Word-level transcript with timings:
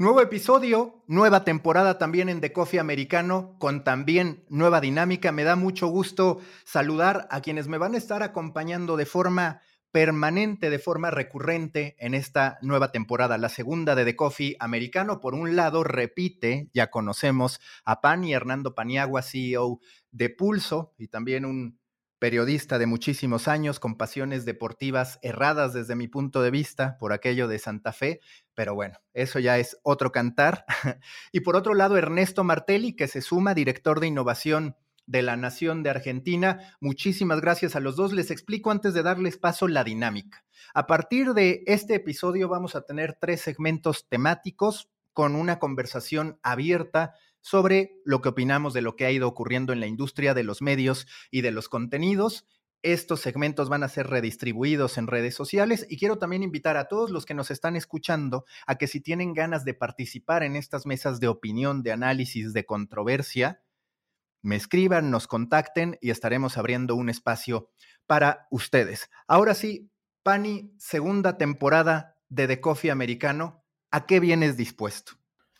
Nuevo 0.00 0.20
episodio, 0.20 1.02
nueva 1.08 1.42
temporada 1.42 1.98
también 1.98 2.28
en 2.28 2.40
The 2.40 2.52
Coffee 2.52 2.78
Americano, 2.78 3.56
con 3.58 3.82
también 3.82 4.44
nueva 4.48 4.80
dinámica. 4.80 5.32
Me 5.32 5.42
da 5.42 5.56
mucho 5.56 5.88
gusto 5.88 6.38
saludar 6.64 7.26
a 7.32 7.40
quienes 7.40 7.66
me 7.66 7.78
van 7.78 7.96
a 7.96 7.98
estar 7.98 8.22
acompañando 8.22 8.96
de 8.96 9.06
forma 9.06 9.60
permanente, 9.90 10.70
de 10.70 10.78
forma 10.78 11.10
recurrente 11.10 11.96
en 11.98 12.14
esta 12.14 12.58
nueva 12.62 12.92
temporada, 12.92 13.38
la 13.38 13.48
segunda 13.48 13.96
de 13.96 14.04
The 14.04 14.14
Coffee 14.14 14.56
Americano. 14.60 15.18
Por 15.18 15.34
un 15.34 15.56
lado, 15.56 15.82
repite, 15.82 16.70
ya 16.72 16.92
conocemos 16.92 17.58
a 17.84 18.00
Pani 18.00 18.32
Hernando 18.32 18.76
Paniagua, 18.76 19.22
CEO 19.22 19.80
de 20.12 20.30
Pulso 20.30 20.94
y 20.96 21.08
también 21.08 21.44
un 21.44 21.80
periodista 22.18 22.78
de 22.78 22.86
muchísimos 22.86 23.48
años 23.48 23.80
con 23.80 23.96
pasiones 23.96 24.44
deportivas 24.44 25.18
erradas 25.22 25.72
desde 25.72 25.94
mi 25.94 26.08
punto 26.08 26.42
de 26.42 26.50
vista 26.50 26.96
por 26.98 27.12
aquello 27.12 27.48
de 27.48 27.58
Santa 27.58 27.92
Fe, 27.92 28.20
pero 28.54 28.74
bueno, 28.74 28.98
eso 29.14 29.38
ya 29.38 29.58
es 29.58 29.78
otro 29.82 30.12
cantar. 30.12 30.64
y 31.32 31.40
por 31.40 31.56
otro 31.56 31.74
lado, 31.74 31.96
Ernesto 31.96 32.44
Martelli, 32.44 32.94
que 32.94 33.08
se 33.08 33.20
suma, 33.20 33.54
director 33.54 34.00
de 34.00 34.08
innovación 34.08 34.76
de 35.06 35.22
la 35.22 35.36
Nación 35.36 35.82
de 35.82 35.90
Argentina. 35.90 36.76
Muchísimas 36.80 37.40
gracias 37.40 37.74
a 37.74 37.80
los 37.80 37.96
dos. 37.96 38.12
Les 38.12 38.30
explico 38.30 38.70
antes 38.70 38.94
de 38.94 39.02
darles 39.02 39.38
paso 39.38 39.66
la 39.66 39.82
dinámica. 39.82 40.44
A 40.74 40.86
partir 40.86 41.32
de 41.32 41.62
este 41.66 41.94
episodio 41.94 42.48
vamos 42.48 42.76
a 42.76 42.82
tener 42.82 43.16
tres 43.18 43.40
segmentos 43.40 44.06
temáticos 44.08 44.90
con 45.14 45.34
una 45.34 45.58
conversación 45.58 46.38
abierta 46.42 47.14
sobre 47.40 48.00
lo 48.04 48.20
que 48.20 48.30
opinamos 48.30 48.74
de 48.74 48.82
lo 48.82 48.96
que 48.96 49.06
ha 49.06 49.10
ido 49.10 49.28
ocurriendo 49.28 49.72
en 49.72 49.80
la 49.80 49.86
industria 49.86 50.34
de 50.34 50.44
los 50.44 50.62
medios 50.62 51.06
y 51.30 51.40
de 51.40 51.50
los 51.50 51.68
contenidos. 51.68 52.46
Estos 52.82 53.20
segmentos 53.20 53.68
van 53.68 53.82
a 53.82 53.88
ser 53.88 54.06
redistribuidos 54.06 54.98
en 54.98 55.08
redes 55.08 55.34
sociales 55.34 55.84
y 55.88 55.98
quiero 55.98 56.18
también 56.18 56.44
invitar 56.44 56.76
a 56.76 56.86
todos 56.86 57.10
los 57.10 57.26
que 57.26 57.34
nos 57.34 57.50
están 57.50 57.74
escuchando 57.74 58.44
a 58.66 58.76
que 58.76 58.86
si 58.86 59.00
tienen 59.00 59.34
ganas 59.34 59.64
de 59.64 59.74
participar 59.74 60.44
en 60.44 60.54
estas 60.54 60.86
mesas 60.86 61.18
de 61.18 61.26
opinión, 61.26 61.82
de 61.82 61.90
análisis, 61.90 62.52
de 62.52 62.64
controversia, 62.64 63.62
me 64.42 64.54
escriban, 64.54 65.10
nos 65.10 65.26
contacten 65.26 65.98
y 66.00 66.10
estaremos 66.10 66.56
abriendo 66.56 66.94
un 66.94 67.08
espacio 67.08 67.70
para 68.06 68.46
ustedes. 68.50 69.10
Ahora 69.26 69.54
sí, 69.54 69.90
Pani, 70.22 70.72
segunda 70.78 71.36
temporada 71.36 72.16
de 72.28 72.46
The 72.46 72.60
Coffee 72.60 72.90
Americano, 72.90 73.64
¿a 73.90 74.06
qué 74.06 74.20
vienes 74.20 74.56
dispuesto? 74.56 75.17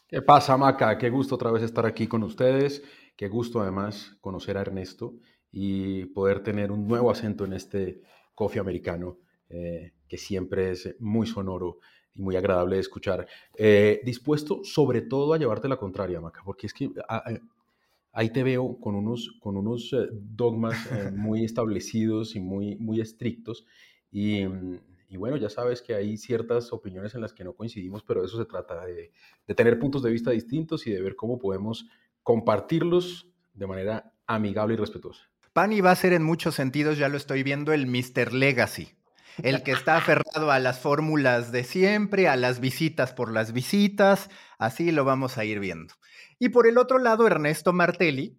¿Qué 0.08 0.22
pasa, 0.22 0.56
Maca? 0.56 0.96
Qué 0.96 1.10
gusto 1.10 1.34
otra 1.34 1.50
vez 1.50 1.62
estar 1.62 1.84
aquí 1.84 2.06
con 2.06 2.22
ustedes. 2.22 2.82
Qué 3.14 3.28
gusto 3.28 3.60
además 3.60 4.16
conocer 4.22 4.56
a 4.56 4.62
Ernesto 4.62 5.16
y 5.52 6.06
poder 6.06 6.42
tener 6.42 6.72
un 6.72 6.88
nuevo 6.88 7.10
acento 7.10 7.44
en 7.44 7.52
este 7.52 8.00
coffee 8.34 8.58
americano 8.58 9.18
eh, 9.50 9.92
que 10.08 10.16
siempre 10.16 10.70
es 10.70 10.96
muy 10.98 11.26
sonoro 11.26 11.80
y 12.14 12.22
muy 12.22 12.36
agradable 12.36 12.76
de 12.76 12.80
escuchar. 12.80 13.26
Eh, 13.54 14.00
dispuesto 14.02 14.64
sobre 14.64 15.02
todo 15.02 15.34
a 15.34 15.38
llevarte 15.38 15.68
la 15.68 15.76
contraria, 15.76 16.22
Maca, 16.22 16.40
porque 16.42 16.68
es 16.68 16.72
que 16.72 16.88
ah, 17.06 17.24
eh, 17.30 17.40
ahí 18.12 18.30
te 18.30 18.42
veo 18.42 18.80
con 18.80 18.94
unos, 18.94 19.36
con 19.40 19.58
unos 19.58 19.94
dogmas 20.10 20.88
muy 21.12 21.44
establecidos 21.44 22.34
y 22.34 22.40
muy, 22.40 22.76
muy 22.76 23.02
estrictos 23.02 23.66
y 24.10 24.46
mm, 24.46 24.80
y 25.08 25.16
bueno, 25.16 25.36
ya 25.38 25.48
sabes 25.48 25.80
que 25.80 25.94
hay 25.94 26.18
ciertas 26.18 26.70
opiniones 26.72 27.14
en 27.14 27.22
las 27.22 27.32
que 27.32 27.42
no 27.42 27.54
coincidimos, 27.54 28.02
pero 28.02 28.20
de 28.20 28.26
eso 28.26 28.36
se 28.36 28.44
trata, 28.44 28.84
de, 28.84 29.10
tener 29.54 29.78
puntos 29.78 30.02
de 30.02 30.10
vista 30.10 30.30
distintos 30.30 30.86
y 30.86 30.92
de 30.92 31.00
ver 31.00 31.16
cómo 31.16 31.38
podemos 31.38 31.86
compartirlos 32.22 33.26
de 33.54 33.66
manera 33.66 34.12
amigable 34.26 34.74
y 34.74 34.76
respetuosa. 34.76 35.22
Pani 35.54 35.80
va 35.80 35.92
a 35.92 35.96
ser 35.96 36.12
en 36.12 36.22
muchos 36.22 36.54
sentidos, 36.54 36.98
ya 36.98 37.08
lo 37.08 37.16
estoy 37.16 37.42
viendo, 37.42 37.72
el 37.72 37.86
Mr. 37.86 38.34
Legacy, 38.34 38.96
el 39.42 39.62
que 39.62 39.72
está 39.72 39.96
aferrado 39.96 40.50
a 40.50 40.58
las 40.58 40.78
fórmulas 40.78 41.52
de 41.52 41.64
siempre, 41.64 42.28
a 42.28 42.36
las 42.36 42.60
visitas 42.60 43.14
por 43.14 43.32
las 43.32 43.52
visitas, 43.52 44.28
así 44.58 44.92
lo 44.92 45.06
vamos 45.06 45.38
a 45.38 45.46
ir 45.46 45.58
viendo. 45.58 45.94
Y 46.38 46.50
por 46.50 46.68
el 46.68 46.76
otro 46.76 46.98
lado, 46.98 47.26
Ernesto 47.26 47.72
Martelli, 47.72 48.38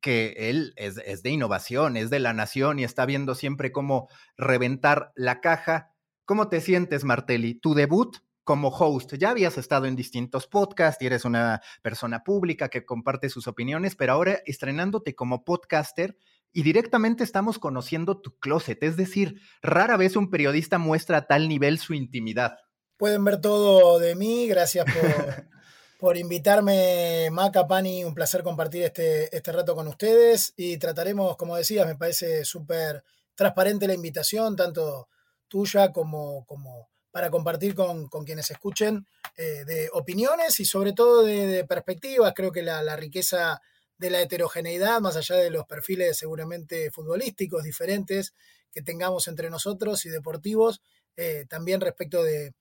que 0.00 0.34
él 0.38 0.72
es, 0.76 0.96
es 1.04 1.22
de 1.22 1.30
innovación, 1.30 1.98
es 1.98 2.08
de 2.08 2.20
la 2.20 2.32
nación 2.32 2.78
y 2.78 2.84
está 2.84 3.04
viendo 3.04 3.34
siempre 3.34 3.70
cómo 3.70 4.08
reventar 4.38 5.12
la 5.14 5.40
caja 5.40 5.92
¿Cómo 6.26 6.48
te 6.48 6.60
sientes, 6.60 7.04
Martelli? 7.04 7.54
Tu 7.54 7.72
debut 7.74 8.16
como 8.42 8.70
host. 8.70 9.14
Ya 9.14 9.30
habías 9.30 9.58
estado 9.58 9.86
en 9.86 9.94
distintos 9.94 10.48
podcasts 10.48 11.00
y 11.00 11.06
eres 11.06 11.24
una 11.24 11.62
persona 11.82 12.24
pública 12.24 12.68
que 12.68 12.84
comparte 12.84 13.28
sus 13.28 13.46
opiniones, 13.46 13.94
pero 13.94 14.14
ahora 14.14 14.40
estrenándote 14.44 15.14
como 15.14 15.44
podcaster 15.44 16.18
y 16.52 16.64
directamente 16.64 17.22
estamos 17.22 17.60
conociendo 17.60 18.20
tu 18.20 18.36
closet. 18.40 18.82
Es 18.82 18.96
decir, 18.96 19.40
rara 19.62 19.96
vez 19.96 20.16
un 20.16 20.28
periodista 20.28 20.78
muestra 20.78 21.18
a 21.18 21.26
tal 21.28 21.48
nivel 21.48 21.78
su 21.78 21.94
intimidad. 21.94 22.56
Pueden 22.96 23.24
ver 23.24 23.40
todo 23.40 24.00
de 24.00 24.16
mí. 24.16 24.48
Gracias 24.48 24.84
por, 24.84 24.94
por 26.00 26.16
invitarme, 26.16 27.28
Maca, 27.30 27.68
Pani. 27.68 28.02
Un 28.02 28.14
placer 28.14 28.42
compartir 28.42 28.82
este, 28.82 29.34
este 29.36 29.52
rato 29.52 29.76
con 29.76 29.86
ustedes 29.86 30.54
y 30.56 30.76
trataremos, 30.78 31.36
como 31.36 31.54
decías, 31.54 31.86
me 31.86 31.94
parece 31.94 32.44
súper 32.44 33.04
transparente 33.36 33.86
la 33.86 33.94
invitación, 33.94 34.56
tanto 34.56 35.08
tuya 35.48 35.92
como, 35.92 36.44
como 36.46 36.88
para 37.16 37.30
compartir 37.30 37.74
con, 37.74 38.08
quienes 38.26 38.50
escuchen 38.50 39.06
eh, 39.38 39.64
de 39.64 39.88
opiniones 39.94 40.60
y 40.60 40.66
sobre 40.66 40.92
todo 40.92 41.22
de, 41.22 41.64
perspectivas. 41.64 42.34
Creo 42.36 42.52
que 42.52 42.60
la, 42.62 42.94
riqueza 42.94 43.62
de 43.96 44.10
la 44.10 44.20
heterogeneidad, 44.20 45.00
más 45.00 45.16
allá 45.16 45.36
de 45.36 45.48
los 45.48 45.64
perfiles 45.64 46.18
seguramente 46.18 46.90
futbolísticos 46.90 47.62
diferentes 47.62 48.34
que 48.70 48.82
tengamos 48.82 49.28
entre 49.28 49.48
nosotros 49.48 50.04
y 50.04 50.10
deportivos, 50.10 50.82
eh, 51.16 51.46
también 51.48 51.80
respecto 51.80 52.22
de, 52.22 52.52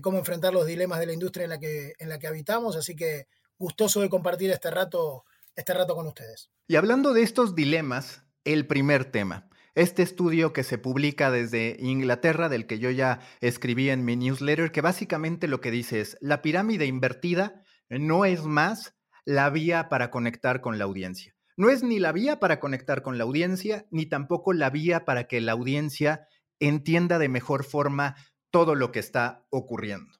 cómo 0.00 0.18
enfrentar 0.18 0.52
los 0.52 0.66
dilemas 0.66 1.00
de 1.00 1.06
la 1.06 1.12
industria 1.12 1.42
en 1.42 1.50
la 1.50 1.58
que, 1.58 1.94
en 1.98 2.08
la 2.08 2.20
que 2.20 2.28
habitamos. 2.28 2.76
Así 2.76 2.94
que 2.94 3.26
gustoso 3.58 4.00
de 4.00 4.10
compartir 4.10 4.52
este 4.52 4.70
rato, 4.70 5.24
este 5.56 5.74
rato 5.74 5.96
con 5.96 6.06
ustedes. 6.06 6.50
Y 6.68 6.76
hablando 6.76 7.14
de 7.14 7.22
estos 7.22 7.56
dilemas, 7.56 8.22
el 8.44 8.68
primer 8.68 9.10
tema. 9.10 9.48
Este 9.74 10.02
estudio 10.02 10.52
que 10.52 10.62
se 10.62 10.78
publica 10.78 11.32
desde 11.32 11.76
Inglaterra, 11.80 12.48
del 12.48 12.66
que 12.66 12.78
yo 12.78 12.90
ya 12.90 13.20
escribí 13.40 13.90
en 13.90 14.04
mi 14.04 14.14
newsletter, 14.14 14.70
que 14.70 14.80
básicamente 14.80 15.48
lo 15.48 15.60
que 15.60 15.72
dice 15.72 16.00
es, 16.00 16.16
la 16.20 16.42
pirámide 16.42 16.86
invertida 16.86 17.64
no 17.88 18.24
es 18.24 18.44
más 18.44 18.94
la 19.24 19.50
vía 19.50 19.88
para 19.88 20.12
conectar 20.12 20.60
con 20.60 20.78
la 20.78 20.84
audiencia. 20.84 21.34
No 21.56 21.70
es 21.70 21.82
ni 21.82 21.98
la 21.98 22.12
vía 22.12 22.38
para 22.38 22.60
conectar 22.60 23.02
con 23.02 23.18
la 23.18 23.24
audiencia, 23.24 23.86
ni 23.90 24.06
tampoco 24.06 24.52
la 24.52 24.70
vía 24.70 25.04
para 25.04 25.24
que 25.24 25.40
la 25.40 25.52
audiencia 25.52 26.28
entienda 26.60 27.18
de 27.18 27.28
mejor 27.28 27.64
forma 27.64 28.14
todo 28.50 28.76
lo 28.76 28.92
que 28.92 29.00
está 29.00 29.44
ocurriendo. 29.50 30.12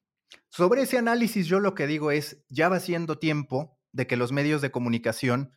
Sobre 0.48 0.82
ese 0.82 0.98
análisis 0.98 1.46
yo 1.46 1.60
lo 1.60 1.74
que 1.74 1.86
digo 1.86 2.10
es, 2.10 2.44
ya 2.48 2.68
va 2.68 2.80
siendo 2.80 3.18
tiempo 3.20 3.78
de 3.92 4.08
que 4.08 4.16
los 4.16 4.32
medios 4.32 4.62
de 4.62 4.72
comunicación 4.72 5.52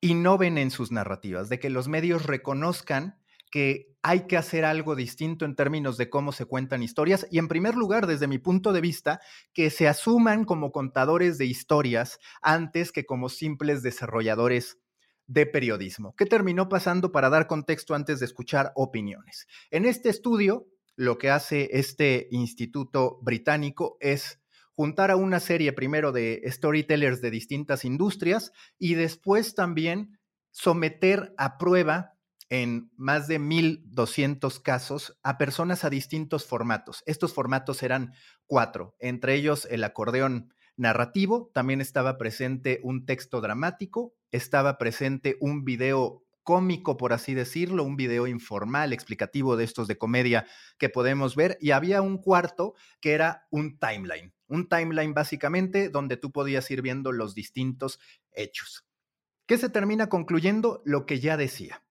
innoven 0.00 0.56
en 0.58 0.70
sus 0.70 0.92
narrativas, 0.92 1.48
de 1.48 1.58
que 1.58 1.70
los 1.70 1.88
medios 1.88 2.26
reconozcan 2.26 3.18
que 3.54 3.94
hay 4.02 4.26
que 4.26 4.36
hacer 4.36 4.64
algo 4.64 4.96
distinto 4.96 5.44
en 5.44 5.54
términos 5.54 5.96
de 5.96 6.10
cómo 6.10 6.32
se 6.32 6.44
cuentan 6.44 6.82
historias 6.82 7.24
y 7.30 7.38
en 7.38 7.46
primer 7.46 7.76
lugar, 7.76 8.08
desde 8.08 8.26
mi 8.26 8.38
punto 8.38 8.72
de 8.72 8.80
vista, 8.80 9.20
que 9.52 9.70
se 9.70 9.86
asuman 9.86 10.44
como 10.44 10.72
contadores 10.72 11.38
de 11.38 11.46
historias 11.46 12.18
antes 12.42 12.90
que 12.90 13.06
como 13.06 13.28
simples 13.28 13.84
desarrolladores 13.84 14.80
de 15.28 15.46
periodismo. 15.46 16.16
¿Qué 16.16 16.26
terminó 16.26 16.68
pasando 16.68 17.12
para 17.12 17.30
dar 17.30 17.46
contexto 17.46 17.94
antes 17.94 18.18
de 18.18 18.26
escuchar 18.26 18.72
opiniones? 18.74 19.46
En 19.70 19.84
este 19.84 20.08
estudio, 20.08 20.66
lo 20.96 21.16
que 21.16 21.30
hace 21.30 21.68
este 21.74 22.26
instituto 22.32 23.20
británico 23.22 23.98
es 24.00 24.40
juntar 24.74 25.12
a 25.12 25.16
una 25.16 25.38
serie 25.38 25.72
primero 25.72 26.10
de 26.10 26.42
storytellers 26.46 27.20
de 27.20 27.30
distintas 27.30 27.84
industrias 27.84 28.50
y 28.80 28.94
después 28.94 29.54
también 29.54 30.18
someter 30.50 31.32
a 31.38 31.56
prueba 31.56 32.13
en 32.48 32.90
más 32.96 33.28
de 33.28 33.38
1.200 33.38 34.60
casos 34.62 35.18
a 35.22 35.38
personas 35.38 35.84
a 35.84 35.90
distintos 35.90 36.44
formatos. 36.46 37.02
Estos 37.06 37.32
formatos 37.32 37.82
eran 37.82 38.12
cuatro, 38.46 38.96
entre 39.00 39.34
ellos 39.34 39.66
el 39.70 39.84
acordeón 39.84 40.52
narrativo, 40.76 41.50
también 41.54 41.80
estaba 41.80 42.18
presente 42.18 42.80
un 42.82 43.06
texto 43.06 43.40
dramático, 43.40 44.14
estaba 44.32 44.78
presente 44.78 45.36
un 45.40 45.64
video 45.64 46.24
cómico, 46.42 46.96
por 46.96 47.12
así 47.12 47.32
decirlo, 47.32 47.84
un 47.84 47.96
video 47.96 48.26
informal, 48.26 48.92
explicativo 48.92 49.56
de 49.56 49.64
estos 49.64 49.88
de 49.88 49.96
comedia 49.96 50.46
que 50.78 50.90
podemos 50.90 51.36
ver, 51.36 51.56
y 51.60 51.70
había 51.70 52.02
un 52.02 52.18
cuarto 52.18 52.74
que 53.00 53.12
era 53.12 53.46
un 53.50 53.78
timeline, 53.78 54.34
un 54.46 54.68
timeline 54.68 55.14
básicamente 55.14 55.88
donde 55.88 56.16
tú 56.16 56.32
podías 56.32 56.70
ir 56.70 56.82
viendo 56.82 57.12
los 57.12 57.34
distintos 57.34 57.98
hechos. 58.32 58.84
¿Qué 59.46 59.58
se 59.58 59.70
termina 59.70 60.08
concluyendo? 60.08 60.82
Lo 60.84 61.06
que 61.06 61.20
ya 61.20 61.36
decía 61.36 61.83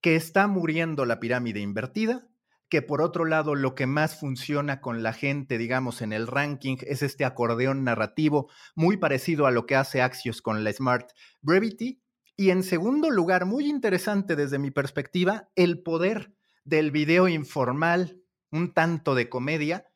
que 0.00 0.16
está 0.16 0.46
muriendo 0.46 1.04
la 1.04 1.20
pirámide 1.20 1.60
invertida, 1.60 2.28
que 2.68 2.82
por 2.82 3.00
otro 3.00 3.24
lado 3.24 3.54
lo 3.54 3.74
que 3.74 3.86
más 3.86 4.18
funciona 4.18 4.80
con 4.80 5.02
la 5.02 5.12
gente, 5.12 5.58
digamos, 5.58 6.02
en 6.02 6.12
el 6.12 6.26
ranking 6.26 6.76
es 6.82 7.02
este 7.02 7.24
acordeón 7.24 7.84
narrativo, 7.84 8.50
muy 8.74 8.96
parecido 8.98 9.46
a 9.46 9.50
lo 9.50 9.66
que 9.66 9.76
hace 9.76 10.02
Axios 10.02 10.42
con 10.42 10.64
la 10.64 10.72
Smart 10.72 11.10
Brevity. 11.40 12.02
Y 12.36 12.50
en 12.50 12.62
segundo 12.62 13.10
lugar, 13.10 13.46
muy 13.46 13.66
interesante 13.66 14.36
desde 14.36 14.58
mi 14.58 14.70
perspectiva, 14.70 15.48
el 15.56 15.82
poder 15.82 16.32
del 16.64 16.90
video 16.90 17.26
informal, 17.26 18.20
un 18.50 18.72
tanto 18.74 19.14
de 19.14 19.28
comedia, 19.28 19.86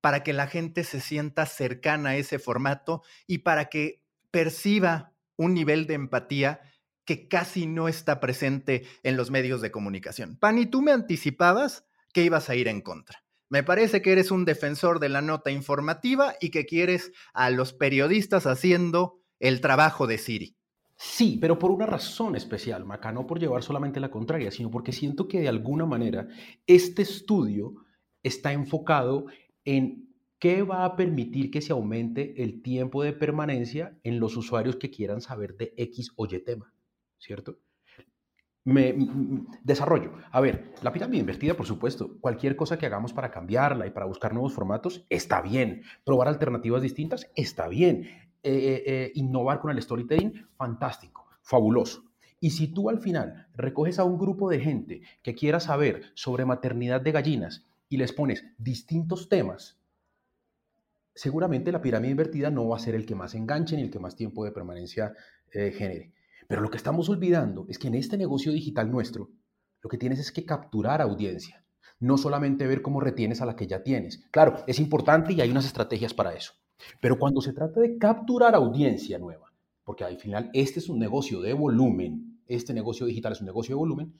para 0.00 0.22
que 0.22 0.32
la 0.32 0.46
gente 0.46 0.84
se 0.84 1.00
sienta 1.00 1.44
cercana 1.46 2.10
a 2.10 2.16
ese 2.16 2.38
formato 2.38 3.02
y 3.26 3.38
para 3.38 3.66
que 3.66 4.02
perciba 4.30 5.12
un 5.36 5.52
nivel 5.52 5.86
de 5.86 5.94
empatía 5.94 6.60
que 7.04 7.28
casi 7.28 7.66
no 7.66 7.88
está 7.88 8.20
presente 8.20 8.84
en 9.02 9.16
los 9.16 9.30
medios 9.30 9.60
de 9.60 9.70
comunicación. 9.70 10.36
Pani, 10.36 10.66
tú 10.66 10.82
me 10.82 10.92
anticipabas 10.92 11.86
que 12.12 12.24
ibas 12.24 12.50
a 12.50 12.56
ir 12.56 12.68
en 12.68 12.80
contra. 12.80 13.24
Me 13.48 13.62
parece 13.62 14.00
que 14.00 14.12
eres 14.12 14.30
un 14.30 14.44
defensor 14.44 15.00
de 15.00 15.08
la 15.08 15.22
nota 15.22 15.50
informativa 15.50 16.34
y 16.40 16.50
que 16.50 16.66
quieres 16.66 17.12
a 17.32 17.50
los 17.50 17.72
periodistas 17.72 18.46
haciendo 18.46 19.20
el 19.40 19.60
trabajo 19.60 20.06
de 20.06 20.18
Siri. 20.18 20.56
Sí, 20.94 21.38
pero 21.40 21.58
por 21.58 21.70
una 21.70 21.86
razón 21.86 22.36
especial, 22.36 22.84
Maca, 22.84 23.10
no 23.10 23.26
por 23.26 23.40
llevar 23.40 23.62
solamente 23.62 24.00
la 24.00 24.10
contraria, 24.10 24.50
sino 24.50 24.70
porque 24.70 24.92
siento 24.92 25.26
que 25.26 25.40
de 25.40 25.48
alguna 25.48 25.86
manera 25.86 26.28
este 26.66 27.02
estudio 27.02 27.74
está 28.22 28.52
enfocado 28.52 29.24
en 29.64 30.10
qué 30.38 30.62
va 30.62 30.84
a 30.84 30.96
permitir 30.96 31.50
que 31.50 31.62
se 31.62 31.72
aumente 31.72 32.42
el 32.42 32.62
tiempo 32.62 33.02
de 33.02 33.14
permanencia 33.14 33.98
en 34.02 34.20
los 34.20 34.36
usuarios 34.36 34.76
que 34.76 34.90
quieran 34.90 35.22
saber 35.22 35.56
de 35.56 35.72
X 35.76 36.12
o 36.16 36.26
Y 36.26 36.44
tema, 36.44 36.72
¿cierto? 37.20 37.58
Me, 38.64 38.94
desarrollo. 39.62 40.12
A 40.32 40.40
ver, 40.40 40.74
la 40.82 40.92
pirámide 40.92 41.20
invertida, 41.20 41.54
por 41.54 41.66
supuesto, 41.66 42.18
cualquier 42.20 42.56
cosa 42.56 42.78
que 42.78 42.86
hagamos 42.86 43.12
para 43.12 43.30
cambiarla 43.30 43.86
y 43.86 43.90
para 43.90 44.06
buscar 44.06 44.32
nuevos 44.32 44.52
formatos, 44.52 45.06
está 45.08 45.40
bien. 45.40 45.82
Probar 46.04 46.28
alternativas 46.28 46.82
distintas, 46.82 47.30
está 47.34 47.68
bien. 47.68 48.08
Eh, 48.42 48.52
eh, 48.52 48.82
eh, 48.86 49.12
innovar 49.16 49.60
con 49.60 49.70
el 49.70 49.82
storytelling, 49.82 50.46
fantástico, 50.56 51.28
fabuloso. 51.42 52.04
Y 52.40 52.50
si 52.50 52.68
tú 52.68 52.88
al 52.88 52.98
final 52.98 53.48
recoges 53.54 53.98
a 53.98 54.04
un 54.04 54.18
grupo 54.18 54.48
de 54.48 54.60
gente 54.60 55.02
que 55.22 55.34
quiera 55.34 55.60
saber 55.60 56.04
sobre 56.14 56.46
maternidad 56.46 57.02
de 57.02 57.12
gallinas 57.12 57.66
y 57.90 57.98
les 57.98 58.14
pones 58.14 58.44
distintos 58.56 59.28
temas, 59.28 59.78
seguramente 61.14 61.70
la 61.70 61.82
pirámide 61.82 62.12
invertida 62.12 62.50
no 62.50 62.66
va 62.66 62.76
a 62.76 62.80
ser 62.80 62.94
el 62.94 63.04
que 63.04 63.14
más 63.14 63.34
enganche 63.34 63.76
ni 63.76 63.82
el 63.82 63.90
que 63.90 63.98
más 63.98 64.16
tiempo 64.16 64.42
de 64.44 64.52
permanencia 64.52 65.12
genere. 65.50 66.14
Pero 66.50 66.62
lo 66.62 66.68
que 66.68 66.78
estamos 66.78 67.08
olvidando 67.08 67.64
es 67.68 67.78
que 67.78 67.86
en 67.86 67.94
este 67.94 68.18
negocio 68.18 68.50
digital 68.50 68.90
nuestro, 68.90 69.30
lo 69.82 69.88
que 69.88 69.96
tienes 69.96 70.18
es 70.18 70.32
que 70.32 70.44
capturar 70.44 71.00
audiencia, 71.00 71.64
no 72.00 72.18
solamente 72.18 72.66
ver 72.66 72.82
cómo 72.82 72.98
retienes 72.98 73.40
a 73.40 73.46
la 73.46 73.54
que 73.54 73.68
ya 73.68 73.84
tienes. 73.84 74.26
Claro, 74.32 74.56
es 74.66 74.80
importante 74.80 75.32
y 75.32 75.40
hay 75.40 75.48
unas 75.48 75.64
estrategias 75.64 76.12
para 76.12 76.34
eso. 76.34 76.54
Pero 77.00 77.20
cuando 77.20 77.40
se 77.40 77.52
trata 77.52 77.78
de 77.78 77.98
capturar 77.98 78.56
audiencia 78.56 79.16
nueva, 79.20 79.52
porque 79.84 80.02
al 80.02 80.18
final 80.18 80.50
este 80.52 80.80
es 80.80 80.88
un 80.88 80.98
negocio 80.98 81.40
de 81.40 81.52
volumen, 81.52 82.40
este 82.48 82.74
negocio 82.74 83.06
digital 83.06 83.30
es 83.30 83.40
un 83.40 83.46
negocio 83.46 83.76
de 83.76 83.78
volumen, 83.78 84.12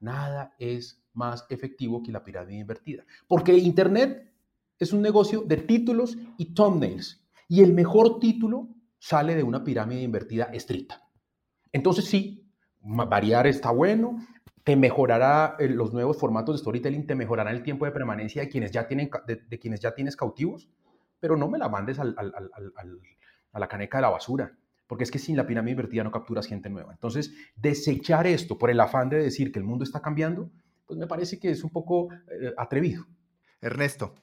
nada 0.00 0.54
es 0.58 1.04
más 1.12 1.44
efectivo 1.50 2.02
que 2.02 2.10
la 2.10 2.24
pirámide 2.24 2.60
invertida. 2.60 3.04
Porque 3.28 3.52
Internet 3.52 4.32
es 4.78 4.94
un 4.94 5.02
negocio 5.02 5.42
de 5.42 5.58
títulos 5.58 6.16
y 6.38 6.54
thumbnails. 6.54 7.22
Y 7.48 7.60
el 7.60 7.74
mejor 7.74 8.18
título 8.18 8.70
sale 8.98 9.34
de 9.34 9.42
una 9.42 9.62
pirámide 9.62 10.00
invertida 10.00 10.44
estricta. 10.44 11.03
Entonces 11.74 12.04
sí, 12.04 12.48
variar 12.82 13.48
está 13.48 13.72
bueno, 13.72 14.24
te 14.62 14.76
mejorará 14.76 15.56
eh, 15.58 15.68
los 15.68 15.92
nuevos 15.92 16.16
formatos 16.16 16.54
de 16.54 16.60
storytelling, 16.60 17.04
te 17.04 17.16
mejorará 17.16 17.50
el 17.50 17.64
tiempo 17.64 17.84
de 17.84 17.90
permanencia 17.90 18.42
de 18.42 18.48
quienes 18.48 18.70
ya, 18.70 18.86
tienen, 18.86 19.10
de, 19.26 19.58
quienes 19.58 19.80
ya 19.80 19.92
tienes 19.92 20.16
cautivos, 20.16 20.70
pero 21.18 21.36
no 21.36 21.48
me 21.48 21.58
la 21.58 21.68
mandes 21.68 21.98
a 21.98 22.04
la 22.04 23.68
caneca 23.68 23.98
de 23.98 24.02
la 24.02 24.10
basura, 24.10 24.56
porque 24.86 25.02
es 25.02 25.10
que 25.10 25.18
sin 25.18 25.36
la 25.36 25.48
pirámide 25.48 25.72
invertida 25.72 26.04
no 26.04 26.12
capturas 26.12 26.46
gente 26.46 26.70
nueva. 26.70 26.92
Entonces, 26.92 27.34
desechar 27.56 28.28
esto 28.28 28.56
por 28.56 28.70
el 28.70 28.78
afán 28.78 29.08
de 29.08 29.16
decir 29.16 29.50
que 29.50 29.58
el 29.58 29.64
mundo 29.64 29.82
está 29.82 30.00
cambiando, 30.00 30.52
pues 30.86 30.96
me 30.96 31.08
parece 31.08 31.40
que 31.40 31.50
es 31.50 31.64
un 31.64 31.70
poco 31.70 32.08
eh, 32.12 32.52
atrevido. 32.56 33.04
Ernesto. 33.60 34.14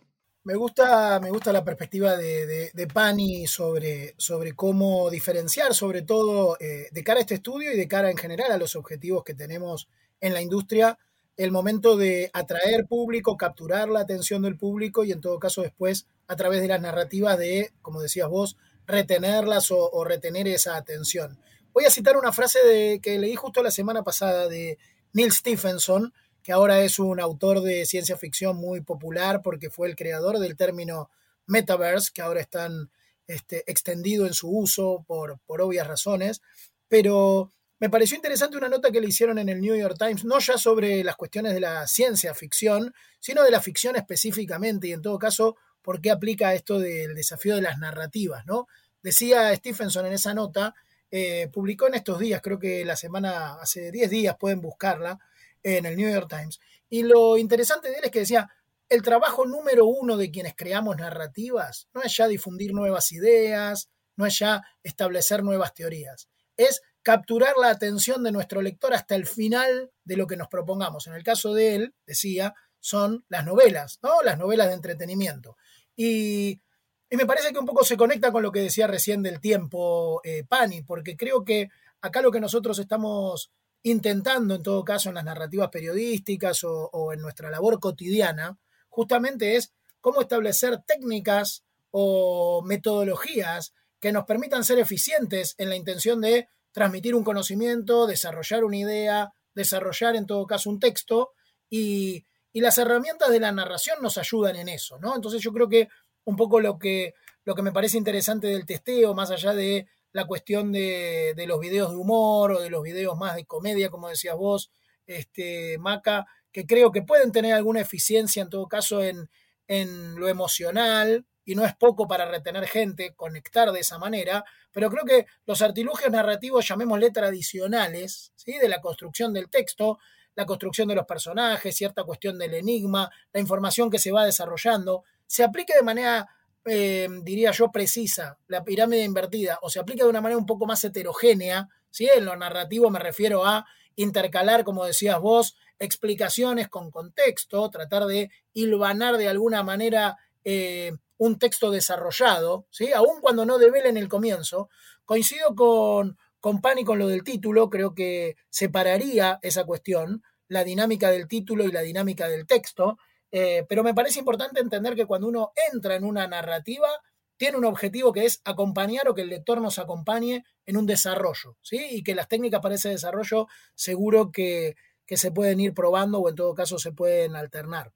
Me 0.44 0.56
gusta, 0.56 1.20
me 1.20 1.30
gusta 1.30 1.54
la 1.54 1.64
perspectiva 1.64 2.18
de, 2.18 2.72
de, 2.74 2.88
Pani 2.88 3.46
sobre, 3.46 4.16
sobre 4.18 4.54
cómo 4.54 5.12
diferenciar, 5.12 5.76
sobre 5.76 6.02
todo 6.02 6.58
eh, 6.60 6.88
de 6.92 7.04
cara 7.04 7.20
a 7.20 7.22
este 7.22 7.36
estudio 7.36 7.72
y 7.72 7.78
de 7.78 7.88
cara 7.88 8.10
en 8.10 8.18
general 8.18 8.52
a 8.52 8.58
los 8.58 8.76
objetivos 8.76 9.24
que 9.24 9.36
tenemos 9.36 9.88
en 10.20 10.34
la 10.34 10.42
industria, 10.42 10.98
el 11.38 11.52
momento 11.52 11.96
de 11.96 12.32
atraer 12.34 12.88
público, 12.88 13.38
capturar 13.38 13.90
la 13.90 14.00
atención 14.00 14.42
del 14.42 14.58
público 14.58 15.04
y 15.04 15.12
en 15.12 15.22
todo 15.22 15.38
caso 15.38 15.62
después 15.62 16.08
a 16.28 16.36
través 16.36 16.62
de 16.62 16.70
las 16.70 16.82
narrativas 16.82 17.38
de, 17.38 17.72
como 17.84 18.02
decías 18.02 18.28
vos, 18.28 18.58
retenerlas 18.88 19.70
o, 19.70 20.04
retener 20.04 20.48
esa 20.48 20.76
atención. 20.76 21.38
Voy 21.72 21.86
a 21.86 21.92
citar 21.92 22.18
una 22.18 22.32
frase 22.32 22.58
de, 22.66 23.00
que 23.00 23.20
leí 23.20 23.36
justo 23.36 23.62
la 23.62 23.70
semana 23.70 24.02
pasada 24.02 24.48
de 24.48 24.80
Neil 25.14 25.32
Stephenson, 25.32 26.14
que 26.44 26.52
ahora 26.52 26.82
es 26.82 27.00
un 27.00 27.20
autor 27.20 27.62
de 27.62 27.86
ciencia 27.86 28.18
ficción 28.18 28.58
muy 28.58 28.82
popular 28.82 29.42
porque 29.42 29.70
fue 29.70 29.88
el 29.88 29.96
creador 29.96 30.40
del 30.40 30.56
término 30.56 31.10
metaverse, 31.48 32.12
que 32.14 32.22
ahora 32.22 32.42
están 32.42 32.90
este, 33.28 33.64
extendido 33.72 34.26
en 34.26 34.34
su 34.34 34.50
uso 34.50 35.04
por, 35.08 35.40
por 35.46 35.62
obvias 35.62 35.88
razones. 35.88 36.42
Pero 36.88 37.52
me 37.82 37.90
pareció 37.90 38.16
interesante 38.16 38.58
una 38.58 38.70
nota 38.70 38.92
que 38.92 39.02
le 39.02 39.08
hicieron 39.08 39.40
en 39.40 39.50
el 39.50 39.60
New 39.60 39.76
York 39.76 39.96
Times, 39.98 40.24
no 40.24 40.38
ya 40.38 40.58
sobre 40.58 41.04
las 41.04 41.16
cuestiones 41.16 41.54
de 41.54 41.62
la 41.62 41.88
ciencia 41.88 42.34
ficción, 42.36 42.94
sino 43.20 43.44
de 43.44 43.50
la 43.50 43.60
ficción 43.60 43.96
específicamente, 43.96 44.88
y 44.88 44.94
en 44.94 45.02
todo 45.02 45.18
caso, 45.18 45.56
por 45.82 46.00
qué 46.00 46.12
aplica 46.12 46.54
esto 46.54 46.78
del 46.78 47.16
desafío 47.16 47.56
de 47.56 47.64
las 47.64 47.80
narrativas, 47.80 48.46
¿no? 48.46 48.68
Decía 49.02 49.56
Stephenson 49.56 50.06
en 50.06 50.14
esa 50.14 50.36
nota, 50.36 50.76
eh, 51.10 51.50
publicó 51.52 51.88
en 51.88 51.96
estos 51.96 52.20
días, 52.20 52.40
creo 52.44 52.60
que 52.60 52.86
la 52.86 52.96
semana, 52.96 53.56
hace 53.56 53.92
10 53.92 54.12
días 54.12 54.36
pueden 54.40 54.62
buscarla, 54.62 55.18
en 55.64 55.86
el 55.86 55.96
New 55.96 56.12
York 56.12 56.30
Times. 56.30 56.60
Y 56.90 57.04
lo 57.04 57.38
interesante 57.38 57.90
de 57.90 57.96
él 57.96 58.06
es 58.06 58.12
que 58.12 58.20
decía, 58.20 58.50
el 58.90 59.02
trabajo 59.02 59.46
número 59.46 59.86
uno 59.86 60.18
de 60.18 60.32
quienes 60.32 60.54
creamos 60.56 60.98
narrativas 60.98 61.88
no 61.94 62.02
es 62.02 62.16
ya 62.16 62.28
difundir 62.28 62.74
nuevas 62.74 63.12
ideas, 63.14 63.90
no 64.18 64.26
es 64.26 64.38
ya 64.40 64.62
establecer 64.84 65.44
nuevas 65.44 65.74
teorías, 65.74 66.28
es 66.58 66.82
capturar 67.02 67.56
la 67.58 67.70
atención 67.70 68.24
de 68.24 68.32
nuestro 68.32 68.62
lector 68.62 68.94
hasta 68.94 69.16
el 69.16 69.26
final 69.26 69.92
de 70.04 70.18
lo 70.18 70.28
que 70.28 70.38
nos 70.38 70.48
propongamos. 70.48 71.08
En 71.08 71.14
el 71.14 71.24
caso 71.24 71.54
de 71.54 71.76
él, 71.76 71.96
decía, 72.06 72.54
son 72.80 73.26
las 73.30 73.46
novelas, 73.46 74.00
¿no? 74.04 74.22
Las 74.24 74.38
novelas 74.38 74.68
de 74.68 74.74
entretenimiento. 74.74 75.56
Y, 75.96 76.62
me 77.10 77.26
parece 77.26 77.52
que 77.52 77.60
un 77.60 77.66
poco 77.66 77.84
se 77.84 77.98
conecta 77.98 78.32
con 78.32 78.42
lo 78.42 78.54
que 78.54 78.62
decía 78.62 78.88
recién 78.88 79.22
del 79.22 79.42
tiempo 79.42 80.22
eh, 80.24 80.46
Pani, 80.46 80.82
porque 80.82 81.18
creo 81.18 81.44
que 81.44 81.68
acá 82.00 82.22
lo 82.22 82.32
que 82.32 82.40
nosotros 82.40 82.80
estamos 82.80 83.52
intentando 83.84 84.56
en 84.56 84.64
todo 84.64 84.84
caso 84.84 85.10
en 85.10 85.16
las 85.16 85.24
narrativas 85.24 85.70
periodísticas 85.70 86.64
o, 86.64 87.14
en 87.14 87.22
nuestra 87.22 87.50
labor 87.50 87.80
cotidiana, 87.80 88.58
justamente 88.90 89.56
es 89.56 89.74
cómo 90.00 90.22
establecer 90.22 90.82
técnicas 90.86 91.64
o 91.90 92.62
metodologías 92.64 93.74
que 94.00 94.12
nos 94.12 94.26
permitan 94.26 94.64
ser 94.64 94.80
eficientes 94.80 95.56
en 95.58 95.70
la 95.70 95.76
intención 95.76 96.22
de 96.22 96.48
transmitir 96.72 97.16
un 97.16 97.24
conocimiento, 97.24 98.08
desarrollar 98.08 98.64
una 98.64 98.78
idea, 98.78 99.34
desarrollar 99.54 100.16
en 100.16 100.26
todo 100.26 100.46
caso 100.46 100.70
un 100.70 100.80
texto 100.80 101.32
y, 101.70 102.26
y, 102.54 102.62
las 102.62 102.78
herramientas 102.78 103.30
de 103.30 103.40
la 103.40 103.52
narración 103.52 103.98
nos 104.02 104.18
ayudan 104.18 104.56
en 104.56 104.70
eso, 104.70 104.98
¿no? 105.00 105.16
Entonces 105.16 105.42
yo 105.42 105.52
creo 105.52 105.68
que 105.68 105.90
un 106.24 106.36
poco 106.36 106.60
lo 106.60 106.80
que, 106.80 107.14
lo 107.44 107.56
que 107.56 107.62
me 107.62 107.72
parece 107.72 107.98
interesante 107.98 108.48
del 108.48 108.66
testeo, 108.66 109.14
más 109.14 109.32
allá 109.32 109.54
de 109.54 109.88
la 110.14 110.26
cuestión 110.26 110.72
de, 110.72 111.34
los 111.48 111.60
videos 111.60 111.92
de 111.92 111.98
humor 111.98 112.52
o 112.52 112.62
de 112.62 112.70
los 112.70 112.84
videos 112.84 113.18
más 113.18 113.36
de 113.36 113.46
comedia, 113.46 113.90
como 113.90 114.10
decías 114.10 114.36
vos, 114.36 114.72
este, 115.08 115.78
Maca, 115.80 116.26
que 116.52 116.66
creo 116.66 116.92
que 116.92 117.02
pueden 117.02 117.32
tener 117.32 117.54
alguna 117.54 117.82
eficiencia 117.82 118.44
en 118.44 118.50
todo 118.50 118.68
caso 118.68 119.04
en, 119.04 119.30
en 119.68 120.16
lo 120.16 120.28
emocional, 120.28 121.26
y 121.44 121.56
no 121.56 121.66
es 121.66 121.76
poco 121.76 122.08
para 122.08 122.26
retener 122.26 122.68
gente, 122.68 123.14
conectar 123.16 123.72
de 123.72 123.80
esa 123.80 123.98
manera, 123.98 124.46
pero 124.72 124.90
creo 124.90 125.06
que 125.06 125.26
los 125.46 125.62
artilugios 125.62 126.12
narrativos, 126.12 126.68
llamémosle 126.68 127.12
tradicionales, 127.12 128.32
¿sí? 128.36 128.58
de 128.58 128.70
la 128.70 128.80
construcción 128.80 129.34
del 129.34 129.50
texto, 129.50 130.00
la 130.36 130.46
construcción 130.46 130.88
de 130.88 130.96
los 130.96 131.06
personajes, 131.06 131.76
cierta 131.76 132.04
cuestión 132.04 132.38
del 132.38 132.54
enigma, 132.54 133.10
la 133.34 133.40
información 133.40 133.90
que 133.90 134.00
se 134.00 134.12
va 134.12 134.26
desarrollando, 134.26 135.04
se 135.26 135.44
aplique 135.44 135.74
de 135.74 135.84
manera 135.84 136.30
eh, 136.66 137.08
diría 137.24 137.52
yo, 137.52 137.72
precisa, 137.72 138.38
la 138.48 138.64
pirámide 138.64 139.04
invertida, 139.04 139.60
o 139.62 139.70
se 139.70 139.80
aplica 139.80 140.04
de 140.04 140.10
una 140.10 140.22
manera 140.22 140.38
un 140.38 140.46
poco 140.46 140.66
más 140.66 140.84
heterogénea, 140.84 141.70
¿sí? 141.90 142.08
en 142.16 142.26
lo 142.26 142.36
narrativo 142.36 142.90
me 142.90 143.00
refiero 143.00 143.46
a 143.46 143.66
intercalar, 143.96 144.64
como 144.64 144.86
decías 144.86 145.20
vos, 145.20 145.56
explicaciones 145.80 146.70
con 146.70 146.92
contexto, 146.92 147.70
tratar 147.70 148.06
de 148.06 148.30
hilvanar 148.54 149.18
de 149.18 149.28
alguna 149.28 149.64
manera 149.64 150.18
eh, 150.44 150.94
un 151.18 151.40
texto 151.40 151.72
desarrollado, 151.72 152.66
¿sí? 152.70 152.92
aun 152.94 153.22
cuando 153.22 153.46
no 153.46 153.60
en 153.62 153.98
el 153.98 154.08
comienzo. 154.08 154.70
Coincido 155.06 155.56
con, 155.56 156.18
con 156.40 156.62
Pan 156.62 156.80
y 156.80 156.84
con 156.84 157.00
lo 157.00 157.08
del 157.08 157.24
título, 157.24 157.70
creo 157.70 157.94
que 157.94 158.36
separaría 158.50 159.40
esa 159.42 159.66
cuestión, 159.66 160.24
la 160.48 160.64
dinámica 160.64 161.10
del 161.12 161.28
título 161.28 161.66
y 161.66 161.72
la 161.72 161.82
dinámica 161.82 162.28
del 162.28 162.46
texto, 162.46 162.98
eh, 163.32 163.66
pero 163.68 163.84
me 163.84 163.94
parece 163.94 164.20
importante 164.20 164.60
entender 164.60 164.96
que 164.96 165.06
cuando 165.06 165.28
uno 165.28 165.52
entra 165.72 165.96
en 165.96 166.04
una 166.04 166.28
narrativa, 166.28 166.90
tiene 167.38 167.58
un 167.58 167.66
objetivo 167.66 168.14
que 168.14 168.26
es 168.26 168.42
acompañar 168.46 169.08
o 169.08 169.16
que 169.16 169.24
el 169.24 169.30
lector 169.30 169.62
nos 169.62 169.80
acompañe 169.80 170.44
en 170.66 170.78
un 170.78 170.86
desarrollo, 170.86 171.58
¿sí? 171.62 171.80
Y 171.90 172.04
que 172.04 172.14
las 172.14 172.28
técnicas 172.28 172.62
para 172.62 172.76
ese 172.76 172.90
desarrollo 172.90 173.48
seguro 173.74 174.32
que, 174.32 174.76
que 175.08 175.18
se 175.18 175.32
pueden 175.32 175.60
ir 175.60 175.74
probando 175.74 176.20
o 176.20 176.30
en 176.30 176.36
todo 176.36 176.54
caso 176.54 176.78
se 176.78 176.92
pueden 176.92 177.36
alternar. 177.36 177.94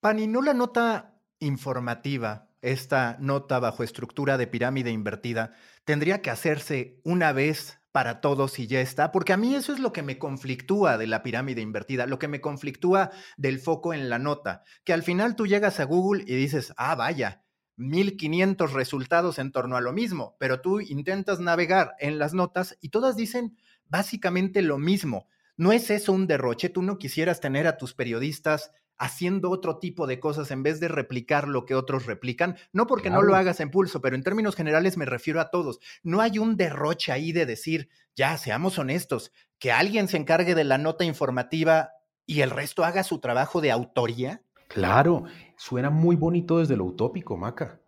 Pani, 0.00 0.26
¿no 0.26 0.40
la 0.40 0.54
nota 0.54 1.20
informativa, 1.40 2.48
esta 2.62 3.16
nota 3.20 3.58
bajo 3.58 3.82
estructura 3.82 4.38
de 4.38 4.46
pirámide 4.46 4.90
invertida, 4.90 5.52
tendría 5.84 6.22
que 6.22 6.30
hacerse 6.30 7.00
una 7.04 7.32
vez 7.32 7.79
para 7.92 8.20
todos 8.20 8.58
y 8.58 8.66
ya 8.66 8.80
está, 8.80 9.10
porque 9.12 9.32
a 9.32 9.36
mí 9.36 9.54
eso 9.54 9.72
es 9.72 9.80
lo 9.80 9.92
que 9.92 10.02
me 10.02 10.18
conflictúa 10.18 10.96
de 10.98 11.06
la 11.06 11.22
pirámide 11.22 11.60
invertida, 11.60 12.06
lo 12.06 12.18
que 12.18 12.28
me 12.28 12.40
conflictúa 12.40 13.10
del 13.36 13.58
foco 13.58 13.92
en 13.94 14.08
la 14.08 14.18
nota, 14.18 14.62
que 14.84 14.92
al 14.92 15.02
final 15.02 15.36
tú 15.36 15.46
llegas 15.46 15.80
a 15.80 15.84
Google 15.84 16.22
y 16.26 16.34
dices, 16.36 16.72
ah, 16.76 16.94
vaya, 16.94 17.42
1500 17.76 18.72
resultados 18.72 19.38
en 19.38 19.52
torno 19.52 19.76
a 19.76 19.80
lo 19.80 19.92
mismo, 19.92 20.36
pero 20.38 20.60
tú 20.60 20.80
intentas 20.80 21.40
navegar 21.40 21.94
en 21.98 22.18
las 22.18 22.34
notas 22.34 22.76
y 22.80 22.90
todas 22.90 23.16
dicen 23.16 23.56
básicamente 23.86 24.62
lo 24.62 24.78
mismo. 24.78 25.28
¿No 25.56 25.72
es 25.72 25.90
eso 25.90 26.12
un 26.12 26.26
derroche? 26.26 26.68
¿Tú 26.68 26.82
no 26.82 26.98
quisieras 26.98 27.40
tener 27.40 27.66
a 27.66 27.76
tus 27.76 27.94
periodistas 27.94 28.70
haciendo 29.00 29.50
otro 29.50 29.78
tipo 29.78 30.06
de 30.06 30.20
cosas 30.20 30.50
en 30.50 30.62
vez 30.62 30.78
de 30.78 30.86
replicar 30.86 31.48
lo 31.48 31.64
que 31.64 31.74
otros 31.74 32.06
replican? 32.06 32.56
No 32.72 32.86
porque 32.86 33.10
no 33.10 33.22
lo 33.22 33.34
hagas 33.34 33.58
en 33.58 33.70
pulso, 33.70 34.00
pero 34.00 34.14
en 34.14 34.22
términos 34.22 34.54
generales 34.54 34.96
me 34.96 35.06
refiero 35.06 35.40
a 35.40 35.50
todos. 35.50 35.80
No 36.02 36.20
hay 36.20 36.38
un 36.38 36.56
derroche 36.56 37.10
ahí 37.10 37.32
de 37.32 37.46
decir, 37.46 37.88
ya, 38.14 38.36
seamos 38.36 38.78
honestos, 38.78 39.32
que 39.58 39.72
alguien 39.72 40.06
se 40.06 40.18
encargue 40.18 40.54
de 40.54 40.64
la 40.64 40.78
nota 40.78 41.04
informativa 41.04 41.94
y 42.26 42.42
el 42.42 42.50
resto 42.50 42.84
haga 42.84 43.02
su 43.02 43.18
trabajo 43.18 43.60
de 43.60 43.70
autoría. 43.72 44.42
Claro, 44.68 45.24
suena 45.56 45.90
muy 45.90 46.14
bonito 46.14 46.58
desde 46.58 46.76
lo 46.76 46.84
utópico, 46.84 47.36
Maca. 47.36 47.80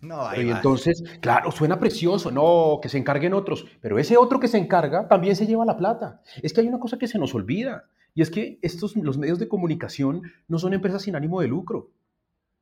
No, 0.00 0.24
ahí 0.24 0.46
y 0.46 0.50
entonces, 0.50 1.02
claro, 1.20 1.50
suena 1.50 1.78
precioso, 1.78 2.30
no, 2.30 2.78
que 2.80 2.88
se 2.88 2.96
encarguen 2.96 3.34
otros, 3.34 3.66
pero 3.82 3.98
ese 3.98 4.16
otro 4.16 4.40
que 4.40 4.48
se 4.48 4.56
encarga 4.56 5.08
también 5.08 5.36
se 5.36 5.46
lleva 5.46 5.66
la 5.66 5.76
plata. 5.76 6.22
Es 6.42 6.54
que 6.54 6.62
hay 6.62 6.68
una 6.68 6.78
cosa 6.78 6.96
que 6.96 7.08
se 7.08 7.18
nos 7.18 7.34
olvida, 7.34 7.84
y 8.14 8.22
es 8.22 8.30
que 8.30 8.58
estos, 8.62 8.96
los 8.96 9.18
medios 9.18 9.38
de 9.38 9.48
comunicación 9.48 10.22
no 10.48 10.58
son 10.58 10.74
empresas 10.74 11.02
sin 11.02 11.16
ánimo 11.16 11.40
de 11.40 11.48
lucro. 11.48 11.90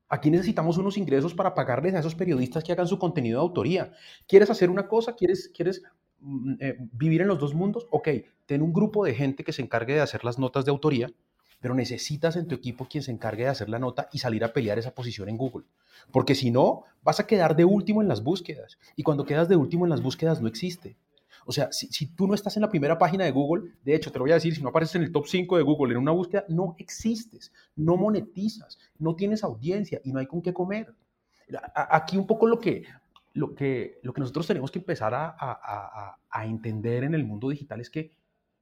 Aquí 0.09 0.31
necesitamos 0.31 0.78
unos 0.78 0.97
ingresos 0.97 1.35
para 1.35 1.55
pagarles 1.55 1.95
a 1.95 1.99
esos 1.99 2.14
periodistas 2.14 2.64
que 2.64 2.73
hagan 2.73 2.87
su 2.87 2.99
contenido 2.99 3.40
de 3.40 3.47
autoría. 3.47 3.93
¿Quieres 4.26 4.49
hacer 4.50 4.71
una 4.71 4.88
cosa? 4.88 5.14
¿Quieres, 5.14 5.50
quieres 5.55 5.83
mm, 6.21 6.55
eh, 6.61 6.76
vivir 6.93 7.21
en 7.21 7.28
los 7.28 7.38
dos 7.38 7.55
mundos? 7.55 7.87
Ok, 7.90 8.09
ten 8.47 8.62
un 8.62 8.73
grupo 8.73 9.05
de 9.05 9.14
gente 9.14 9.45
que 9.45 9.52
se 9.52 9.62
encargue 9.62 9.95
de 9.95 10.00
hacer 10.00 10.25
las 10.25 10.38
notas 10.38 10.64
de 10.64 10.71
autoría 10.71 11.12
pero 11.61 11.75
necesitas 11.75 12.37
en 12.37 12.47
tu 12.47 12.55
equipo 12.55 12.87
quien 12.88 13.02
se 13.02 13.11
encargue 13.11 13.45
de 13.45 13.50
hacer 13.50 13.69
la 13.69 13.78
nota 13.78 14.09
y 14.12 14.19
salir 14.19 14.45
a 14.45 14.52
pelear 14.52 14.78
esa 14.78 14.95
posición 14.95 15.28
en 15.28 15.37
Google. 15.37 15.67
Porque 16.12 16.35
si 16.35 16.50
no, 16.50 16.85
vas 17.02 17.21
a 17.21 17.26
quedar 17.26 17.57
de 17.57 17.64
último 17.64 18.00
en 18.00 18.09
las 18.09 18.23
búsquedas. 18.23 18.78
Y 18.97 19.02
cuando 19.02 19.25
quedas 19.25 19.49
de 19.49 19.57
último 19.57 19.85
en 19.85 19.90
las 19.90 20.02
búsquedas 20.02 20.40
no 20.40 20.49
existe. 20.49 20.97
O 21.49 21.52
sea, 21.52 21.73
si, 21.73 22.09
tú 22.09 22.26
no 22.26 22.35
estás 22.35 22.59
en 22.59 22.61
la 22.61 22.69
primera 22.69 22.99
página 22.99 23.25
de 23.25 23.31
Google, 23.31 23.73
de 23.83 23.95
hecho, 23.95 24.12
te 24.12 24.19
lo 24.19 24.25
voy 24.25 24.33
a 24.33 24.35
decir, 24.35 24.55
si 24.55 24.61
no 24.61 24.69
apareces 24.69 24.97
en 24.97 25.02
el 25.02 25.11
top 25.11 25.26
5 25.26 25.57
de 25.57 25.62
Google 25.62 25.95
en 25.95 26.00
una 26.00 26.11
búsqueda, 26.11 26.45
no 26.50 26.76
existes, 26.78 27.50
no 27.75 27.97
monetizas, 27.97 28.78
no 28.99 29.17
tienes 29.17 29.43
audiencia 29.43 29.99
y 30.05 30.12
no 30.12 30.19
hay 30.19 30.26
con 30.26 30.43
qué 30.43 30.52
comer. 30.52 30.95
Aquí 31.75 32.19
un 32.19 32.26
poco 32.26 32.47
lo 32.47 32.61
que, 32.61 32.85
lo 33.33 33.55
que, 33.55 33.99
lo 34.02 34.12
que 34.12 34.21
nosotros 34.21 34.47
tenemos 34.47 34.71
que 34.71 34.81
empezar 34.81 35.14
a, 35.14 36.19
a 36.28 36.45
entender 36.45 37.05
en 37.05 37.14
el 37.14 37.25
mundo 37.25 37.49
digital 37.49 37.81
es 37.81 37.88
que 37.88 38.11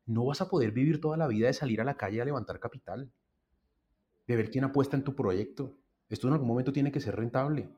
no 0.07 0.25
vas 0.25 0.41
a 0.41 0.49
poder 0.49 0.71
vivir 0.71 1.01
toda 1.01 1.17
la 1.17 1.27
vida 1.27 1.49
de 1.49 1.55
salir 1.55 1.81
a 1.81 1.85
la 1.85 1.97
calle 1.97 2.23
a 2.23 2.25
levantar 2.25 2.61
capital, 2.61 3.11
de 4.29 4.37
ver 4.37 4.49
quién 4.49 4.63
apuesta 4.63 4.97
en 4.97 5.03
tu 5.03 5.17
proyecto. 5.17 5.75
Esto 6.09 6.29
en 6.29 6.35
algún 6.35 6.47
momento 6.47 6.73
tiene 6.73 6.93
que 6.93 7.01
ser 7.01 7.17
rentable. 7.17 7.69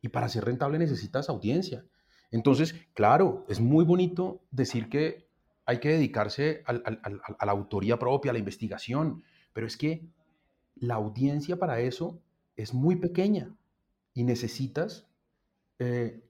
Y 0.00 0.08
para 0.08 0.30
ser 0.30 0.46
rentable 0.46 0.78
necesitas 0.78 1.28
audiencia. 1.28 1.84
Entonces, 2.30 2.74
claro, 2.94 3.44
es 3.48 3.60
muy 3.60 3.84
bonito 3.84 4.42
decir 4.50 4.88
que 4.88 5.28
hay 5.64 5.80
que 5.80 5.90
dedicarse 5.90 6.62
a 6.66 6.72
la 6.72 7.52
autoría 7.52 7.98
propia, 7.98 8.30
a 8.30 8.32
la 8.32 8.38
investigación, 8.38 9.22
pero 9.52 9.66
es 9.66 9.76
que 9.76 10.08
la 10.76 10.94
audiencia 10.94 11.58
para 11.58 11.80
eso 11.80 12.20
es 12.56 12.74
muy 12.74 12.96
pequeña 12.96 13.54
y 14.14 14.24
necesitas 14.24 15.06
eh, 15.78 16.22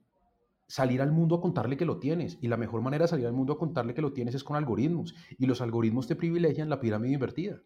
salir 0.67 1.01
al 1.01 1.11
mundo 1.11 1.35
a 1.35 1.41
contarle 1.41 1.77
que 1.77 1.85
lo 1.85 1.99
tienes. 1.99 2.37
Y 2.41 2.47
la 2.47 2.57
mejor 2.57 2.81
manera 2.81 3.05
de 3.05 3.09
salir 3.09 3.25
al 3.25 3.33
mundo 3.33 3.53
a 3.53 3.57
contarle 3.57 3.93
que 3.93 4.01
lo 4.01 4.13
tienes 4.13 4.35
es 4.35 4.43
con 4.43 4.55
algoritmos. 4.55 5.15
Y 5.37 5.47
los 5.47 5.61
algoritmos 5.61 6.07
te 6.07 6.15
privilegian 6.15 6.69
la 6.69 6.79
pirámide 6.79 7.13
invertida. 7.13 7.61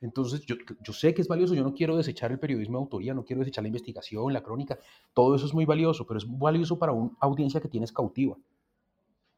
Entonces, 0.00 0.42
yo, 0.42 0.56
yo, 0.82 0.92
sé 0.92 1.14
que 1.14 1.22
es 1.22 1.28
valioso, 1.28 1.54
yo 1.54 1.64
no 1.64 1.72
quiero 1.72 1.96
desechar 1.96 2.30
el 2.30 2.38
periodismo 2.38 2.78
de 2.78 2.84
autoría, 2.84 3.14
no 3.14 3.24
quiero 3.24 3.40
desechar 3.40 3.62
la 3.62 3.68
investigación, 3.68 4.32
la 4.32 4.42
crónica, 4.42 4.78
todo 5.14 5.34
eso 5.34 5.46
es 5.46 5.54
muy 5.54 5.64
valioso, 5.64 6.06
pero 6.06 6.18
es 6.18 6.26
valioso 6.28 6.78
para 6.78 6.92
una 6.92 7.12
audiencia 7.20 7.60
que 7.60 7.68
tienes 7.68 7.92
cautiva. 7.92 8.36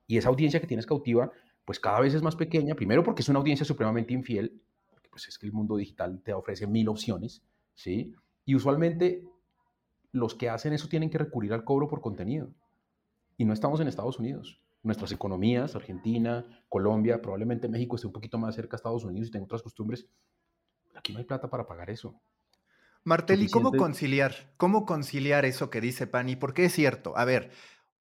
Y 0.07 0.17
esa 0.17 0.31
audiencia 0.31 0.61
que 0.61 0.67
tienes 0.67 0.87
cautiva, 0.87 1.31
pues 1.65 1.79
cada 1.79 2.01
vez 2.01 2.15
es 2.15 2.23
más 2.23 2.35
pequeña, 2.35 2.75
primero 2.75 3.05
porque 3.05 3.23
es 3.23 3.29
una 3.29 3.39
audiencia 3.39 3.65
supremamente 3.65 4.15
infiel, 4.15 4.61
porque 4.91 5.09
pues 5.11 5.29
es 5.29 5.39
que 5.39 5.47
el 5.47 5.53
mundo 5.53 5.77
digital 5.77 6.21
te 6.25 6.33
ofrece 6.33 6.67
mil 6.67 6.89
opciones, 6.89 7.43
¿sí? 7.75 8.15
Y 8.45 8.55
usualmente 8.55 9.23
los 10.13 10.35
que 10.35 10.49
hacen 10.49 10.73
eso 10.73 10.89
tienen 10.89 11.11
que 11.11 11.19
recurrir 11.19 11.53
al 11.53 11.65
cobro 11.65 11.89
por 11.89 12.01
contenido. 12.01 12.51
Y 13.37 13.45
no 13.45 13.53
estamos 13.53 13.81
en 13.81 13.89
Estados 13.89 14.19
Unidos. 14.19 14.61
Nuestras 14.83 15.13
economías, 15.13 15.77
Argentina, 15.77 16.45
Colombia, 16.69 17.21
probablemente 17.21 17.69
México 17.69 17.97
esté 17.97 18.07
un 18.07 18.13
poquito 18.13 18.39
más 18.39 18.55
cerca 18.55 18.77
a 18.77 18.79
Estados 18.79 19.05
Unidos 19.05 19.29
y 19.29 19.31
tenga 19.31 19.45
otras 19.45 19.63
costumbres. 19.63 20.09
Aquí 20.99 21.13
no 21.13 21.19
hay 21.19 21.25
plata 21.25 21.49
para 21.49 21.67
pagar 21.67 21.91
eso. 21.91 22.21
Martel, 23.05 23.43
¿y 23.43 23.49
cómo 23.49 23.73
conciliar? 23.73 24.53
¿Cómo 24.57 24.85
conciliar 24.85 25.45
eso 25.45 25.71
que 25.71 25.81
dice 25.81 26.07
Pani? 26.07 26.37
Porque 26.37 26.67
es 26.67 26.75
cierto, 26.75 27.17
a 27.17 27.25
ver, 27.25 27.51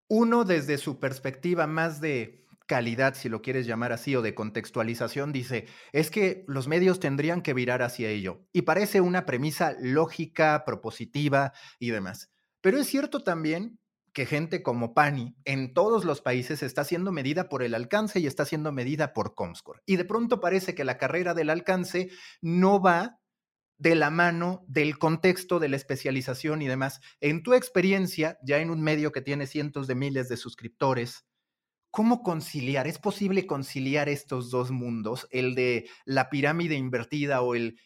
uno 0.08 0.44
desde 0.44 0.78
su 0.78 1.00
perspectiva 1.00 1.68
más 1.68 2.02
de 2.02 2.46
calidad, 2.66 3.16
si 3.16 3.30
lo 3.30 3.42
quieres 3.42 3.66
llamar 3.66 3.94
así, 3.94 4.16
o 4.16 4.22
de 4.22 4.36
contextualización, 4.36 5.32
dice, 5.32 5.68
es 5.94 6.12
que 6.12 6.44
los 6.48 6.68
medios 6.68 7.00
tendrían 7.00 7.42
que 7.42 7.54
virar 7.54 7.82
hacia 7.82 8.10
ello. 8.10 8.46
Y 8.52 8.64
parece 8.64 9.00
una 9.00 9.26
premisa 9.26 9.76
lógica, 9.80 10.64
propositiva 10.66 11.54
y 11.80 11.92
demás. 11.92 12.30
Pero 12.62 12.78
es 12.78 12.88
cierto 12.88 13.24
también 13.24 13.80
que 14.18 14.26
gente 14.26 14.64
como 14.64 14.96
Pani 14.96 15.36
en 15.46 15.76
todos 15.76 16.04
los 16.04 16.22
países 16.22 16.64
está 16.64 16.84
siendo 16.84 17.12
medida 17.12 17.50
por 17.50 17.62
el 17.62 17.76
alcance 17.76 18.20
y 18.20 18.26
está 18.26 18.46
siendo 18.46 18.72
medida 18.72 19.14
por 19.14 19.36
Comscore. 19.36 19.84
Y 19.86 19.96
de 19.98 20.06
pronto 20.06 20.40
parece 20.40 20.74
que 20.74 20.84
la 20.84 20.98
carrera 20.98 21.36
del 21.36 21.52
alcance 21.52 22.10
no 22.42 22.82
va 22.82 23.20
de 23.78 23.94
la 23.94 24.10
mano 24.10 24.66
del 24.68 24.98
contexto 24.98 25.60
de 25.60 25.70
la 25.70 25.76
especialización 25.76 26.64
y 26.64 26.68
demás. 26.68 27.00
En 27.22 27.44
tu 27.44 27.54
experiencia, 27.54 28.40
ya 28.42 28.58
en 28.58 28.72
un 28.72 28.82
medio 28.82 29.12
que 29.12 29.22
tiene 29.22 29.46
cientos 29.46 29.86
de 29.86 29.94
miles 29.94 30.30
de 30.30 30.38
suscriptores, 30.38 31.28
¿cómo 31.92 32.24
conciliar? 32.24 32.88
¿Es 32.88 32.98
posible 32.98 33.46
conciliar 33.46 34.10
estos 34.10 34.50
dos 34.50 34.72
mundos, 34.72 35.28
el 35.30 35.54
de 35.54 35.88
la 36.06 36.32
pirámide 36.32 36.74
invertida 36.74 37.42
o 37.42 37.54
el 37.54 37.80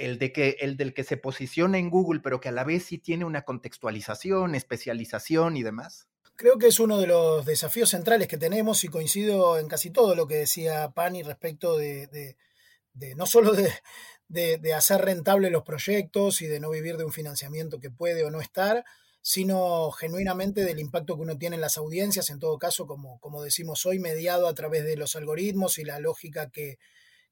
el, 0.00 0.18
de 0.18 0.32
que, 0.32 0.56
el 0.60 0.76
del 0.76 0.94
que 0.94 1.04
se 1.04 1.16
posiciona 1.16 1.78
en 1.78 1.90
Google, 1.90 2.20
pero 2.20 2.40
que 2.40 2.48
a 2.48 2.52
la 2.52 2.64
vez 2.64 2.86
sí 2.86 2.98
tiene 2.98 3.24
una 3.24 3.42
contextualización, 3.42 4.54
especialización 4.54 5.56
y 5.56 5.62
demás? 5.62 6.08
Creo 6.36 6.56
que 6.56 6.68
es 6.68 6.80
uno 6.80 6.98
de 6.98 7.06
los 7.06 7.44
desafíos 7.44 7.90
centrales 7.90 8.26
que 8.26 8.38
tenemos 8.38 8.82
y 8.84 8.88
coincido 8.88 9.58
en 9.58 9.68
casi 9.68 9.90
todo 9.90 10.14
lo 10.14 10.26
que 10.26 10.36
decía 10.36 10.90
Pani 10.90 11.22
respecto 11.22 11.76
de, 11.76 12.36
no 13.14 13.26
solo 13.26 13.52
de, 13.52 14.74
hacer 14.74 15.02
rentable 15.02 15.50
los 15.50 15.64
proyectos 15.64 16.40
y 16.40 16.46
de 16.46 16.60
no 16.60 16.70
vivir 16.70 16.96
de 16.96 17.04
un 17.04 17.12
financiamiento 17.12 17.78
que 17.78 17.90
puede 17.90 18.24
o 18.24 18.30
no 18.30 18.40
estar, 18.40 18.84
sino 19.20 19.90
genuinamente 19.90 20.64
del 20.64 20.80
impacto 20.80 21.16
que 21.16 21.22
uno 21.22 21.36
tiene 21.36 21.56
en 21.56 21.60
las 21.60 21.76
audiencias, 21.76 22.30
en 22.30 22.38
todo 22.38 22.58
caso, 22.58 22.86
como, 22.86 23.20
como 23.20 23.42
decimos 23.42 23.84
hoy, 23.84 23.98
mediado 23.98 24.48
a 24.48 24.54
través 24.54 24.84
de 24.84 24.96
los 24.96 25.16
algoritmos 25.16 25.78
y 25.78 25.84
la 25.84 25.98
lógica 25.98 26.48
que, 26.48 26.78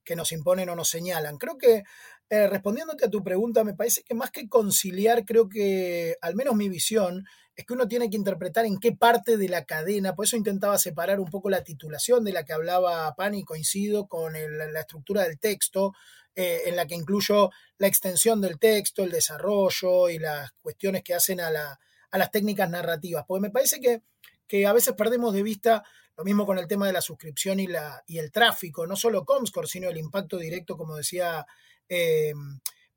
que 0.08 0.16
nos 0.16 0.32
imponen 0.32 0.70
o 0.70 0.74
nos 0.74 0.88
señalan. 0.88 1.36
Creo 1.36 1.58
que 1.58 1.84
eh, 2.30 2.46
respondiéndote 2.46 3.06
a 3.06 3.10
tu 3.10 3.22
pregunta, 3.22 3.64
me 3.64 3.74
parece 3.74 4.02
que 4.02 4.14
más 4.14 4.30
que 4.30 4.48
conciliar, 4.48 5.24
creo 5.24 5.48
que 5.48 6.16
al 6.20 6.34
menos 6.34 6.54
mi 6.54 6.68
visión 6.68 7.24
es 7.56 7.64
que 7.64 7.72
uno 7.72 7.88
tiene 7.88 8.10
que 8.10 8.16
interpretar 8.16 8.66
en 8.66 8.78
qué 8.78 8.92
parte 8.92 9.36
de 9.36 9.48
la 9.48 9.64
cadena, 9.64 10.14
por 10.14 10.26
eso 10.26 10.36
intentaba 10.36 10.78
separar 10.78 11.20
un 11.20 11.30
poco 11.30 11.50
la 11.50 11.64
titulación 11.64 12.24
de 12.24 12.32
la 12.32 12.44
que 12.44 12.52
hablaba 12.52 13.14
Pani, 13.16 13.44
coincido 13.44 14.06
con 14.06 14.34
la 14.34 14.80
estructura 14.80 15.22
del 15.22 15.38
texto, 15.38 15.92
eh, 16.40 16.62
en 16.66 16.76
la 16.76 16.86
que 16.86 16.94
incluyo 16.94 17.50
la 17.78 17.88
extensión 17.88 18.40
del 18.40 18.60
texto, 18.60 19.02
el 19.02 19.10
desarrollo 19.10 20.08
y 20.08 20.20
las 20.20 20.52
cuestiones 20.62 21.02
que 21.02 21.14
hacen 21.14 21.40
a, 21.40 21.50
las 21.50 22.30
técnicas 22.30 22.70
narrativas, 22.70 23.24
porque 23.26 23.42
me 23.42 23.50
parece 23.50 23.80
que, 23.80 24.02
que 24.46 24.64
a 24.64 24.72
veces 24.72 24.94
perdemos 24.94 25.34
de 25.34 25.42
vista 25.42 25.82
lo 26.16 26.22
mismo 26.22 26.46
con 26.46 26.58
el 26.58 26.68
tema 26.68 26.86
de 26.86 26.92
la 26.92 27.00
suscripción 27.00 27.58
y, 27.58 27.66
la, 27.66 28.04
y 28.06 28.18
el 28.18 28.30
tráfico, 28.30 28.86
no 28.86 28.94
solo 28.94 29.24
Comscore, 29.24 29.66
sino 29.66 29.88
el 29.88 29.96
impacto 29.96 30.36
directo, 30.36 30.76
como 30.76 30.94
decía 30.94 31.44
eh, 31.88 32.32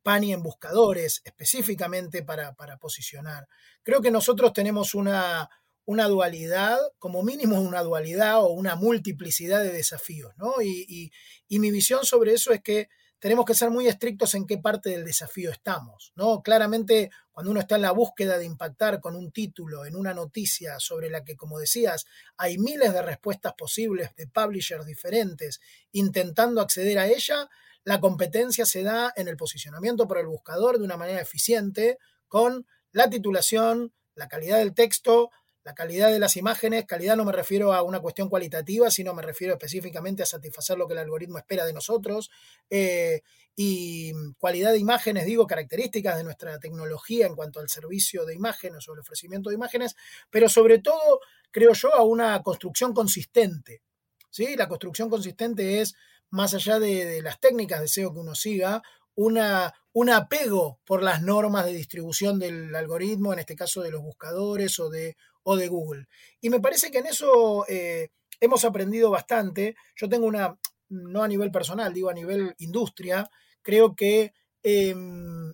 Pani, 0.03 0.33
en 0.33 0.41
buscadores, 0.41 1.21
específicamente 1.25 2.23
para, 2.23 2.55
posicionar. 2.79 3.47
Creo 3.83 4.01
que 4.01 4.09
nosotros 4.09 4.51
tenemos 4.51 4.95
una, 4.95 5.49
una, 5.85 6.07
dualidad, 6.07 6.79
como 6.97 7.21
mínimo 7.21 7.61
una 7.61 7.83
dualidad 7.83 8.39
o 8.41 8.49
una 8.49 8.75
multiplicidad 8.75 9.61
de 9.61 9.71
desafíos, 9.71 10.33
¿no? 10.37 10.61
y 10.61 11.11
mi 11.49 11.69
visión 11.69 12.03
sobre 12.03 12.33
eso 12.33 12.51
es 12.51 12.61
que 12.61 12.89
tenemos 13.21 13.45
que 13.45 13.53
ser 13.53 13.69
muy 13.69 13.87
estrictos 13.87 14.33
en 14.33 14.47
qué 14.47 14.57
parte 14.57 14.89
del 14.89 15.05
desafío 15.05 15.51
estamos, 15.51 16.11
¿no? 16.15 16.41
Claramente, 16.41 17.11
cuando 17.31 17.51
uno 17.51 17.59
está 17.59 17.75
en 17.75 17.83
la 17.83 17.91
búsqueda 17.91 18.39
de 18.39 18.45
impactar 18.45 18.99
con 18.99 19.15
un 19.15 19.31
título 19.31 19.85
en 19.85 19.95
una 19.95 20.15
noticia 20.15 20.79
sobre 20.79 21.07
la 21.11 21.23
que, 21.23 21.35
como 21.35 21.59
decías, 21.59 22.07
hay 22.35 22.57
miles 22.57 22.91
de 22.91 23.01
respuestas 23.03 23.53
posibles 23.53 24.09
de 24.15 24.25
publishers 24.25 24.87
diferentes 24.87 25.61
intentando 25.91 26.61
acceder 26.61 26.97
a 26.97 27.07
ella, 27.07 27.47
la 27.83 27.99
competencia 27.99 28.65
se 28.65 28.83
da 28.83 29.11
en 29.15 29.27
el 29.27 29.37
posicionamiento 29.37 30.07
por 30.07 30.17
el 30.17 30.27
buscador 30.27 30.77
de 30.77 30.85
una 30.85 30.97
manera 30.97 31.21
eficiente, 31.21 31.97
con 32.27 32.65
la 32.91 33.09
titulación, 33.09 33.93
la 34.15 34.27
calidad 34.27 34.59
del 34.59 34.73
texto, 34.73 35.31
la 35.63 35.75
calidad 35.75 36.11
de 36.11 36.19
las 36.19 36.37
imágenes, 36.37 36.85
calidad 36.85 37.15
no 37.15 37.25
me 37.25 37.31
refiero 37.31 37.73
a 37.73 37.83
una 37.83 37.99
cuestión 37.99 38.29
cualitativa, 38.29 38.89
sino 38.89 39.13
me 39.13 39.21
refiero 39.21 39.53
específicamente 39.53 40.23
a 40.23 40.25
satisfacer 40.25 40.77
lo 40.77 40.87
que 40.87 40.93
el 40.93 40.99
algoritmo 40.99 41.37
espera 41.37 41.65
de 41.65 41.73
nosotros. 41.73 42.31
Eh, 42.69 43.21
y 43.55 44.11
cualidad 44.39 44.71
de 44.71 44.79
imágenes, 44.79 45.25
digo, 45.25 45.45
características 45.45 46.17
de 46.17 46.23
nuestra 46.23 46.57
tecnología 46.57 47.27
en 47.27 47.35
cuanto 47.35 47.59
al 47.59 47.69
servicio 47.69 48.25
de 48.25 48.33
imágenes 48.33 48.87
o 48.87 48.93
el 48.93 48.99
ofrecimiento 49.01 49.49
de 49.49 49.55
imágenes, 49.55 49.95
pero 50.31 50.49
sobre 50.49 50.79
todo, 50.79 51.19
creo 51.51 51.73
yo, 51.73 51.93
a 51.93 52.03
una 52.03 52.41
construcción 52.41 52.93
consistente. 52.93 53.83
¿sí? 54.31 54.55
La 54.55 54.67
construcción 54.67 55.09
consistente 55.09 55.81
es, 55.81 55.93
más 56.31 56.53
allá 56.53 56.79
de, 56.79 57.21
las 57.21 57.39
técnicas 57.39 57.81
de 57.81 57.87
SEO 57.87 58.13
que 58.13 58.19
uno 58.19 58.35
siga, 58.35 58.81
una, 59.15 59.73
un 59.93 60.09
apego 60.09 60.79
por 60.85 61.03
las 61.03 61.21
normas 61.21 61.65
de 61.65 61.73
distribución 61.73 62.39
del 62.39 62.73
algoritmo, 62.75 63.33
en 63.33 63.39
este 63.39 63.55
caso 63.55 63.81
de 63.81 63.91
los 63.91 64.01
buscadores 64.01 64.79
o 64.79 64.89
de, 64.89 65.17
o 65.43 65.55
de 65.55 65.67
Google. 65.67 66.07
Y 66.39 66.49
me 66.49 66.59
parece 66.59 66.89
que 66.89 66.99
en 66.99 67.07
eso 67.07 67.65
eh, 67.67 68.09
hemos 68.39 68.63
aprendido 68.65 69.09
bastante. 69.09 69.75
Yo 69.95 70.07
tengo 70.09 70.25
una, 70.25 70.57
no 70.89 71.23
a 71.23 71.27
nivel 71.27 71.51
personal, 71.51 71.93
digo 71.93 72.09
a 72.09 72.13
nivel 72.13 72.55
industria, 72.59 73.29
creo 73.61 73.95
que 73.95 74.33
em, 74.63 75.53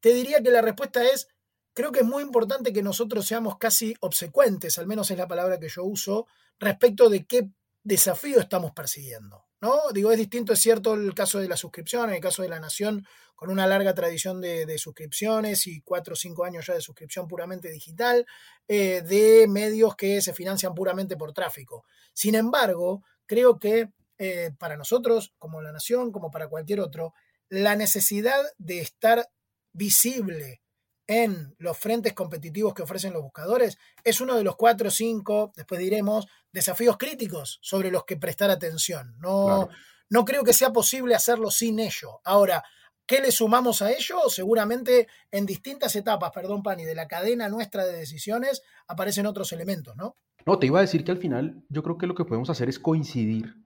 te 0.00 0.14
diría 0.14 0.42
que 0.42 0.50
la 0.50 0.62
respuesta 0.62 1.04
es, 1.04 1.28
creo 1.74 1.90
que 1.90 2.00
es 2.00 2.06
muy 2.06 2.22
importante 2.22 2.72
que 2.72 2.82
nosotros 2.82 3.26
seamos 3.26 3.58
casi 3.58 3.94
obsecuentes, 4.00 4.78
al 4.78 4.86
menos 4.86 5.10
es 5.10 5.18
la 5.18 5.28
palabra 5.28 5.58
que 5.58 5.68
yo 5.68 5.84
uso, 5.84 6.26
respecto 6.58 7.10
de 7.10 7.26
qué 7.26 7.50
desafío 7.82 8.40
estamos 8.40 8.72
persiguiendo. 8.72 9.45
¿No? 9.60 9.80
Digo, 9.92 10.10
es 10.12 10.18
distinto, 10.18 10.52
es 10.52 10.60
cierto 10.60 10.94
el 10.94 11.14
caso 11.14 11.38
de 11.38 11.48
la 11.48 11.56
suscripción, 11.56 12.08
en 12.10 12.16
el 12.16 12.20
caso 12.20 12.42
de 12.42 12.48
la 12.48 12.60
Nación, 12.60 13.06
con 13.34 13.50
una 13.50 13.66
larga 13.66 13.94
tradición 13.94 14.40
de, 14.40 14.78
suscripciones 14.78 15.66
y 15.66 15.80
cuatro 15.82 16.14
o 16.14 16.16
cinco 16.16 16.44
años 16.44 16.66
ya 16.66 16.74
de 16.74 16.80
suscripción 16.80 17.28
puramente 17.28 17.70
digital, 17.70 18.26
eh, 18.66 19.02
de 19.02 19.46
medios 19.48 19.94
que 19.94 20.22
se 20.22 20.32
financian 20.32 20.74
puramente 20.74 21.16
por 21.16 21.32
tráfico. 21.32 21.84
Sin 22.14 22.34
embargo, 22.34 23.02
creo 23.26 23.58
que 23.58 23.90
eh, 24.18 24.50
para 24.58 24.76
nosotros, 24.76 25.34
como 25.38 25.60
la 25.60 25.72
Nación, 25.72 26.12
como 26.12 26.30
para 26.30 26.48
cualquier 26.48 26.80
otro, 26.80 27.12
la 27.48 27.76
necesidad 27.76 28.42
de 28.56 28.80
estar 28.80 29.28
visible 29.72 30.62
en 31.06 31.54
los 31.58 31.78
frentes 31.78 32.12
competitivos 32.12 32.74
que 32.74 32.82
ofrecen 32.82 33.12
los 33.12 33.22
buscadores 33.22 33.78
es 34.02 34.20
uno 34.20 34.34
de 34.34 34.44
los 34.44 34.56
cuatro 34.56 34.88
o 34.88 34.90
cinco, 34.90 35.52
después 35.56 35.80
diremos, 35.80 36.26
desafíos 36.52 36.96
críticos 36.96 37.58
sobre 37.62 37.90
los 37.90 38.04
que 38.04 38.16
prestar 38.16 38.50
atención. 38.50 39.14
No, 39.18 39.68
no 40.10 40.24
creo 40.24 40.42
que 40.42 40.52
sea 40.52 40.72
posible 40.72 41.14
hacerlo 41.14 41.50
sin 41.50 41.78
ello. 41.78 42.20
Ahora, 42.24 42.64
¿qué 43.06 43.20
le 43.20 43.30
sumamos 43.30 43.82
a 43.82 43.92
ello? 43.92 44.28
Seguramente 44.28 45.06
en 45.30 45.46
distintas 45.46 45.94
etapas, 45.96 46.32
perdón, 46.32 46.62
Pani, 46.62 46.84
de 46.84 46.94
la 46.94 47.06
cadena 47.06 47.48
nuestra 47.48 47.84
de 47.84 47.96
decisiones 47.96 48.62
aparecen 48.88 49.26
otros 49.26 49.52
elementos, 49.52 49.96
¿no? 49.96 50.16
No, 50.44 50.58
te 50.58 50.66
iba 50.66 50.78
a 50.78 50.82
decir 50.82 51.04
que 51.04 51.10
al 51.10 51.18
final 51.18 51.64
yo 51.68 51.82
creo 51.82 51.98
que 51.98 52.06
lo 52.06 52.14
que 52.14 52.24
podemos 52.24 52.50
hacer 52.50 52.68
es 52.68 52.78
coincidir 52.78 53.56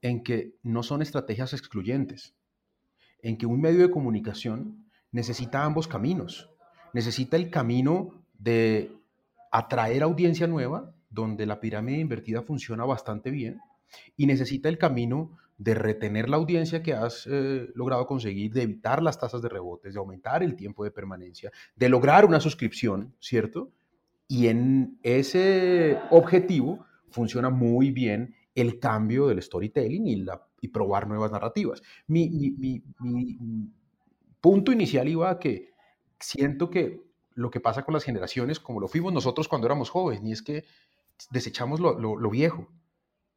en 0.00 0.22
que 0.22 0.54
no 0.62 0.82
son 0.82 1.02
estrategias 1.02 1.52
excluyentes, 1.52 2.34
en 3.20 3.36
que 3.36 3.46
un 3.46 3.60
medio 3.60 3.80
de 3.80 3.90
comunicación 3.90 4.88
necesita 5.10 5.64
ambos 5.64 5.88
caminos 5.88 6.50
necesita 6.92 7.36
el 7.36 7.50
camino 7.50 8.24
de 8.38 8.92
atraer 9.50 10.02
audiencia 10.02 10.46
nueva, 10.46 10.94
donde 11.10 11.46
la 11.46 11.60
pirámide 11.60 11.98
invertida 11.98 12.42
funciona 12.42 12.84
bastante 12.84 13.30
bien, 13.30 13.60
y 14.16 14.26
necesita 14.26 14.68
el 14.68 14.78
camino 14.78 15.36
de 15.58 15.74
retener 15.74 16.28
la 16.28 16.38
audiencia 16.38 16.82
que 16.82 16.94
has 16.94 17.26
eh, 17.30 17.68
logrado 17.74 18.06
conseguir, 18.06 18.52
de 18.52 18.62
evitar 18.62 19.02
las 19.02 19.18
tasas 19.18 19.42
de 19.42 19.48
rebotes, 19.50 19.92
de 19.92 20.00
aumentar 20.00 20.42
el 20.42 20.56
tiempo 20.56 20.84
de 20.84 20.90
permanencia, 20.90 21.50
de 21.76 21.88
lograr 21.88 22.24
una 22.24 22.40
suscripción, 22.40 23.14
¿cierto? 23.20 23.70
Y 24.26 24.46
en 24.46 24.98
ese 25.02 25.98
objetivo 26.10 26.86
funciona 27.10 27.50
muy 27.50 27.90
bien 27.90 28.34
el 28.54 28.78
cambio 28.78 29.26
del 29.26 29.42
storytelling 29.42 30.06
y, 30.06 30.16
la, 30.16 30.40
y 30.60 30.68
probar 30.68 31.06
nuevas 31.06 31.30
narrativas. 31.30 31.82
Mi, 32.06 32.30
mi, 32.30 32.82
mi 33.00 33.36
punto 34.40 34.72
inicial 34.72 35.08
iba 35.08 35.28
a 35.28 35.38
que 35.38 35.69
siento 36.20 36.70
que 36.70 37.02
lo 37.34 37.50
que 37.50 37.60
pasa 37.60 37.84
con 37.84 37.94
las 37.94 38.04
generaciones, 38.04 38.60
como 38.60 38.80
lo 38.80 38.88
fuimos 38.88 39.12
nosotros 39.12 39.48
cuando 39.48 39.66
éramos 39.66 39.90
jóvenes, 39.90 40.22
y 40.24 40.32
es 40.32 40.42
que 40.42 40.64
desechamos 41.30 41.80
lo, 41.80 42.30
viejo, 42.30 42.68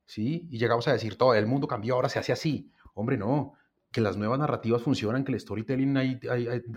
¿sí? 0.05 0.47
Y 0.49 0.57
llegamos 0.57 0.87
a 0.87 0.93
decir, 0.93 1.17
todo 1.17 1.33
el 1.33 1.47
mundo 1.47 1.67
cambió, 1.67 1.95
ahora 1.95 2.09
se 2.09 2.19
hace 2.19 2.31
así. 2.31 2.71
Hombre, 2.93 3.17
no, 3.17 3.53
que 3.91 4.01
las 4.01 4.17
nuevas 4.17 4.39
narrativas 4.39 4.81
funcionan, 4.81 5.23
que 5.23 5.31
el 5.31 5.39
storytelling 5.39 6.19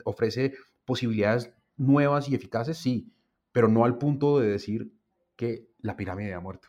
ofrece 0.04 0.54
posibilidades 0.84 1.52
nuevas 1.76 2.28
y 2.28 2.34
eficaces, 2.34 2.78
sí, 2.78 3.12
pero 3.52 3.68
no 3.68 3.84
al 3.84 3.98
punto 3.98 4.38
de 4.38 4.48
decir 4.48 4.92
que 5.36 5.68
la 5.78 5.96
pirámide 5.96 6.34
ha 6.34 6.40
muerto, 6.40 6.68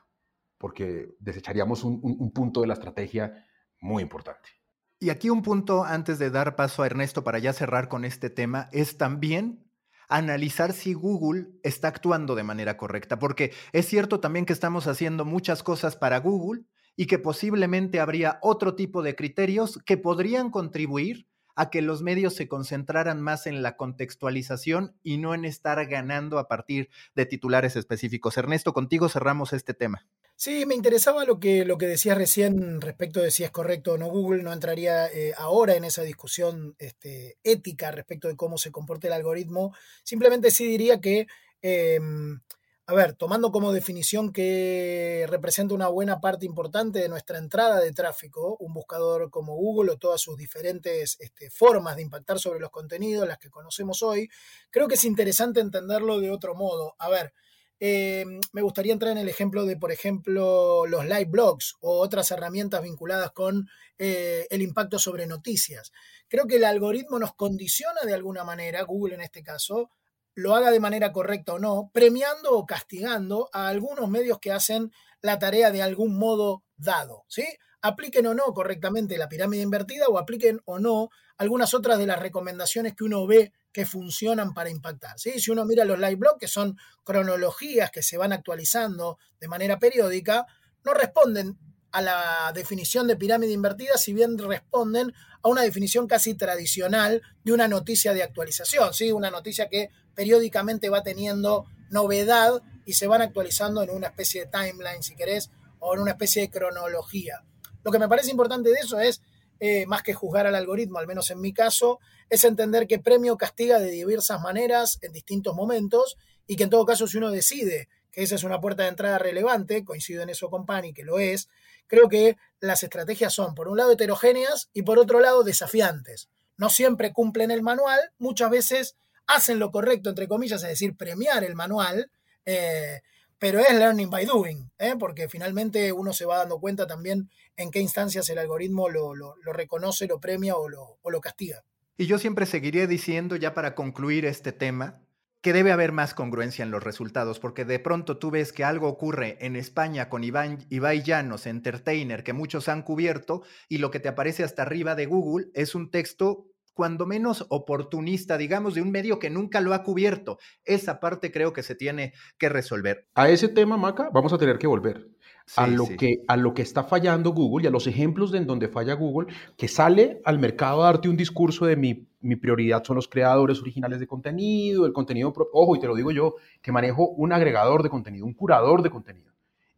porque 0.57 1.15
desecharíamos 1.19 1.83
un 1.83 2.31
punto 2.31 2.61
de 2.61 2.67
la 2.67 2.73
estrategia 2.73 3.45
muy 3.79 4.03
importante. 4.03 4.56
Y 4.99 5.11
aquí 5.11 5.29
un 5.29 5.43
punto 5.43 5.83
antes 5.83 6.17
de 6.17 6.31
dar 6.31 6.55
paso 6.55 6.81
a 6.81 6.87
Ernesto 6.87 7.23
para 7.23 7.37
ya 7.37 7.53
cerrar 7.53 7.87
con 7.87 8.03
este 8.03 8.31
tema 8.31 8.67
es 8.71 8.97
también 8.97 9.63
analizar 10.09 10.73
si 10.73 10.93
Google 10.93 11.49
está 11.61 11.89
actuando 11.89 12.33
de 12.33 12.43
manera 12.43 12.77
correcta, 12.77 13.19
porque 13.19 13.53
es 13.73 13.85
cierto 13.85 14.19
también 14.19 14.45
que 14.45 14.53
estamos 14.53 14.87
haciendo 14.87 15.23
muchas 15.23 15.61
cosas 15.61 15.95
para 15.95 16.17
Google 16.19 16.63
y 16.95 17.05
que 17.05 17.19
posiblemente 17.19 17.99
habría 17.99 18.39
otro 18.41 18.73
tipo 18.73 19.03
de 19.03 19.15
criterios 19.15 19.79
que 19.85 19.97
podrían 19.97 20.49
contribuir 20.49 21.27
a 21.55 21.69
que 21.69 21.83
los 21.83 22.01
medios 22.01 22.35
se 22.35 22.47
concentraran 22.47 23.21
más 23.21 23.45
en 23.45 23.61
la 23.61 23.77
contextualización 23.77 24.95
y 25.03 25.17
no 25.17 25.35
en 25.35 25.45
estar 25.45 25.85
ganando 25.85 26.39
a 26.39 26.47
partir 26.47 26.89
de 27.13 27.25
titulares 27.25 27.75
específicos. 27.75 28.37
Ernesto, 28.37 28.73
contigo 28.73 29.09
cerramos 29.09 29.53
este 29.53 29.73
tema. 29.73 30.07
Sí, 30.39 30.67
me 30.67 30.75
interesaba 30.75 31.25
lo 31.25 31.39
que, 31.39 31.65
lo 31.65 31.79
que 31.79 31.87
decías 31.87 32.15
recién 32.15 32.79
respecto 32.79 33.21
de 33.21 33.31
si 33.31 33.43
es 33.43 33.49
correcto 33.49 33.93
o 33.93 33.97
no 33.97 34.07
Google. 34.07 34.43
No 34.43 34.53
entraría 34.53 35.07
eh, 35.07 35.33
ahora 35.35 35.75
en 35.75 35.83
esa 35.83 36.03
discusión 36.03 36.75
este, 36.77 37.39
ética 37.43 37.89
respecto 37.89 38.27
de 38.27 38.35
cómo 38.35 38.59
se 38.59 38.71
comporta 38.71 39.07
el 39.07 39.13
algoritmo. 39.13 39.73
Simplemente 40.03 40.51
sí 40.51 40.67
diría 40.67 41.01
que, 41.01 41.25
em, 41.63 42.39
a 42.85 42.93
ver, 42.93 43.15
tomando 43.15 43.51
como 43.51 43.73
definición 43.73 44.31
que 44.31 45.25
representa 45.27 45.73
una 45.73 45.87
buena 45.87 46.21
parte 46.21 46.45
importante 46.45 46.99
de 46.99 47.09
nuestra 47.09 47.39
entrada 47.39 47.79
de 47.79 47.91
tráfico, 47.91 48.57
un 48.59 48.73
buscador 48.75 49.31
como 49.31 49.55
Google 49.55 49.93
o 49.93 49.97
todas 49.97 50.21
sus 50.21 50.37
diferentes 50.37 51.17
este, 51.19 51.49
formas 51.49 51.95
de 51.95 52.03
impactar 52.03 52.37
sobre 52.39 52.59
los 52.59 52.69
contenidos, 52.69 53.27
las 53.27 53.39
que 53.39 53.49
conocemos 53.49 54.03
hoy, 54.03 54.29
creo 54.69 54.87
que 54.87 54.95
es 54.95 55.05
interesante 55.05 55.61
entenderlo 55.61 56.19
de 56.19 56.29
otro 56.29 56.53
modo. 56.53 56.95
A 56.99 57.09
ver, 57.09 57.33
eh, 57.79 58.25
me 58.53 58.61
gustaría 58.61 58.93
entrar 58.93 59.11
en 59.11 59.19
el 59.19 59.29
ejemplo 59.29 59.65
de, 59.65 59.77
por 59.77 59.91
ejemplo, 59.91 60.85
los 60.87 61.05
live 61.05 61.25
blogs 61.25 61.75
o 61.79 61.99
otras 61.99 62.31
herramientas 62.31 62.81
vinculadas 62.81 63.31
con 63.31 63.67
eh, 63.97 64.47
el 64.49 64.61
impacto 64.61 64.97
sobre 64.99 65.27
noticias. 65.27 65.91
Creo 66.27 66.47
que 66.47 66.55
el 66.55 66.63
algoritmo 66.63 67.19
nos 67.19 67.33
condiciona 67.35 68.01
de 68.05 68.13
alguna 68.13 68.43
manera, 68.43 68.83
Google 68.83 69.15
en 69.15 69.21
este 69.21 69.43
caso, 69.43 69.91
lo 70.33 70.53
haga 70.55 70.71
de 70.71 70.79
manera 70.79 71.11
correcta 71.11 71.53
o 71.53 71.59
no, 71.59 71.89
premiando 71.93 72.51
o 72.51 72.65
castigando 72.65 73.49
a 73.53 73.67
algunos 73.69 74.09
medios 74.09 74.39
que 74.39 74.51
hacen 74.51 74.91
la 75.21 75.39
tarea 75.39 75.71
de 75.71 75.81
algún 75.81 76.17
modo 76.17 76.63
dado, 76.75 77.25
¿sí? 77.27 77.43
Apliquen 77.81 78.27
o 78.27 78.33
no 78.33 78.53
correctamente 78.53 79.17
la 79.17 79.29
pirámide 79.29 79.63
invertida 79.63 80.07
o 80.07 80.17
apliquen 80.17 80.61
o 80.65 80.79
no 80.79 81.09
algunas 81.37 81.73
otras 81.73 81.97
de 81.97 82.07
las 82.07 82.19
recomendaciones 82.19 82.95
que 82.95 83.03
uno 83.03 83.25
ve 83.25 83.51
que 83.77 83.85
funcionan 83.85 84.55
para 84.55 84.71
impactar. 84.71 85.19
¿sí? 85.19 85.39
Si 85.39 85.51
uno 85.51 85.63
mira 85.63 85.85
los 85.85 85.99
live 85.99 86.15
blogs, 86.15 86.39
que 86.39 86.47
son 86.47 86.79
cronologías 87.03 87.91
que 87.91 88.01
se 88.01 88.17
van 88.17 88.33
actualizando 88.33 89.19
de 89.39 89.47
manera 89.47 89.77
periódica, 89.77 90.47
no 90.83 90.95
responden 90.95 91.59
a 91.91 92.01
la 92.01 92.51
definición 92.55 93.05
de 93.05 93.17
pirámide 93.17 93.53
invertida, 93.53 93.95
si 93.99 94.13
bien 94.13 94.35
responden 94.39 95.13
a 95.43 95.47
una 95.49 95.61
definición 95.61 96.07
casi 96.07 96.33
tradicional 96.33 97.21
de 97.43 97.53
una 97.53 97.67
noticia 97.67 98.15
de 98.15 98.23
actualización, 98.23 98.95
¿sí? 98.95 99.11
una 99.11 99.29
noticia 99.29 99.69
que 99.69 99.91
periódicamente 100.15 100.89
va 100.89 101.03
teniendo 101.03 101.65
novedad 101.91 102.63
y 102.83 102.93
se 102.93 103.05
van 103.05 103.21
actualizando 103.21 103.83
en 103.83 103.91
una 103.91 104.07
especie 104.07 104.45
de 104.45 104.47
timeline, 104.47 105.03
si 105.03 105.15
querés, 105.15 105.51
o 105.77 105.93
en 105.93 105.99
una 105.99 106.13
especie 106.13 106.41
de 106.41 106.49
cronología. 106.49 107.43
Lo 107.83 107.91
que 107.91 107.99
me 107.99 108.09
parece 108.09 108.31
importante 108.31 108.69
de 108.71 108.79
eso 108.79 108.99
es 108.99 109.21
eh, 109.59 109.85
más 109.85 110.03
que 110.03 110.13
juzgar 110.13 110.47
al 110.47 110.55
algoritmo, 110.55 110.99
al 110.99 111.07
menos 111.07 111.31
en 111.31 111.41
mi 111.41 111.53
caso, 111.53 111.99
es 112.29 112.43
entender 112.43 112.87
que 112.87 112.99
premio 112.99 113.37
castiga 113.37 113.79
de 113.79 113.91
diversas 113.91 114.41
maneras 114.41 114.99
en 115.01 115.11
distintos 115.11 115.55
momentos 115.55 116.17
y 116.45 116.55
que 116.55 116.63
en 116.63 116.69
todo 116.69 116.85
caso 116.85 117.07
si 117.07 117.17
uno 117.17 117.31
decide 117.31 117.89
que 118.11 118.23
esa 118.23 118.35
es 118.35 118.43
una 118.43 118.59
puerta 118.59 118.83
de 118.83 118.89
entrada 118.89 119.19
relevante, 119.19 119.85
coincido 119.85 120.23
en 120.23 120.29
eso 120.29 120.49
con 120.49 120.65
Pani, 120.65 120.93
que 120.93 121.03
lo 121.03 121.19
es, 121.19 121.49
creo 121.87 122.09
que 122.09 122.37
las 122.59 122.83
estrategias 122.83 123.33
son 123.33 123.53
por 123.53 123.67
un 123.67 123.77
lado 123.77 123.91
heterogéneas 123.91 124.69
y 124.73 124.81
por 124.81 124.99
otro 124.99 125.19
lado 125.19 125.43
desafiantes. 125.43 126.29
No 126.57 126.69
siempre 126.69 127.13
cumplen 127.13 127.51
el 127.51 127.61
manual, 127.61 127.99
muchas 128.17 128.49
veces 128.49 128.95
hacen 129.27 129.59
lo 129.59 129.71
correcto, 129.71 130.09
entre 130.09 130.27
comillas, 130.27 130.63
es 130.63 130.69
decir, 130.69 130.95
premiar 130.95 131.43
el 131.43 131.55
manual, 131.55 132.09
eh, 132.45 133.01
pero 133.39 133.59
es 133.59 133.73
learning 133.73 134.09
by 134.09 134.25
doing, 134.25 134.69
¿eh? 134.79 134.95
porque 134.99 135.29
finalmente 135.29 135.91
uno 135.91 136.13
se 136.13 136.25
va 136.25 136.37
dando 136.37 136.59
cuenta 136.59 136.87
también 136.87 137.29
en 137.55 137.71
qué 137.71 137.79
instancias 137.79 138.29
el 138.29 138.37
algoritmo 138.37 138.89
lo, 138.89 139.13
reconoce, 139.53 140.07
lo 140.07 140.19
premia 140.19 140.55
o 140.55 140.69
lo, 140.69 140.97
o 141.01 141.11
lo 141.11 141.21
castiga. 141.21 141.63
Y 141.97 142.05
yo 142.05 142.19
siempre 142.19 142.45
seguiría 142.45 142.87
diciendo, 142.87 143.35
ya 143.35 143.53
para 143.53 143.73
concluir 143.73 144.25
este 144.25 144.51
tema, 144.51 145.01
que 145.41 145.53
debe 145.53 145.71
haber 145.71 145.91
más 145.91 146.13
congruencia 146.13 146.63
en 146.63 146.71
los 146.71 146.83
resultados, 146.83 147.39
porque 147.39 147.63
de 147.63 147.79
pronto 147.79 148.17
tú 148.17 148.31
ves 148.31 148.51
que 148.51 148.63
algo 148.63 148.87
ocurre 148.87 149.37
en 149.39 149.55
España 149.55 150.09
con 150.09 150.23
Iván, 150.23 150.65
Ibai 150.69 151.03
Llanos, 151.03 151.45
entertainer, 151.45 152.23
que 152.23 152.33
muchos 152.33 152.67
han 152.67 152.81
cubierto, 152.81 153.43
y 153.69 153.77
lo 153.77 153.91
que 153.91 153.99
te 153.99 154.09
aparece 154.09 154.43
hasta 154.43 154.63
arriba 154.63 154.95
de 154.95 155.05
Google 155.05 155.47
es 155.53 155.75
un 155.75 155.89
texto 155.89 156.47
cuando 156.77 157.07
menos 157.07 157.47
oportunista, 157.49 158.37
digamos, 158.37 158.75
de 158.75 158.83
un 158.83 158.91
medio 158.91 159.17
que 159.17 159.31
nunca 159.31 159.61
lo 159.61 159.73
ha 159.73 159.81
cubierto. 159.81 160.37
Esa 160.63 160.99
parte 160.99 161.31
creo 161.31 161.51
que 161.51 161.63
se 161.63 161.73
tiene 161.73 162.13
que 162.37 162.49
resolver. 162.49 163.07
A 163.15 163.29
ese 163.29 163.49
tema, 163.49 163.77
Maca, 163.77 164.11
vamos 164.13 164.31
a 164.31 164.37
tener 164.37 164.59
que 164.59 164.67
volver. 164.67 165.09
a, 165.55 165.65
lo 165.65 165.87
que, 165.87 166.17
a 166.27 166.37
lo 166.37 166.53
que 166.53 166.61
está 166.61 166.83
fallando 166.83 167.31
Google 167.31 167.63
y 167.63 167.67
a 167.67 167.71
los 167.71 167.87
ejemplos 167.87 168.31
de 168.31 168.37
en 168.37 168.45
donde 168.45 168.67
falla 168.67 168.93
Google, 168.93 169.33
que 169.57 169.67
sale 169.67 170.21
al 170.23 170.37
mercado 170.37 170.83
a 170.83 170.85
darte 170.85 171.09
un 171.09 171.17
discurso 171.17 171.65
de 171.65 171.75
mi, 171.75 172.07
mi 172.19 172.35
prioridad 172.35 172.83
son 172.83 172.97
los 172.97 173.07
creadores 173.07 173.59
originales 173.59 173.99
de 173.99 174.05
contenido, 174.05 174.85
el 174.85 174.93
contenido, 174.93 175.33
ojo, 175.53 175.75
y 175.75 175.79
te 175.79 175.87
lo 175.87 175.95
digo 175.95 176.11
yo, 176.11 176.35
que 176.61 176.71
manejo 176.71 177.09
un 177.09 177.33
agregador 177.33 177.81
de 177.81 177.89
contenido, 177.89 178.27
un 178.27 178.35
curador 178.35 178.83
de 178.83 178.91
contenido. 178.91 179.33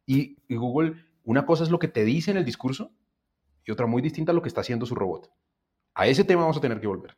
Y, 0.05 0.37
y 0.49 0.57
Google, 0.57 0.95
una 1.23 1.45
cosa 1.45 1.63
es 1.63 1.69
lo 1.69 1.79
que 1.79 1.87
te 1.87 2.03
dice 2.03 2.31
en 2.31 2.37
el 2.37 2.43
discurso 2.43 2.91
y 3.63 3.71
otra 3.71 3.85
muy 3.85 4.01
distinta 4.01 4.33
a 4.33 4.35
lo 4.35 4.41
que 4.41 4.49
está 4.49 4.61
haciendo 4.61 4.85
su 4.85 4.95
robot. 4.95 5.31
A 5.99 6.07
ese 6.07 6.23
tema 6.23 6.43
vamos 6.43 6.55
a 6.55 6.61
tener 6.61 6.79
que 6.79 6.87
volver. 6.87 7.13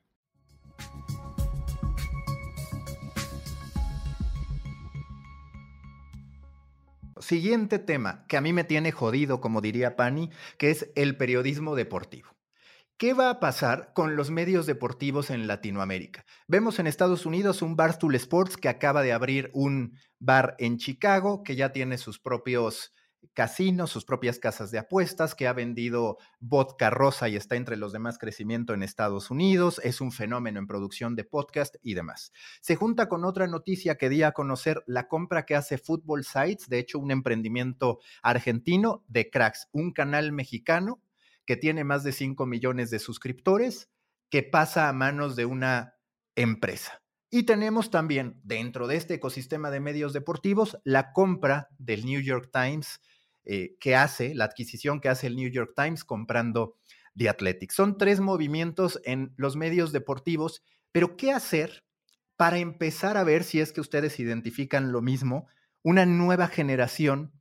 Siguiente 7.19 7.77
tema 7.77 8.25
que 8.27 8.37
a 8.37 8.41
mí 8.41 8.53
me 8.53 8.63
tiene 8.63 8.91
jodido, 8.91 9.39
como 9.39 9.61
diría 9.61 9.95
Pani, 9.95 10.31
que 10.57 10.71
es 10.71 10.91
el 10.95 11.15
periodismo 11.15 11.75
deportivo. 11.75 12.29
¿Qué 12.97 13.13
va 13.13 13.29
a 13.29 13.39
pasar 13.39 13.93
con 13.93 14.15
los 14.15 14.31
medios 14.31 14.65
deportivos 14.65 15.29
en 15.29 15.45
Latinoamérica? 15.45 16.25
Vemos 16.47 16.79
en 16.79 16.87
Estados 16.87 17.27
Unidos 17.27 17.61
un 17.61 17.75
Barstool 17.75 18.15
Sports 18.15 18.57
que 18.57 18.67
acaba 18.67 19.03
de 19.03 19.13
abrir 19.13 19.51
un 19.53 19.95
bar 20.17 20.55
en 20.57 20.77
Chicago 20.77 21.43
que 21.43 21.55
ya 21.55 21.71
tiene 21.71 21.99
sus 21.99 22.19
propios 22.19 22.91
casinos, 23.33 23.91
sus 23.91 24.05
propias 24.05 24.39
casas 24.39 24.71
de 24.71 24.79
apuestas, 24.79 25.35
que 25.35 25.47
ha 25.47 25.53
vendido 25.53 26.17
vodka 26.39 26.89
rosa 26.89 27.29
y 27.29 27.35
está 27.35 27.55
entre 27.55 27.77
los 27.77 27.93
demás 27.93 28.17
crecimiento 28.17 28.73
en 28.73 28.83
Estados 28.83 29.31
Unidos, 29.31 29.79
es 29.83 30.01
un 30.01 30.11
fenómeno 30.11 30.59
en 30.59 30.67
producción 30.67 31.15
de 31.15 31.23
podcast 31.23 31.75
y 31.81 31.93
demás. 31.93 32.31
Se 32.61 32.75
junta 32.75 33.07
con 33.07 33.25
otra 33.25 33.47
noticia 33.47 33.97
que 33.97 34.09
di 34.09 34.23
a 34.23 34.31
conocer 34.31 34.83
la 34.87 35.07
compra 35.07 35.45
que 35.45 35.55
hace 35.55 35.77
Football 35.77 36.23
Sites, 36.23 36.67
de 36.67 36.79
hecho 36.79 36.99
un 36.99 37.11
emprendimiento 37.11 37.99
argentino 38.21 39.03
de 39.07 39.29
Cracks, 39.29 39.67
un 39.71 39.91
canal 39.91 40.31
mexicano 40.31 41.01
que 41.45 41.57
tiene 41.57 41.83
más 41.83 42.03
de 42.03 42.11
5 42.11 42.45
millones 42.45 42.89
de 42.89 42.99
suscriptores, 42.99 43.89
que 44.29 44.43
pasa 44.43 44.87
a 44.87 44.93
manos 44.93 45.35
de 45.35 45.45
una 45.45 45.95
empresa. 46.35 47.01
Y 47.33 47.43
tenemos 47.43 47.91
también 47.91 48.41
dentro 48.43 48.87
de 48.87 48.97
este 48.97 49.13
ecosistema 49.13 49.71
de 49.71 49.79
medios 49.79 50.11
deportivos 50.11 50.77
la 50.83 51.13
compra 51.13 51.69
del 51.77 52.05
New 52.05 52.19
York 52.19 52.49
Times 52.51 52.99
eh, 53.45 53.75
que 53.79 53.95
hace, 53.95 54.35
la 54.35 54.45
adquisición 54.45 55.01
que 55.01 55.09
hace 55.09 55.27
el 55.27 55.35
New 55.35 55.49
York 55.49 55.73
Times 55.75 56.03
comprando 56.03 56.77
The 57.15 57.29
Athletic. 57.29 57.71
Son 57.71 57.97
tres 57.97 58.19
movimientos 58.19 59.01
en 59.03 59.33
los 59.37 59.55
medios 59.55 59.91
deportivos, 59.91 60.63
pero 60.91 61.17
¿qué 61.17 61.31
hacer 61.31 61.83
para 62.37 62.57
empezar 62.57 63.17
a 63.17 63.23
ver 63.23 63.43
si 63.43 63.59
es 63.59 63.71
que 63.71 63.81
ustedes 63.81 64.19
identifican 64.19 64.91
lo 64.91 65.01
mismo, 65.01 65.47
una 65.83 66.05
nueva 66.05 66.47
generación 66.47 67.31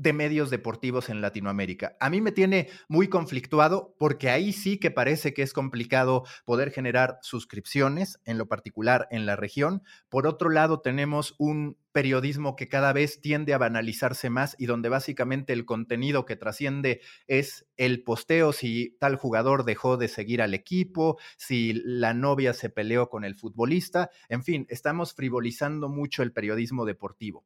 de 0.00 0.14
medios 0.14 0.48
deportivos 0.48 1.10
en 1.10 1.20
Latinoamérica. 1.20 1.94
A 2.00 2.08
mí 2.08 2.22
me 2.22 2.32
tiene 2.32 2.70
muy 2.88 3.08
conflictuado 3.08 3.94
porque 3.98 4.30
ahí 4.30 4.54
sí 4.54 4.78
que 4.78 4.90
parece 4.90 5.34
que 5.34 5.42
es 5.42 5.52
complicado 5.52 6.24
poder 6.46 6.70
generar 6.70 7.18
suscripciones, 7.20 8.18
en 8.24 8.38
lo 8.38 8.48
particular 8.48 9.06
en 9.10 9.26
la 9.26 9.36
región. 9.36 9.82
Por 10.08 10.26
otro 10.26 10.48
lado, 10.48 10.80
tenemos 10.80 11.34
un 11.38 11.76
periodismo 11.92 12.56
que 12.56 12.66
cada 12.66 12.94
vez 12.94 13.20
tiende 13.20 13.52
a 13.52 13.58
banalizarse 13.58 14.30
más 14.30 14.56
y 14.58 14.64
donde 14.64 14.88
básicamente 14.88 15.52
el 15.52 15.66
contenido 15.66 16.24
que 16.24 16.36
trasciende 16.36 17.02
es 17.26 17.66
el 17.76 18.02
posteo 18.02 18.54
si 18.54 18.96
tal 19.00 19.16
jugador 19.16 19.64
dejó 19.64 19.98
de 19.98 20.08
seguir 20.08 20.40
al 20.40 20.54
equipo, 20.54 21.18
si 21.36 21.74
la 21.84 22.14
novia 22.14 22.54
se 22.54 22.70
peleó 22.70 23.10
con 23.10 23.24
el 23.24 23.34
futbolista, 23.34 24.08
en 24.30 24.44
fin, 24.44 24.66
estamos 24.70 25.12
frivolizando 25.12 25.90
mucho 25.90 26.22
el 26.22 26.32
periodismo 26.32 26.86
deportivo. 26.86 27.44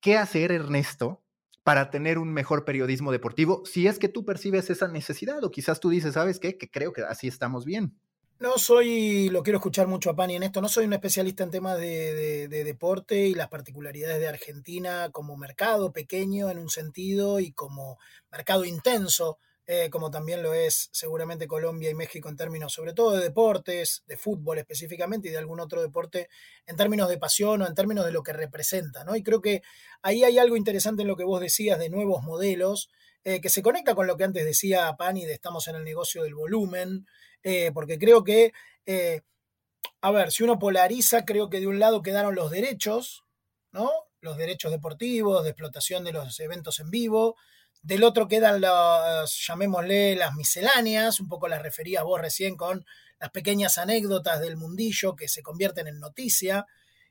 ¿Qué 0.00 0.16
hacer, 0.16 0.52
Ernesto, 0.52 1.22
para 1.64 1.90
tener 1.90 2.18
un 2.18 2.32
mejor 2.32 2.64
periodismo 2.64 3.12
deportivo, 3.12 3.62
si 3.64 3.86
es 3.86 3.98
que 3.98 4.08
tú 4.08 4.24
percibes 4.24 4.70
esa 4.70 4.88
necesidad 4.88 5.42
o 5.44 5.50
quizás 5.50 5.80
tú 5.80 5.90
dices, 5.90 6.14
¿sabes 6.14 6.40
qué? 6.40 6.58
Que 6.58 6.70
creo 6.70 6.92
que 6.92 7.02
así 7.02 7.28
estamos 7.28 7.64
bien. 7.64 7.96
No 8.40 8.58
soy, 8.58 9.28
lo 9.28 9.44
quiero 9.44 9.58
escuchar 9.58 9.86
mucho 9.86 10.10
a 10.10 10.16
Pani 10.16 10.34
en 10.34 10.42
esto, 10.42 10.60
no 10.60 10.68
soy 10.68 10.86
un 10.86 10.92
especialista 10.92 11.44
en 11.44 11.52
temas 11.52 11.78
de, 11.78 12.48
de, 12.48 12.64
deporte 12.64 13.28
y 13.28 13.34
las 13.34 13.48
particularidades 13.48 14.18
de 14.18 14.26
Argentina 14.26 15.10
como 15.12 15.36
mercado 15.36 15.92
pequeño 15.92 16.50
en 16.50 16.58
un 16.58 16.68
sentido 16.68 17.38
y 17.38 17.52
como 17.52 17.98
mercado 18.32 18.64
intenso 18.64 19.38
eh, 19.64 19.90
como 19.90 20.10
también 20.10 20.42
lo 20.42 20.54
es 20.54 20.88
seguramente 20.92 21.46
Colombia 21.46 21.88
y 21.88 21.94
México 21.94 22.28
en 22.28 22.36
términos 22.36 22.72
sobre 22.72 22.94
todo 22.94 23.12
de 23.12 23.22
deportes, 23.22 24.02
de 24.06 24.16
fútbol 24.16 24.58
específicamente 24.58 25.28
y 25.28 25.30
de 25.30 25.38
algún 25.38 25.60
otro 25.60 25.80
deporte 25.80 26.28
en 26.66 26.76
términos 26.76 27.08
de 27.08 27.18
pasión 27.18 27.62
o 27.62 27.66
en 27.66 27.74
términos 27.74 28.04
de 28.04 28.10
lo 28.10 28.24
que 28.24 28.32
representa, 28.32 29.04
¿no? 29.04 29.14
Y 29.14 29.22
creo 29.22 29.40
que 29.40 29.62
ahí 30.02 30.24
hay 30.24 30.38
algo 30.38 30.56
interesante 30.56 31.02
en 31.02 31.08
lo 31.08 31.16
que 31.16 31.22
vos 31.22 31.40
decías 31.40 31.78
de 31.78 31.90
nuevos 31.90 32.24
modelos, 32.24 32.90
eh, 33.22 33.40
que 33.40 33.50
se 33.50 33.62
conecta 33.62 33.94
con 33.94 34.08
lo 34.08 34.16
que 34.16 34.24
antes 34.24 34.44
decía 34.44 34.92
Pani 34.98 35.26
de 35.26 35.34
estamos 35.34 35.68
en 35.68 35.76
el 35.76 35.84
negocio 35.84 36.24
del 36.24 36.34
volumen, 36.34 37.06
eh, 37.44 37.70
porque 37.72 37.98
creo 37.98 38.24
que, 38.24 38.52
a 40.00 40.10
ver, 40.10 40.32
si 40.32 40.42
uno 40.42 40.58
polariza, 40.58 41.24
creo 41.24 41.48
que 41.48 41.60
de 41.60 41.68
un 41.68 41.78
lado 41.78 42.02
quedaron 42.02 42.34
los 42.34 42.50
derechos, 42.50 43.24
¿no? 43.70 43.90
Los 44.20 44.36
derechos 44.36 44.72
deportivos, 44.72 45.44
de 45.44 45.50
explotación 45.50 46.02
de 46.02 46.12
los 46.12 46.40
eventos 46.40 46.80
en 46.80 46.90
vivo, 46.90 47.36
del 47.82 48.04
otro 48.04 48.28
quedan 48.28 48.60
las, 48.60 49.36
llamémosle, 49.46 50.14
las 50.14 50.34
misceláneas, 50.34 51.18
un 51.20 51.28
poco 51.28 51.48
las 51.48 51.62
referías 51.62 52.04
vos 52.04 52.20
recién 52.20 52.56
con 52.56 52.86
las 53.18 53.30
pequeñas 53.30 53.76
anécdotas 53.78 54.40
del 54.40 54.56
mundillo 54.56 55.16
que 55.16 55.28
se 55.28 55.42
convierten 55.42 55.88
en 55.88 55.98
noticia. 55.98 56.66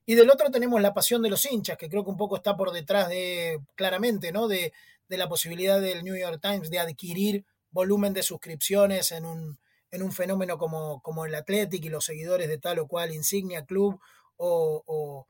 Y 0.05 0.15
del 0.15 0.29
otro 0.29 0.49
tenemos 0.49 0.81
la 0.81 0.93
pasión 0.93 1.21
de 1.21 1.29
los 1.29 1.45
hinchas, 1.45 1.77
que 1.77 1.89
creo 1.89 2.03
que 2.03 2.09
un 2.09 2.17
poco 2.17 2.37
está 2.37 2.55
por 2.55 2.71
detrás 2.71 3.09
de, 3.09 3.59
claramente, 3.75 4.31
¿no? 4.31 4.47
De, 4.47 4.73
la 5.09 5.27
posibilidad 5.27 5.81
del 5.81 6.05
New 6.05 6.15
York 6.15 6.39
Times 6.41 6.69
de 6.69 6.79
adquirir 6.79 7.43
volumen 7.69 8.13
de 8.13 8.23
suscripciones 8.23 9.11
en 9.11 9.25
un, 9.25 9.59
en 9.91 10.03
un 10.03 10.13
fenómeno 10.13 10.57
como, 10.57 11.01
como 11.01 11.25
el 11.25 11.35
Athletic 11.35 11.83
y 11.83 11.89
los 11.89 12.05
seguidores 12.05 12.47
de 12.47 12.57
tal 12.57 12.79
o 12.79 12.87
cual 12.87 13.13
insignia, 13.13 13.65
club 13.65 13.99
o, 14.37 15.27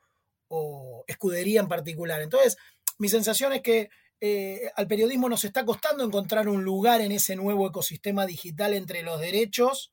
o 0.49 1.03
escudería 1.07 1.61
en 1.61 1.67
particular. 1.67 2.21
Entonces, 2.21 2.57
mi 2.99 3.09
sensación 3.09 3.53
es 3.53 3.63
que 3.63 3.89
eh, 4.23 4.71
al 4.75 4.87
periodismo 4.87 5.27
nos 5.27 5.43
está 5.43 5.65
costando 5.65 6.03
encontrar 6.03 6.47
un 6.47 6.63
lugar 6.63 7.01
en 7.01 7.11
ese 7.11 7.35
nuevo 7.35 7.67
ecosistema 7.67 8.27
digital 8.27 8.75
entre 8.75 9.01
los 9.01 9.19
derechos, 9.19 9.91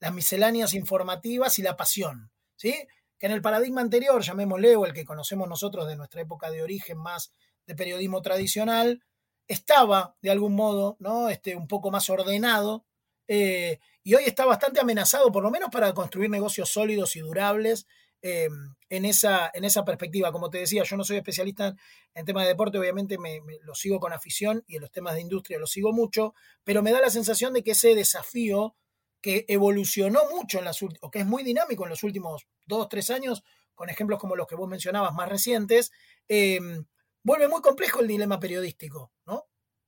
las 0.00 0.12
misceláneas 0.12 0.74
informativas 0.74 1.60
y 1.60 1.62
la 1.62 1.76
pasión, 1.76 2.32
¿sí? 2.56 2.74
Que 3.18 3.26
en 3.26 3.32
el 3.32 3.40
paradigma 3.40 3.80
anterior, 3.80 4.20
llamémosle, 4.20 4.74
o 4.74 4.84
el 4.84 4.92
que 4.92 5.04
conocemos 5.04 5.48
nosotros 5.48 5.86
de 5.86 5.96
nuestra 5.96 6.20
época 6.20 6.50
de 6.50 6.62
origen 6.62 6.98
más 6.98 7.32
de 7.66 7.76
periodismo 7.76 8.20
tradicional, 8.20 9.04
estaba 9.46 10.16
de 10.22 10.30
algún 10.32 10.54
modo, 10.54 10.96
¿no? 10.98 11.28
Este, 11.28 11.54
un 11.54 11.68
poco 11.68 11.92
más 11.92 12.10
ordenado, 12.10 12.84
eh, 13.28 13.78
y 14.02 14.14
hoy 14.14 14.24
está 14.24 14.44
bastante 14.44 14.80
amenazado, 14.80 15.30
por 15.30 15.44
lo 15.44 15.50
menos 15.52 15.68
para 15.70 15.92
construir 15.94 16.30
negocios 16.30 16.70
sólidos 16.70 17.14
y 17.14 17.20
durables 17.20 17.86
Em, 18.20 18.74
en, 18.90 19.04
esa, 19.04 19.50
en 19.54 19.64
esa 19.64 19.84
perspectiva. 19.84 20.32
Como 20.32 20.50
te 20.50 20.58
decía, 20.58 20.82
yo 20.82 20.96
no 20.96 21.04
soy 21.04 21.18
especialista 21.18 21.76
en, 22.14 22.24
temas 22.24 22.44
de 22.44 22.48
deporte, 22.48 22.78
obviamente 22.78 23.16
me, 23.16 23.40
lo 23.62 23.74
sigo 23.74 24.00
con 24.00 24.12
afición 24.12 24.64
y 24.66 24.76
en 24.76 24.82
los 24.82 24.90
temas 24.90 25.14
de 25.14 25.20
industria 25.20 25.58
lo 25.58 25.66
sigo 25.66 25.92
mucho, 25.92 26.34
pero 26.64 26.82
me 26.82 26.90
da 26.90 27.00
la 27.00 27.10
sensación 27.10 27.52
de 27.52 27.62
que 27.62 27.72
ese 27.72 27.94
desafío 27.94 28.74
que 29.20 29.44
evolucionó 29.48 30.20
mucho 30.34 30.58
en 30.58 30.64
las 30.64 30.82
o 30.82 31.10
que 31.10 31.20
es 31.20 31.26
muy 31.26 31.44
dinámico 31.44 31.84
en 31.84 31.90
los 31.90 32.02
últimos 32.02 32.48
dos, 32.66 32.88
tres 32.88 33.10
años, 33.10 33.44
con 33.74 33.88
ejemplos 33.88 34.18
como 34.18 34.34
los 34.34 34.46
que 34.48 34.56
vos 34.56 34.68
mencionabas 34.68 35.12
más 35.14 35.28
recientes, 35.28 35.92
em, 36.26 36.86
vuelve 37.22 37.46
muy 37.48 37.60
complejo 37.60 38.00
el 38.00 38.08
dilema 38.08 38.40
periodístico, 38.40 39.12
¿no? 39.26 39.44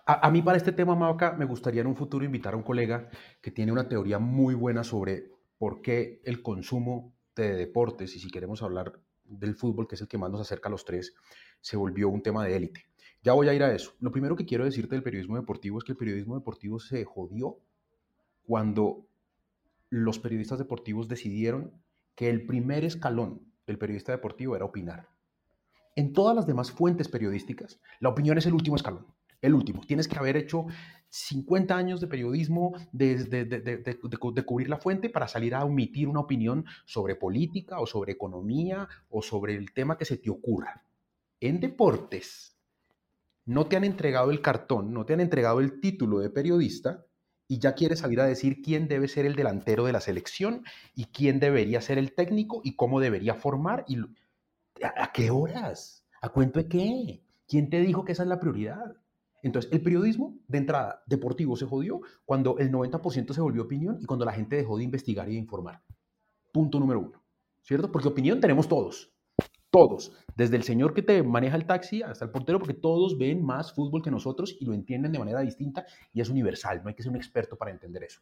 A, 0.07 0.27
a, 0.27 0.31
mí 0.31 0.43
para 0.43 0.57
este 0.57 0.73
tema, 0.73 0.95
Maoka, 0.95 1.33
me 1.33 1.45
gustaría 1.45 1.81
en 1.81 1.87
un 1.87 1.97
futuro 1.97 2.25
invitar 2.25 2.55
a 2.55 2.57
un 2.57 2.63
colega 2.63 3.11
que 3.41 3.51
tiene 3.51 3.73
una 3.73 3.89
teoría 3.89 4.19
muy 4.19 4.55
buena 4.55 4.85
sobre 4.85 5.31
por 5.59 5.83
qué 5.83 6.21
el 6.25 6.43
consumo 6.43 7.20
de 7.43 7.57
deportes, 7.57 8.15
y 8.17 8.19
si 8.21 8.31
queremos 8.31 8.63
hablar 8.63 9.01
del 9.25 9.55
fútbol, 9.55 9.87
que 9.87 9.95
es 9.95 10.01
el 10.01 10.09
que 10.09 10.19
más 10.19 10.31
nos 10.31 10.41
acerca 10.41 10.69
a 10.69 10.73
los 10.73 10.85
tres, 10.85 11.15
se 11.61 11.77
volvió 11.77 12.09
un 12.09 12.23
tema 12.23 12.45
de 12.45 12.57
élite. 12.57 12.87
Ya 13.23 13.33
voy 13.33 13.49
a 13.49 13.55
ir 13.55 13.63
a 13.63 13.73
eso. 13.75 13.93
Lo 14.01 14.11
primero 14.11 14.37
que 14.37 14.47
quiero 14.47 14.65
decirte 14.65 14.95
del 14.95 15.03
periodismo 15.03 15.37
deportivo 15.37 15.79
es 15.79 15.85
que 15.85 15.93
el 15.93 15.99
periodismo 15.99 16.35
deportivo 16.35 16.81
se 16.81 17.05
jodió 17.05 17.59
cuando 18.47 19.07
los 19.91 20.19
periodistas 20.19 20.59
deportivos 20.59 21.09
decidieron 21.09 21.73
que 22.15 22.31
el 22.31 22.47
primer 22.47 22.85
escalón 22.85 23.53
del 23.67 23.79
periodista 23.79 24.13
deportivo 24.13 24.57
era 24.57 24.65
opinar. 24.65 25.09
En 25.97 26.13
todas 26.13 26.35
las 26.35 26.47
demás 26.47 26.71
fuentes 26.71 27.09
periodísticas, 27.09 27.81
la 27.99 28.09
opinión 28.09 28.39
es 28.39 28.47
el 28.47 28.55
último 28.55 28.77
escalón. 28.77 29.07
El 29.43 29.55
último, 29.55 29.81
tienes 29.87 30.07
que 30.07 30.19
haber 30.19 30.37
hecho 30.37 30.67
50 31.09 31.77
años 31.77 32.01
de 32.01 32.07
periodismo, 32.07 32.73
de, 32.93 33.25
de, 33.25 34.45
cubrir 34.45 34.69
la 34.69 34.77
fuente 34.77 35.09
para 35.09 35.29
salir 35.29 35.55
a 35.55 35.65
omitir 35.65 36.09
una 36.09 36.21
opinión 36.21 36.67
sobre 36.85 37.17
política 37.17 37.81
o 37.81 37.87
sobre 37.87 38.13
economía 38.13 38.89
o 39.09 39.23
sobre 39.23 39.55
el 39.57 39.73
tema 39.73 39.97
que 39.97 40.05
se 40.05 40.19
te 40.19 40.31
ocurra. 40.31 40.85
En 41.41 41.59
deportes, 41.59 42.59
no 43.47 43.67
te 43.67 43.77
han 43.77 43.85
entregado 43.85 44.31
el 44.31 44.43
cartón, 44.43 44.93
no 44.93 45.07
te 45.07 45.15
han 45.15 45.21
entregado 45.21 45.61
el 45.61 45.81
título 45.81 46.21
de 46.21 46.31
periodista 46.31 47.07
y 47.49 47.59
ya 47.59 47.75
quieres 47.75 48.01
salir 48.01 48.21
a 48.21 48.27
decir 48.27 48.63
quién 48.63 48.87
debe 48.87 49.09
ser 49.09 49.27
el 49.27 49.35
delantero 49.35 49.85
de 49.85 49.93
la 49.93 50.01
selección 50.01 50.65
y 50.95 51.07
quién 51.07 51.41
debería 51.41 51.81
ser 51.81 51.99
el 51.99 52.15
técnico 52.15 52.61
y 52.63 52.77
cómo 52.77 53.01
debería 53.01 53.35
formar 53.35 53.85
y 53.89 53.97
a 54.83 55.11
qué 55.13 55.31
horas, 55.31 56.07
a 56.21 56.29
cuento 56.29 56.61
de 56.61 56.69
qué, 56.69 57.25
quién 57.49 57.69
te 57.71 57.81
dijo 57.81 58.05
que 58.05 58.13
esa 58.13 58.23
es 58.23 58.29
la 58.29 58.39
prioridad. 58.39 59.00
Entonces, 59.43 59.73
el 59.73 59.83
periodismo 59.83 60.39
de 60.49 60.59
entrada 60.59 61.03
deportivo 61.07 61.57
se 61.57 61.67
jodió 61.67 62.01
cuando 62.25 62.59
el 62.59 62.71
90% 62.71 63.33
se 63.33 63.41
volvió 63.41 63.63
opinión 63.63 63.99
y 64.01 64.05
cuando 64.05 64.25
la 64.25 64.33
gente 64.33 64.57
dejó 64.57 64.77
de 64.77 64.85
investigar 64.85 65.29
y 65.29 65.33
de 65.33 65.39
informar. 65.39 65.83
Punto 66.53 66.79
número 66.79 67.01
uno, 67.01 67.23
¿cierto? 67.63 67.91
Porque 67.91 68.09
opinión 68.09 68.41
tenemos 68.41 68.69
todos, 68.69 69.13
todos, 69.71 70.13
desde 70.37 70.57
el 70.57 70.65
señor 70.65 70.93
que 70.93 71.03
te 71.03 71.23
maneja 71.23 71.57
el 71.57 71.65
taxi 71.65 72.03
hasta 72.03 72.25
el 72.25 72.31
portero, 72.31 72.59
porque 72.59 72.75
todos 72.75 73.17
ven 73.17 73.45
más 73.45 73.73
fútbol 73.73 74.03
que 74.03 74.11
nosotros 74.11 74.57
y 74.59 74.65
lo 74.65 74.75
entienden 74.75 75.13
de 75.13 75.19
manera 75.19 75.41
distinta 75.41 75.87
y 76.13 76.21
es 76.21 76.29
universal, 76.29 76.81
no 76.83 76.89
hay 76.89 76.95
que 76.95 77.03
ser 77.03 77.11
un 77.11 77.17
experto 77.17 77.57
para 77.57 77.71
entender 77.71 78.05
eso. 78.05 78.21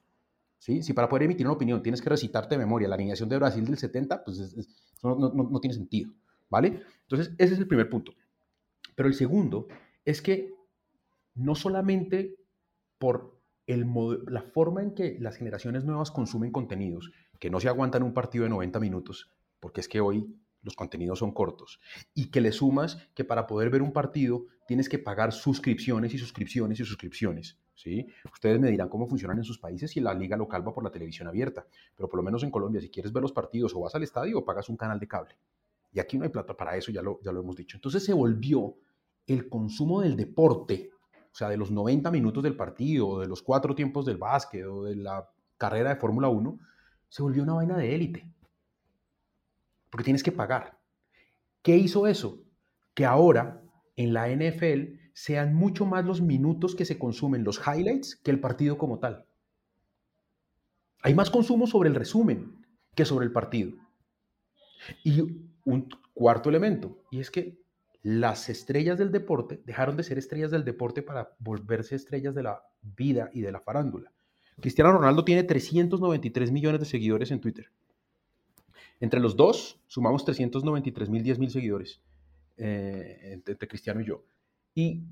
¿Sí? 0.59 0.83
Si 0.83 0.93
para 0.93 1.09
poder 1.09 1.23
emitir 1.23 1.47
una 1.47 1.55
opinión 1.55 1.83
tienes 1.83 2.03
que 2.03 2.11
recitarte 2.11 2.57
de 2.57 2.59
memoria 2.59 2.89
la 2.89 2.97
alineación 2.97 3.29
de 3.29 3.39
Brasil 3.39 3.65
del 3.65 3.79
70, 3.79 4.25
pues 4.25 4.57
no, 5.03 5.15
no, 5.15 5.31
no 5.31 5.61
tiene 5.61 5.75
sentido, 5.75 6.13
¿vale? 6.51 6.83
Entonces, 7.03 7.33
ese 7.39 7.55
es 7.55 7.61
el 7.61 7.69
primer 7.69 7.89
punto. 7.89 8.13
Pero 8.97 9.09
el 9.09 9.15
segundo 9.15 9.69
es 10.05 10.21
que 10.21 10.58
no 11.39 11.55
solamente 11.55 12.37
por 12.99 13.39
el, 13.67 13.87
la 14.27 14.43
forma 14.43 14.83
en 14.83 14.95
que 14.95 15.19
las 15.21 15.37
generaciones 15.37 15.85
nuevas 15.85 16.11
consumen 16.11 16.51
contenidos, 16.51 17.13
que 17.39 17.51
no 17.51 17.61
se 17.61 17.69
aguantan 17.69 18.03
un 18.03 18.15
partido 18.15 18.45
de 18.45 18.51
90 18.51 18.81
minutos, 18.81 19.31
porque 19.61 19.81
es 19.81 19.89
que 19.89 20.01
hoy 20.01 20.35
los 20.63 20.75
contenidos 20.75 21.21
son 21.21 21.33
cortos, 21.33 21.81
y 22.15 22.31
que 22.31 22.41
le 22.41 22.51
sumas 22.51 22.99
que 23.15 23.25
para 23.25 23.47
poder 23.47 23.71
ver 23.71 23.83
un 23.83 23.93
partido 23.93 24.47
tienes 24.67 24.89
que 24.89 24.99
pagar 24.99 25.33
suscripciones 25.33 26.13
y 26.13 26.19
suscripciones 26.19 26.81
y 26.81 26.85
suscripciones. 26.85 27.59
¿sí? 27.75 28.07
Ustedes 28.33 28.59
me 28.59 28.71
dirán 28.71 28.89
cómo 28.89 29.07
funcionan 29.07 29.39
en 29.39 29.45
sus 29.45 29.59
países 29.59 29.93
si 29.93 30.01
la 30.01 30.13
liga 30.13 30.37
local 30.37 30.67
va 30.67 30.75
por 30.75 30.83
la 30.83 30.91
televisión 30.91 31.29
abierta, 31.29 31.67
pero 31.95 32.09
por 32.09 32.19
lo 32.19 32.25
menos 32.25 32.43
en 32.43 32.51
Colombia, 32.51 32.81
si 32.81 32.91
quieres 32.91 33.13
ver 33.13 33.23
los 33.23 33.33
partidos 33.33 33.75
o 33.75 33.81
vas 33.81 33.95
al 33.95 34.03
estadio 34.03 34.39
o 34.39 34.45
pagas 34.45 34.69
un 34.69 34.77
canal 34.77 34.99
de 34.99 35.07
cable. 35.07 35.37
Y 35.93 36.01
aquí 36.01 36.19
no 36.19 36.25
hay 36.25 36.31
plata 36.31 36.57
para 36.57 36.77
eso, 36.77 36.91
ya 36.91 37.01
lo, 37.01 37.21
ya 37.23 37.33
lo 37.33 37.41
hemos 37.41 37.57
dicho. 37.57 37.77
Entonces 37.77 38.05
se 38.05 38.13
volvió 38.13 38.77
el 39.27 39.49
consumo 39.49 40.01
del 40.01 40.17
deporte 40.17 40.91
sea, 41.39 41.49
de 41.49 41.57
los 41.57 41.71
90 41.71 42.11
minutos 42.11 42.43
del 42.43 42.57
partido, 42.57 43.07
o 43.07 43.21
de 43.21 43.29
los 43.29 43.43
cuatro 43.43 43.75
tiempos 43.75 44.05
del 44.05 44.17
básquet, 44.17 44.65
o 44.65 44.85
de 44.85 44.97
la 44.97 45.31
carrera 45.57 45.91
de 45.91 46.01
Fórmula 46.01 46.29
1, 46.29 46.59
se 47.09 47.23
volvió 47.23 47.43
una 47.45 47.55
vaina 47.55 47.77
de 47.77 47.95
élite. 47.95 48.29
Porque 49.89 50.05
tienes 50.05 50.23
que 50.23 50.33
pagar. 50.33 50.79
¿Qué 51.63 51.77
hizo 51.77 52.07
eso? 52.07 52.43
Que 52.95 53.05
ahora 53.05 53.63
en 53.97 54.13
la 54.13 54.29
NFL 54.29 54.99
sean 55.13 55.55
mucho 55.55 55.87
más 55.87 56.05
los 56.05 56.21
minutos 56.21 56.75
que 56.75 56.85
se 56.85 56.99
consumen, 56.99 57.45
los 57.45 57.61
highlights, 57.67 58.17
que 58.17 58.31
el 58.31 58.41
partido 58.41 58.77
como 58.77 58.99
tal. 58.99 59.25
Hay 61.03 61.15
más 61.15 61.31
consumo 61.31 61.67
sobre 61.67 61.89
el 61.89 61.95
resumen 61.95 62.67
que 62.95 63.05
sobre 63.05 63.27
el 63.27 63.33
partido. 63.33 63.73
Y 65.05 65.23
un 65.65 65.89
cuarto 66.15 66.49
elemento, 66.49 66.99
y 67.11 67.21
es 67.21 67.31
que 67.31 67.61
las 68.03 68.49
estrellas 68.49 68.99
del 68.99 69.11
deporte 69.11 69.61
dejaron 69.65 69.97
de 69.97 70.03
ser 70.03 70.19
estrellas 70.19 70.51
del 70.51 70.65
deporte 70.65 71.03
para 71.03 71.35
volverse 71.39 71.97
estrellas 71.97 72.35
de 72.35 72.45
la 72.45 72.63
vida 72.83 73.31
y 73.33 73.41
de 73.41 73.53
la 73.53 73.61
farándula. 73.61 74.13
Cristiano 74.61 74.93
Ronaldo 74.93 75.25
tiene 75.25 75.45
393 75.45 76.51
millones 76.51 76.81
de 76.81 76.87
seguidores 76.87 77.31
en 77.31 77.41
Twitter. 77.41 77.71
Entre 79.01 79.21
los 79.21 79.37
dos 79.37 79.81
sumamos 79.87 80.25
393 80.25 81.09
mil, 81.09 81.23
10 81.23 81.39
mil 81.39 81.51
seguidores 81.51 82.03
eh, 82.57 83.41
entre 83.47 83.69
Cristiano 83.69 84.01
y 84.01 84.07
yo. 84.07 84.25
¿Y 84.75 85.05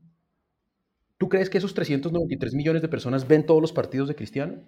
tú 1.19 1.29
crees 1.29 1.49
que 1.49 1.59
esos 1.59 1.75
393 1.75 2.55
millones 2.55 2.83
de 2.83 2.89
personas 2.89 3.27
ven 3.29 3.47
todos 3.47 3.61
los 3.61 3.73
partidos 3.73 4.09
de 4.09 4.17
Cristiano? 4.17 4.63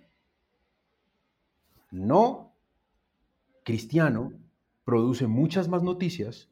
No. 1.90 2.54
Cristiano 3.64 4.33
produce 4.85 5.26
muchas 5.26 5.68
más 5.68 5.83
noticias 5.83 6.48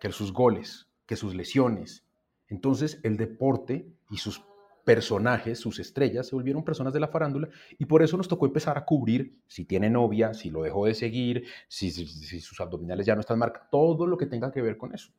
que 0.00 0.10
sus 0.10 0.32
goles, 0.32 0.87
que 1.08 1.16
sus 1.16 1.34
lesiones. 1.34 2.04
Entonces 2.46 3.00
el 3.02 3.16
deporte 3.16 3.90
y 4.10 4.18
sus 4.18 4.44
personajes, 4.84 5.58
sus 5.58 5.80
estrellas, 5.80 6.28
se 6.28 6.36
volvieron 6.36 6.64
personas 6.64 6.92
de 6.92 7.00
la 7.00 7.08
farándula 7.08 7.48
y 7.78 7.86
por 7.86 8.02
eso 8.02 8.16
nos 8.16 8.28
tocó 8.28 8.46
empezar 8.46 8.78
a 8.78 8.84
cubrir 8.84 9.38
si 9.46 9.64
tiene 9.64 9.90
novia, 9.90 10.34
si 10.34 10.50
lo 10.50 10.62
dejó 10.62 10.86
de 10.86 10.94
seguir, 10.94 11.44
si, 11.66 11.90
sus 11.90 12.60
abdominales 12.60 13.06
ya 13.06 13.14
no 13.14 13.20
están 13.20 13.38
marcados, 13.38 13.68
todo 13.70 14.06
lo 14.06 14.16
que 14.16 14.26
tenga 14.26 14.52
que 14.52 14.62
ver 14.62 14.76
con 14.76 14.94
eso. 14.94 15.10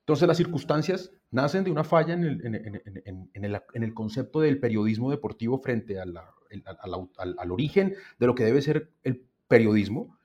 Entonces 0.00 0.28
las 0.28 0.36
circunstancias 0.36 1.12
nacen 1.30 1.64
de 1.64 1.70
una 1.70 1.84
falla 1.84 2.12
en 2.12 2.24
el, 2.24 3.94
concepto 3.94 4.40
del 4.40 4.58
periodismo 4.58 5.10
deportivo 5.10 5.58
frente 5.58 5.98
al, 5.98 6.14
origen 7.50 7.94
de 8.18 8.26
lo 8.26 8.34
que 8.34 8.44
debe 8.44 8.62
ser 8.62 8.90
el 9.04 9.24
periodismo. 9.48 10.18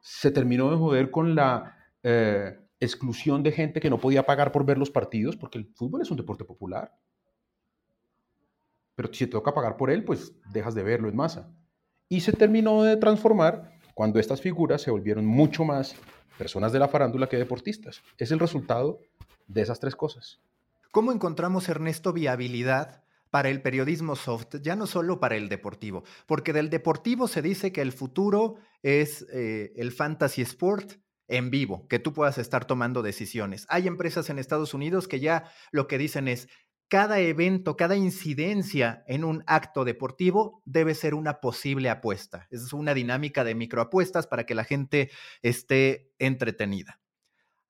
Se 0.00 0.30
terminó 0.30 0.70
de 0.70 0.76
joder 0.76 1.10
con 1.10 1.34
la 1.34 1.76
eh, 2.02 2.61
exclusión 2.84 3.42
de 3.42 3.52
gente 3.52 3.80
que 3.80 3.90
no 3.90 3.98
podía 3.98 4.24
pagar 4.24 4.52
por 4.52 4.64
ver 4.64 4.78
los 4.78 4.90
partidos, 4.90 5.36
porque 5.36 5.58
el 5.58 5.66
fútbol 5.74 6.02
es 6.02 6.10
un 6.10 6.16
deporte 6.16 6.44
popular. 6.44 6.92
Pero 8.94 9.12
si 9.12 9.26
te 9.26 9.32
toca 9.32 9.54
pagar 9.54 9.76
por 9.76 9.90
él, 9.90 10.04
pues 10.04 10.32
dejas 10.52 10.74
de 10.74 10.82
verlo 10.82 11.08
en 11.08 11.16
masa. 11.16 11.50
Y 12.08 12.20
se 12.20 12.32
terminó 12.32 12.82
de 12.82 12.96
transformar 12.96 13.78
cuando 13.94 14.18
estas 14.18 14.40
figuras 14.40 14.82
se 14.82 14.90
volvieron 14.90 15.24
mucho 15.24 15.64
más 15.64 15.94
personas 16.36 16.72
de 16.72 16.78
la 16.78 16.88
farándula 16.88 17.28
que 17.28 17.38
deportistas. 17.38 18.02
Es 18.18 18.32
el 18.32 18.38
resultado 18.38 18.98
de 19.46 19.62
esas 19.62 19.80
tres 19.80 19.94
cosas. 19.94 20.40
¿Cómo 20.90 21.12
encontramos, 21.12 21.68
Ernesto, 21.68 22.12
viabilidad 22.12 23.02
para 23.30 23.48
el 23.48 23.62
periodismo 23.62 24.14
soft, 24.14 24.56
ya 24.60 24.76
no 24.76 24.86
solo 24.86 25.20
para 25.20 25.36
el 25.36 25.48
deportivo? 25.48 26.04
Porque 26.26 26.52
del 26.52 26.68
deportivo 26.68 27.28
se 27.28 27.40
dice 27.40 27.72
que 27.72 27.80
el 27.80 27.92
futuro 27.92 28.56
es 28.82 29.24
eh, 29.32 29.72
el 29.76 29.92
fantasy 29.92 30.42
sport, 30.42 30.94
en 31.32 31.50
vivo, 31.50 31.88
que 31.88 31.98
tú 31.98 32.12
puedas 32.12 32.36
estar 32.36 32.66
tomando 32.66 33.02
decisiones. 33.02 33.66
Hay 33.70 33.88
empresas 33.88 34.28
en 34.28 34.38
Estados 34.38 34.74
Unidos 34.74 35.08
que 35.08 35.18
ya 35.18 35.50
lo 35.72 35.88
que 35.88 35.96
dicen 35.98 36.28
es, 36.28 36.48
cada 36.88 37.20
evento, 37.20 37.74
cada 37.74 37.96
incidencia 37.96 39.02
en 39.06 39.24
un 39.24 39.42
acto 39.46 39.86
deportivo 39.86 40.60
debe 40.66 40.94
ser 40.94 41.14
una 41.14 41.40
posible 41.40 41.88
apuesta. 41.88 42.46
Es 42.50 42.74
una 42.74 42.92
dinámica 42.92 43.44
de 43.44 43.54
microapuestas 43.54 44.26
para 44.26 44.44
que 44.44 44.54
la 44.54 44.64
gente 44.64 45.10
esté 45.40 46.12
entretenida. 46.18 47.01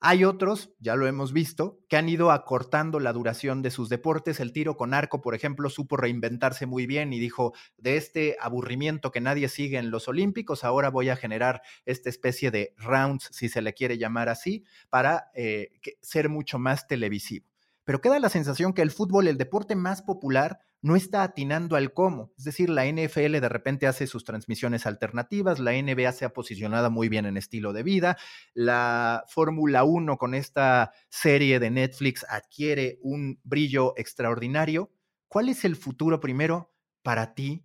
Hay 0.05 0.25
otros, 0.25 0.75
ya 0.81 0.97
lo 0.97 1.07
hemos 1.07 1.33
visto, 1.33 1.79
que 1.89 1.97
han 1.97 2.09
ido 2.09 2.33
acortando 2.33 2.99
la 2.99 3.13
duración 3.13 3.63
de 3.63 3.71
sus 3.71 3.89
deportes. 3.89 4.41
El 4.41 4.53
tiro 4.53 4.77
con 4.77 4.95
arco, 4.95 5.21
por 5.21 5.37
ejemplo, 5.37 5.71
supo 5.71 5.97
reinventarse 5.97 6.67
muy 6.67 6.87
bien 6.87 7.13
y 7.13 7.21
dijo, 7.21 7.53
de 7.77 7.97
este 7.97 8.37
aburrimiento 8.41 9.13
que 9.13 9.21
nadie 9.21 9.49
sigue 9.49 9.79
en 9.79 9.93
los 9.93 10.09
Olímpicos, 10.09 10.65
ahora 10.65 10.91
voy 10.91 11.09
a 11.09 11.15
generar 11.15 11.63
esta 11.87 12.11
especie 12.11 12.51
de 12.51 12.75
rounds, 12.79 13.29
si 13.31 13.49
se 13.49 13.63
le 13.63 13.75
quiere 13.75 13.97
llamar 13.97 14.29
así, 14.29 14.65
para 14.91 15.31
eh, 15.37 15.71
ser 16.01 16.29
mucho 16.29 16.59
más 16.59 16.89
televisivo. 16.89 17.47
Pero 17.85 18.01
queda 18.01 18.19
la 18.19 18.29
sensación 18.29 18.73
que 18.73 18.83
el 18.83 18.91
fútbol, 18.91 19.29
el 19.29 19.39
deporte 19.39 19.77
más 19.77 20.03
popular, 20.03 20.59
no 20.83 20.97
está 20.97 21.23
atinando 21.23 21.77
al 21.77 21.93
cómo. 21.93 22.33
Es 22.37 22.45
decir, 22.45 22.69
la 22.69 22.85
NFL 22.87 23.41
de 23.41 23.49
repente 23.49 23.87
hace 23.87 24.07
sus 24.07 24.25
transmisiones 24.25 24.85
alternativas, 24.85 25.61
la 25.61 25.73
NBA 25.73 26.13
se 26.13 26.25
ha 26.25 26.33
posicionado 26.33 26.91
muy 26.91 27.09
bien 27.09 27.25
en 27.25 27.37
estilo 27.37 27.73
de 27.73 27.83
vida, 27.83 28.19
la 28.53 29.25
Fórmula 29.29 29.85
1 29.85 30.19
con 30.19 30.35
esta 30.35 30.93
serie 31.09 31.61
de 31.61 31.71
Netflix 31.71 32.27
adquiere 32.29 32.99
un 33.03 33.41
brillo 33.45 33.95
extraordinario. 33.97 34.91
¿Cuál 35.29 35.49
es 35.49 35.65
el 35.65 35.77
futuro 35.77 36.21
primero 36.21 36.75
para 37.03 37.35
ti 37.35 37.65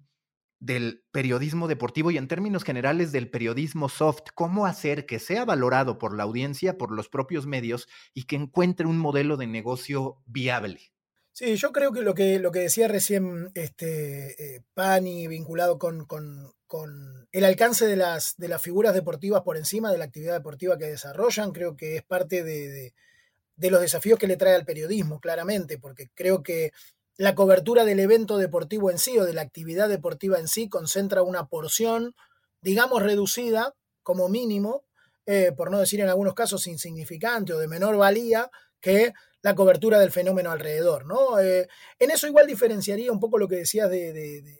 del 0.59 1.03
periodismo 1.11 1.67
deportivo 1.67 2.11
y 2.11 2.17
en 2.17 2.27
términos 2.27 2.63
generales 2.63 3.11
del 3.11 3.29
periodismo 3.29 3.89
soft, 3.89 4.29
cómo 4.33 4.65
hacer 4.65 5.05
que 5.05 5.19
sea 5.19 5.45
valorado 5.45 5.99
por 5.99 6.15
la 6.15 6.23
audiencia, 6.23 6.77
por 6.77 6.91
los 6.91 7.09
propios 7.09 7.45
medios 7.45 7.87
y 8.13 8.23
que 8.23 8.37
encuentre 8.37 8.87
un 8.87 8.97
modelo 8.97 9.37
de 9.37 9.47
negocio 9.47 10.21
viable. 10.25 10.91
Sí, 11.39 11.55
yo 11.55 11.71
creo 11.71 11.91
que 11.91 12.01
lo 12.01 12.15
que, 12.15 12.39
lo 12.39 12.51
que 12.51 12.61
decía 12.61 12.87
recién 12.87 13.51
este, 13.53 14.55
eh, 14.55 14.63
Pani, 14.73 15.27
vinculado 15.27 15.77
con, 15.77 16.07
el 17.31 17.45
alcance 17.45 17.85
de 17.85 17.95
las, 17.95 18.35
de 18.37 18.47
las 18.47 18.59
figuras 18.59 18.95
deportivas 18.95 19.43
por 19.43 19.55
encima 19.55 19.91
de 19.91 19.99
la 19.99 20.05
actividad 20.05 20.33
deportiva 20.33 20.79
que 20.79 20.87
desarrollan, 20.87 21.51
creo 21.51 21.77
que 21.77 21.97
es 21.97 22.03
parte 22.03 22.43
de, 22.43 22.95
de 23.55 23.69
los 23.69 23.81
desafíos 23.81 24.17
que 24.17 24.25
le 24.25 24.35
trae 24.35 24.55
al 24.55 24.65
periodismo, 24.65 25.19
claramente, 25.19 25.77
porque 25.77 26.09
creo 26.15 26.41
que 26.41 26.71
la 27.17 27.35
cobertura 27.35 27.85
del 27.85 27.99
evento 27.99 28.39
deportivo 28.39 28.89
en 28.89 28.97
sí 28.97 29.19
o 29.19 29.23
de 29.23 29.33
la 29.33 29.43
actividad 29.43 29.89
deportiva 29.89 30.39
en 30.39 30.47
sí 30.47 30.69
concentra 30.69 31.21
una 31.21 31.45
porción, 31.45 32.15
digamos, 32.61 33.03
reducida 33.03 33.75
como 34.01 34.27
mínimo, 34.27 34.85
eh, 35.27 35.51
por 35.55 35.69
no 35.69 35.77
decir 35.77 35.99
en 36.01 36.09
algunos 36.09 36.33
casos 36.33 36.65
insignificante 36.65 37.53
o 37.53 37.59
de 37.59 37.67
menor 37.67 37.95
valía, 37.95 38.49
que 38.81 39.13
la 39.47 39.55
cobertura 39.55 39.97
del 39.97 40.11
fenómeno 40.11 40.51
alrededor, 40.51 41.05
¿no? 41.05 41.39
Eh, 41.39 41.69
en 41.99 42.11
eso 42.11 42.27
igual 42.27 42.45
diferenciaría 42.45 43.13
un 43.13 43.19
poco 43.21 43.37
lo 43.37 43.47
que 43.47 43.55
decías 43.55 43.89
de, 43.89 44.59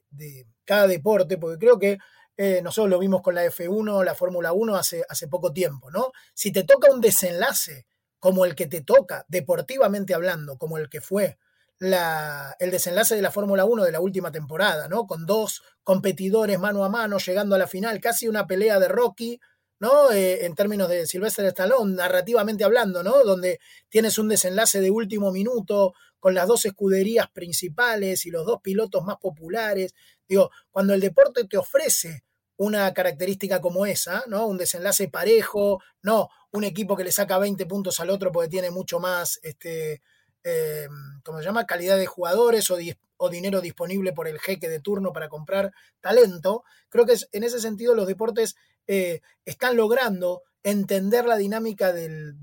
cada 0.64 0.88
deporte, 0.88 1.38
porque 1.38 1.58
creo 1.58 1.78
que 1.78 1.98
eh, 2.38 2.62
nosotros 2.64 2.90
lo 2.90 2.98
vimos 2.98 3.22
con 3.22 3.36
la 3.36 3.44
F1, 3.46 4.06
la 4.06 4.16
Fórmula 4.16 4.54
1 4.54 4.78
hace, 4.78 5.04
poco 5.30 5.52
tiempo, 5.52 5.92
¿no? 5.92 6.14
Si 6.34 6.54
te 6.54 6.64
toca 6.64 6.90
un 6.90 7.02
desenlace 7.02 7.86
como 8.18 8.46
el 8.46 8.56
que 8.56 8.68
te 8.68 8.80
toca, 8.80 9.26
deportivamente 9.28 10.14
hablando, 10.14 10.58
como 10.58 10.78
el 10.78 10.88
que 10.88 11.02
fue 11.02 11.38
el 11.80 12.72
desenlace 12.72 13.18
de 13.18 13.22
la 13.22 13.32
Fórmula 13.32 13.66
1 13.66 13.84
de 13.84 13.92
la 13.92 14.00
última 14.00 14.32
temporada, 14.32 14.88
¿no? 14.88 15.06
Con 15.06 15.26
dos 15.26 15.64
competidores 15.84 16.60
mano 16.60 16.86
a 16.86 16.90
mano 16.90 17.18
llegando 17.18 17.56
a 17.56 17.60
la 17.60 17.68
final, 17.68 18.00
casi 18.00 18.30
una 18.30 18.48
pelea 18.48 18.80
de 18.80 18.88
Rocky, 18.88 19.42
¿no? 19.80 20.12
Eh, 20.12 20.46
en 20.46 20.56
términos 20.56 20.90
de 20.90 21.06
Sylvester 21.06 21.46
Stallone, 21.46 21.96
narrativamente 21.96 22.64
hablando, 22.64 23.04
¿no? 23.04 23.24
Donde 23.24 23.60
tienes 23.90 24.18
un 24.18 24.28
desenlace 24.28 24.82
de 24.82 24.92
último 24.92 25.32
minuto 25.32 25.94
con 26.20 26.34
las 26.34 26.48
dos 26.48 26.66
escuderías 26.66 27.30
principales 27.32 28.26
y 28.26 28.32
los 28.32 28.46
dos 28.46 28.62
pilotos 28.62 29.04
más 29.04 29.18
populares. 29.18 29.94
Digo, 30.28 30.52
cuando 30.72 30.94
el 30.94 31.02
deporte 31.02 31.46
te 31.46 31.58
ofrece 31.58 32.24
una 32.58 32.92
característica 32.94 33.62
como 33.62 33.86
esa, 33.86 34.24
¿no? 34.28 34.48
Un 34.48 34.58
desenlace 34.58 35.10
parejo, 35.10 35.82
no 36.02 36.30
un 36.52 36.64
equipo 36.64 36.96
que 36.96 37.04
le 37.04 37.12
saca 37.12 37.38
20 37.38 37.66
puntos 37.66 38.00
al 38.00 38.10
otro 38.10 38.32
porque 38.32 38.50
tiene 38.50 38.72
mucho 38.72 39.00
más, 39.00 39.40
este, 39.44 40.02
eh, 40.50 40.88
¿cómo 41.26 41.40
se 41.40 41.44
llama? 41.44 41.66
Calidad 41.66 41.98
de 41.98 42.06
jugadores 42.06 42.72
o, 42.72 43.30
dinero 43.30 43.60
disponible 43.60 44.14
por 44.14 44.30
el 44.30 44.40
jeque 44.40 44.70
de 44.70 44.80
turno 44.80 45.12
para 45.12 45.28
comprar 45.28 45.74
talento. 46.00 46.64
Creo 46.88 47.06
que 47.06 47.16
en 47.34 47.44
ese 47.44 47.60
sentido 47.60 47.94
los 47.96 48.08
deportes 48.08 48.56
eh, 48.88 49.20
están 49.44 49.76
logrando 49.76 50.44
entender 50.64 51.26
la 51.26 51.36
dinámica 51.36 51.92
del, 51.92 52.38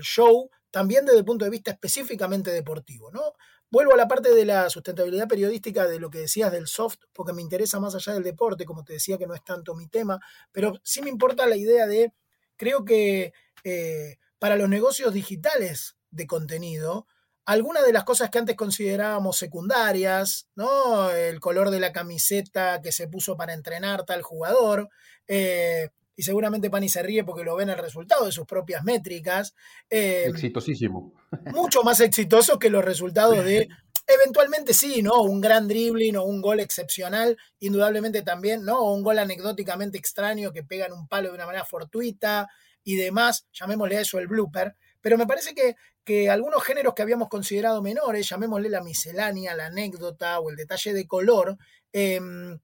show, 0.00 0.48
también 0.70 1.04
desde 1.04 1.18
el 1.18 1.26
punto 1.26 1.44
de 1.44 1.50
vista 1.50 1.72
específicamente 1.72 2.50
deportivo, 2.50 3.10
¿no? 3.10 3.34
Vuelvo 3.70 3.92
a 3.92 3.98
la 3.98 4.08
parte 4.08 4.34
de 4.34 4.46
la 4.46 4.70
sustentabilidad 4.70 5.28
periodística 5.28 5.86
de 5.86 6.00
lo 6.00 6.08
que 6.08 6.20
decías 6.20 6.52
del 6.52 6.68
soft, 6.68 7.00
porque 7.12 7.34
me 7.34 7.42
interesa 7.42 7.80
más 7.80 7.94
allá 7.94 8.14
del 8.14 8.22
deporte, 8.22 8.64
como 8.64 8.82
te 8.82 8.94
decía 8.94 9.18
que 9.18 9.26
no 9.26 9.34
es 9.34 9.44
tanto 9.44 9.74
mi 9.74 9.88
tema, 9.88 10.18
pero 10.52 10.80
sí 10.84 11.02
me 11.02 11.10
importa 11.10 11.46
la 11.46 11.56
idea 11.56 11.86
de, 11.86 12.14
creo 12.56 12.84
que 12.86 13.34
eh, 13.64 14.16
para 14.38 14.56
los 14.56 14.70
negocios 14.70 15.12
digitales 15.12 15.96
de 16.10 16.26
contenido, 16.26 17.06
algunas 17.44 17.84
de 17.84 17.92
las 17.92 18.04
cosas 18.04 18.30
que 18.30 18.38
antes 18.38 18.56
considerábamos 18.56 19.36
secundarias, 19.36 20.48
¿no? 20.54 21.10
El 21.10 21.40
color 21.40 21.70
de 21.70 21.80
la 21.80 21.92
camiseta 21.92 22.80
que 22.80 22.92
se 22.92 23.08
puso 23.08 23.36
para 23.36 23.54
entrenar 23.54 24.04
tal 24.04 24.22
jugador, 24.22 24.88
eh, 25.26 25.88
y 26.14 26.22
seguramente 26.24 26.70
Pani 26.70 26.88
se 26.88 27.02
ríe 27.02 27.24
porque 27.24 27.44
lo 27.44 27.56
ven 27.56 27.70
el 27.70 27.78
resultado 27.78 28.26
de 28.26 28.32
sus 28.32 28.46
propias 28.46 28.84
métricas. 28.84 29.54
Eh, 29.88 30.26
Exitosísimo. 30.28 31.14
Mucho 31.52 31.82
más 31.82 32.00
exitoso 32.00 32.58
que 32.58 32.70
los 32.70 32.84
resultados 32.84 33.44
de, 33.44 33.68
eventualmente 34.06 34.74
sí, 34.74 35.02
¿no? 35.02 35.22
Un 35.22 35.40
gran 35.40 35.68
dribbling 35.68 36.16
o 36.16 36.24
un 36.24 36.42
gol 36.42 36.60
excepcional, 36.60 37.36
indudablemente 37.60 38.22
también, 38.22 38.64
¿no? 38.64 38.78
O 38.78 38.94
un 38.94 39.02
gol 39.02 39.18
anecdóticamente 39.18 39.98
extraño 39.98 40.52
que 40.52 40.62
pegan 40.62 40.92
un 40.92 41.08
palo 41.08 41.28
de 41.28 41.34
una 41.34 41.46
manera 41.46 41.64
fortuita 41.64 42.48
y 42.84 42.96
demás, 42.96 43.46
llamémosle 43.52 43.96
a 43.96 44.00
eso 44.00 44.18
el 44.18 44.28
blooper. 44.28 44.76
Pero 45.02 45.18
me 45.18 45.26
parece 45.26 45.54
que, 45.54 45.76
que 46.04 46.30
algunos 46.30 46.64
géneros 46.64 46.94
que 46.94 47.02
habíamos 47.02 47.28
considerado 47.28 47.82
menores, 47.82 48.28
llamémosle 48.28 48.70
la 48.70 48.82
miscelánea, 48.82 49.54
la 49.54 49.66
anécdota 49.66 50.40
o 50.40 50.48
el 50.48 50.56
detalle 50.56 50.94
de 50.94 51.06
color, 51.06 51.58
em, 51.92 52.58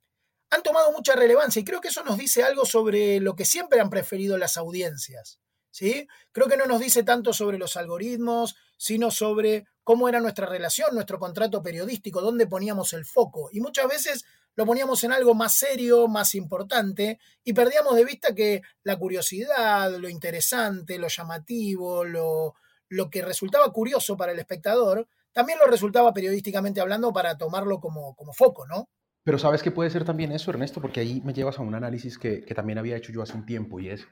han 0.51 0.63
tomado 0.63 0.91
mucha 0.93 1.15
relevancia 1.15 1.61
y 1.61 1.65
creo 1.65 1.83
que 1.83 1.89
eso 1.89 2.03
nos 2.05 2.17
dice 2.17 2.43
algo 2.43 2.65
sobre 2.65 3.21
lo 3.21 3.37
que 3.37 3.45
siempre 3.45 3.81
han 3.81 3.91
preferido 3.91 4.39
las 4.39 4.57
audiencias. 4.57 5.39
¿sí? 5.71 6.09
Creo 6.33 6.49
que 6.49 6.57
no 6.57 6.67
nos 6.67 6.81
dice 6.81 7.03
tanto 7.03 7.33
sobre 7.33 7.59
los 7.59 7.77
algoritmos, 7.77 8.57
sino 8.77 9.11
sobre 9.11 9.67
cómo 9.85 10.09
era 10.09 10.21
nuestra 10.21 10.47
relación, 10.47 10.95
nuestro 10.95 11.19
contrato 11.19 11.63
periodístico, 11.63 12.21
dónde 12.21 12.47
poníamos 12.47 12.93
el 12.93 13.05
foco. 13.05 13.49
Y 13.53 13.61
muchas 13.61 13.89
veces 13.89 14.25
lo 14.59 14.67
poníamos 14.67 15.05
en 15.05 15.13
algo 15.13 15.37
más 15.37 15.55
serio, 15.55 16.09
más 16.09 16.35
importante, 16.35 17.21
y 17.45 17.53
perdíamos 17.53 17.95
de 17.95 18.05
vista 18.05 18.35
que 18.35 18.63
la 18.83 18.97
curiosidad, 18.97 19.97
lo 19.97 20.09
interesante, 20.09 20.99
lo 20.99 21.07
llamativo, 21.07 22.05
lo, 22.05 22.57
lo 22.89 23.09
que 23.09 23.23
resultaba 23.23 23.73
curioso 23.73 24.17
para 24.17 24.33
el 24.33 24.41
espectador, 24.41 25.07
también 25.31 25.61
lo 25.61 25.67
resultaba 25.67 26.13
periodísticamente 26.13 26.81
hablando 26.81 27.13
para 27.13 27.39
tomarlo 27.39 27.79
como, 27.79 28.17
como 28.17 28.33
foco, 28.33 28.67
¿no? 28.67 28.89
Pero 29.23 29.39
sabes 29.39 29.63
que 29.63 29.71
puede 29.71 29.91
ser 29.91 30.05
también 30.05 30.33
eso, 30.33 30.51
Ernesto, 30.51 30.81
porque 30.81 30.99
ahí 30.99 31.23
me 31.25 31.35
llevas 31.35 31.61
a 31.61 31.63
un 31.63 31.77
análisis 31.77 32.19
que, 32.19 32.41
también 32.57 32.79
había 32.79 32.97
hecho 32.97 33.13
yo 33.13 33.23
hace 33.23 33.35
un 33.35 33.47
tiempo 33.47 33.79
y 33.79 33.91
es, 33.91 34.09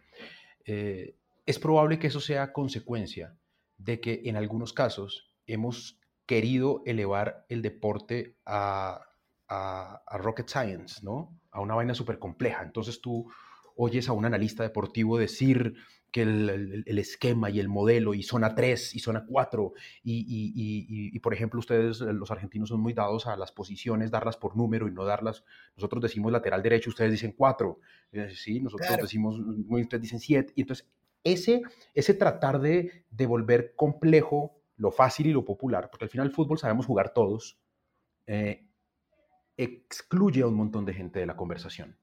eh, 0.64 1.16
es 1.44 1.58
probable 1.58 1.98
que 1.98 2.06
eso 2.06 2.20
sea 2.20 2.52
consecuencia 2.52 3.36
de 3.78 4.00
que 4.00 4.22
en 4.26 4.36
algunos 4.36 4.72
casos 4.72 5.34
hemos 5.48 5.98
querido 6.24 6.84
elevar 6.86 7.46
el 7.48 7.62
deporte 7.62 8.36
a, 8.46 9.06
a, 9.48 10.18
rocket 10.18 10.48
science, 10.48 11.00
¿no? 11.02 11.38
A 11.50 11.60
una 11.60 11.74
vaina 11.74 11.94
súper 11.94 12.18
compleja. 12.18 12.62
Entonces 12.62 13.00
tú 13.00 13.30
oyes 13.76 14.08
a 14.08 14.12
un 14.12 14.24
analista 14.24 14.62
deportivo 14.62 15.18
decir 15.18 15.74
que 16.10 16.22
el, 16.22 16.98
esquema 16.98 17.50
y 17.50 17.60
el 17.60 17.68
modelo 17.68 18.14
y 18.14 18.22
zona 18.22 18.54
3 18.54 18.94
y 18.94 19.00
zona 19.00 19.26
4 19.28 19.72
y, 20.02 21.12
y, 21.12 21.18
por 21.18 21.34
ejemplo 21.34 21.58
ustedes 21.58 22.00
los 22.00 22.30
argentinos 22.30 22.70
son 22.70 22.80
muy 22.80 22.94
dados 22.94 23.26
a 23.26 23.36
las 23.36 23.52
posiciones, 23.52 24.10
darlas 24.10 24.38
por 24.38 24.56
número 24.56 24.88
y 24.88 24.92
no 24.92 25.04
darlas, 25.04 25.44
nosotros 25.76 26.02
decimos 26.02 26.32
lateral 26.32 26.62
derecho, 26.62 26.88
ustedes 26.88 27.10
dicen 27.10 27.34
4, 27.36 27.80
eh, 28.12 28.30
sí, 28.34 28.60
nosotros 28.60 28.96
decimos, 29.02 29.38
ustedes 29.68 30.00
dicen 30.00 30.20
7 30.20 30.54
y 30.56 30.62
entonces 30.62 30.88
ese, 31.22 31.60
ese 31.92 32.14
tratar 32.14 32.60
de, 32.60 33.04
de 33.10 33.26
volver 33.26 33.74
complejo 33.74 34.56
lo 34.76 34.90
fácil 34.90 35.26
y 35.26 35.32
lo 35.32 35.44
popular, 35.44 35.90
porque 35.90 36.04
al 36.04 36.10
final 36.10 36.28
el 36.28 36.32
fútbol 36.32 36.58
sabemos 36.58 36.86
jugar 36.86 37.12
todos, 37.12 37.58
eh, 38.26 38.65
excluye 39.56 40.42
a 40.42 40.46
un 40.46 40.54
montón 40.54 40.84
de 40.84 40.94
gente 40.94 41.20
de 41.20 41.26
la 41.26 41.36
conversación. 41.36 41.96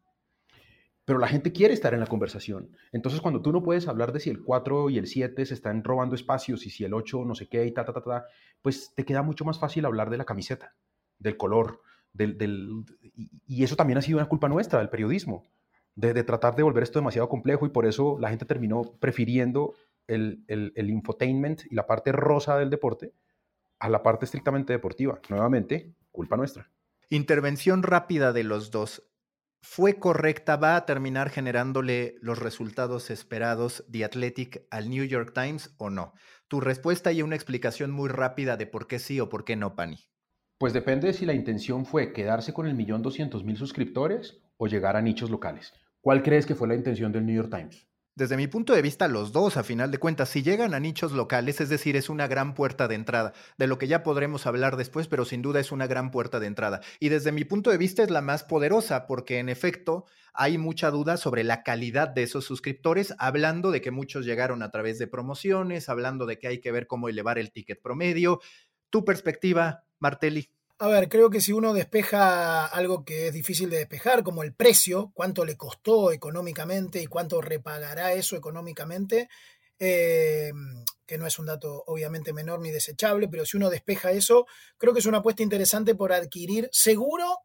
Pero 1.06 1.20
la 1.20 1.28
gente 1.28 1.52
quiere 1.52 1.74
estar 1.74 1.94
en 1.94 2.00
la 2.00 2.08
conversación. 2.08 2.72
Entonces, 2.94 3.20
cuando 3.20 3.42
tú 3.42 3.52
no 3.52 3.62
puedes 3.62 3.88
hablar 3.88 4.14
de 4.14 4.22
si 4.22 4.30
el 4.30 4.42
4 4.42 4.90
y 4.90 4.98
el 4.98 5.08
7 5.08 5.46
se 5.46 5.54
están 5.54 5.84
robando 5.84 6.16
espacios 6.16 6.66
y 6.66 6.70
si 6.70 6.86
el 6.86 6.94
8 6.94 7.26
no 7.26 7.36
sé 7.36 7.48
qué 7.48 7.66
y 7.66 7.74
ta, 7.74 7.84
ta, 7.84 7.94
ta, 7.94 8.02
ta, 8.02 8.26
pues 8.62 8.94
te 8.96 9.04
queda 9.04 9.22
mucho 9.22 9.44
más 9.44 9.60
fácil 9.60 9.86
hablar 9.86 10.10
de 10.10 10.18
la 10.18 10.26
camiseta, 10.26 10.76
del 11.20 11.36
color, 11.36 11.82
del, 12.14 12.86
y 13.48 13.64
eso 13.64 13.76
también 13.76 13.98
ha 13.98 14.02
sido 14.02 14.20
una 14.20 14.30
culpa 14.30 14.48
nuestra, 14.48 14.80
del 14.80 14.90
periodismo, 14.90 15.44
de, 15.96 16.14
de, 16.14 16.24
tratar 16.24 16.56
de 16.56 16.64
volver 16.64 16.84
esto 16.84 17.00
demasiado 17.00 17.28
complejo 17.28 17.66
y 17.66 17.70
por 17.70 17.86
eso 17.86 18.18
la 18.20 18.30
gente 18.30 18.46
terminó 18.46 18.84
prefiriendo 19.00 19.74
el, 20.08 20.44
el, 20.48 20.72
el 20.76 20.90
infotainment 20.90 21.64
y 21.70 21.76
la 21.76 21.86
parte 21.86 22.12
rosa 22.12 22.58
del 22.58 22.70
deporte 22.70 23.14
a 23.80 23.90
la 23.90 24.02
parte 24.02 24.26
estrictamente 24.26 24.72
deportiva. 24.72 25.20
Nuevamente, 25.30 25.92
culpa 26.12 26.38
nuestra. 26.38 26.70
Intervención 27.14 27.84
rápida 27.84 28.34
de 28.34 28.44
los 28.44 28.72
dos. 28.72 29.08
¿Fue 29.62 30.00
correcta? 30.00 30.56
¿Va 30.56 30.76
a 30.76 30.88
terminar 30.88 31.30
generándole 31.30 32.16
los 32.22 32.40
resultados 32.40 33.12
esperados 33.12 33.86
de 33.88 34.04
Athletic 34.04 34.66
al 34.72 34.90
New 34.90 35.06
York 35.06 35.32
Times 35.32 35.76
o 35.78 35.92
no? 35.92 36.14
Tu 36.48 36.60
respuesta 36.60 37.12
y 37.12 37.22
una 37.22 37.36
explicación 37.36 37.92
muy 37.92 38.10
rápida 38.10 38.58
de 38.58 38.66
por 38.66 38.88
qué 38.88 38.98
sí 38.98 39.20
o 39.20 39.30
por 39.30 39.46
qué 39.46 39.56
no, 39.56 39.76
Pani. 39.76 40.00
Pues 40.58 40.74
depende 40.74 41.06
de 41.06 41.14
si 41.14 41.28
la 41.28 41.36
intención 41.36 41.86
fue 41.86 42.14
quedarse 42.14 42.52
con 42.52 42.66
el 42.66 42.74
millón 42.74 43.04
doscientos 43.04 43.44
mil 43.44 43.58
suscriptores 43.58 44.42
o 44.58 44.66
llegar 44.66 44.96
a 44.96 45.04
nichos 45.04 45.30
locales. 45.30 45.72
¿Cuál 46.02 46.24
crees 46.24 46.48
que 46.48 46.56
fue 46.56 46.68
la 46.68 46.74
intención 46.74 47.12
del 47.12 47.28
New 47.28 47.36
York 47.36 47.56
Times? 47.56 47.93
Desde 48.16 48.38
mi 48.38 48.46
punto 48.46 48.74
de 48.74 48.84
vista, 48.84 49.08
los 49.08 49.32
dos, 49.32 49.58
a 49.58 49.64
final 49.64 49.90
de 49.90 49.98
cuentas, 49.98 50.30
si 50.30 50.44
llegan 50.44 50.76
a 50.76 50.80
nichos 50.80 51.14
locales, 51.14 51.60
es 51.62 51.70
decir, 51.70 51.96
es 51.96 52.10
una 52.10 52.28
gran 52.28 52.54
puerta 52.54 52.88
de 52.88 52.94
entrada, 52.94 53.34
de 53.58 53.66
lo 53.66 53.80
que 53.80 53.88
ya 53.88 54.04
podremos 54.04 54.46
hablar 54.46 54.78
después, 54.78 55.08
pero 55.08 55.26
sin 55.26 55.42
duda 55.42 55.60
es 55.60 55.72
una 55.72 55.88
gran 55.88 56.12
puerta 56.12 56.40
de 56.40 56.46
entrada. 56.46 56.82
Y 57.00 57.10
desde 57.10 57.32
mi 57.32 57.44
punto 57.44 57.72
de 57.72 57.80
vista 57.80 58.04
es 58.04 58.12
la 58.12 58.22
más 58.22 58.44
poderosa, 58.44 59.08
porque 59.08 59.40
en 59.40 59.50
efecto 59.50 60.06
hay 60.32 60.60
mucha 60.60 60.92
duda 60.92 61.18
sobre 61.18 61.44
la 61.44 61.64
calidad 61.64 62.08
de 62.08 62.22
esos 62.22 62.46
suscriptores, 62.46 63.16
hablando 63.18 63.72
de 63.72 63.82
que 63.82 63.90
muchos 63.90 64.26
llegaron 64.28 64.62
a 64.62 64.70
través 64.70 65.00
de 65.00 65.08
promociones, 65.08 65.90
hablando 65.90 66.28
de 66.28 66.38
que 66.38 66.48
hay 66.48 66.62
que 66.62 66.72
ver 66.72 66.86
cómo 66.86 67.10
elevar 67.10 67.40
el 67.40 67.52
ticket 67.52 67.82
promedio. 67.82 68.42
Tu 68.92 69.04
perspectiva, 69.06 69.86
Martelli. 69.98 70.52
A 70.80 70.88
ver, 70.88 71.08
creo 71.08 71.30
que 71.30 71.40
si 71.40 71.54
uno 71.54 71.74
despeja 71.74 72.66
algo 72.66 73.06
que 73.06 73.28
es 73.28 73.34
difícil 73.34 73.70
de 73.70 73.78
despejar, 73.78 74.24
como 74.24 74.44
el 74.44 74.54
precio, 74.54 75.12
cuánto 75.14 75.46
le 75.46 75.56
costó 75.56 76.12
económicamente 76.12 77.02
y 77.02 77.08
cuánto 77.08 77.42
repagará 77.42 78.14
eso 78.14 78.36
económicamente, 78.36 79.30
eh, 79.80 80.52
que 81.06 81.18
no 81.18 81.28
es 81.28 81.40
un 81.40 81.46
dato 81.46 81.84
obviamente 81.88 82.34
menor 82.34 82.60
ni 82.60 82.72
desechable, 82.72 83.28
pero 83.30 83.46
si 83.46 83.58
uno 83.58 83.70
despeja 83.70 84.12
eso, 84.12 84.46
creo 84.78 84.94
que 84.94 85.00
es 85.00 85.06
una 85.06 85.20
apuesta 85.20 85.44
interesante 85.44 85.96
por 85.96 86.12
adquirir 86.12 86.70
seguro 86.72 87.40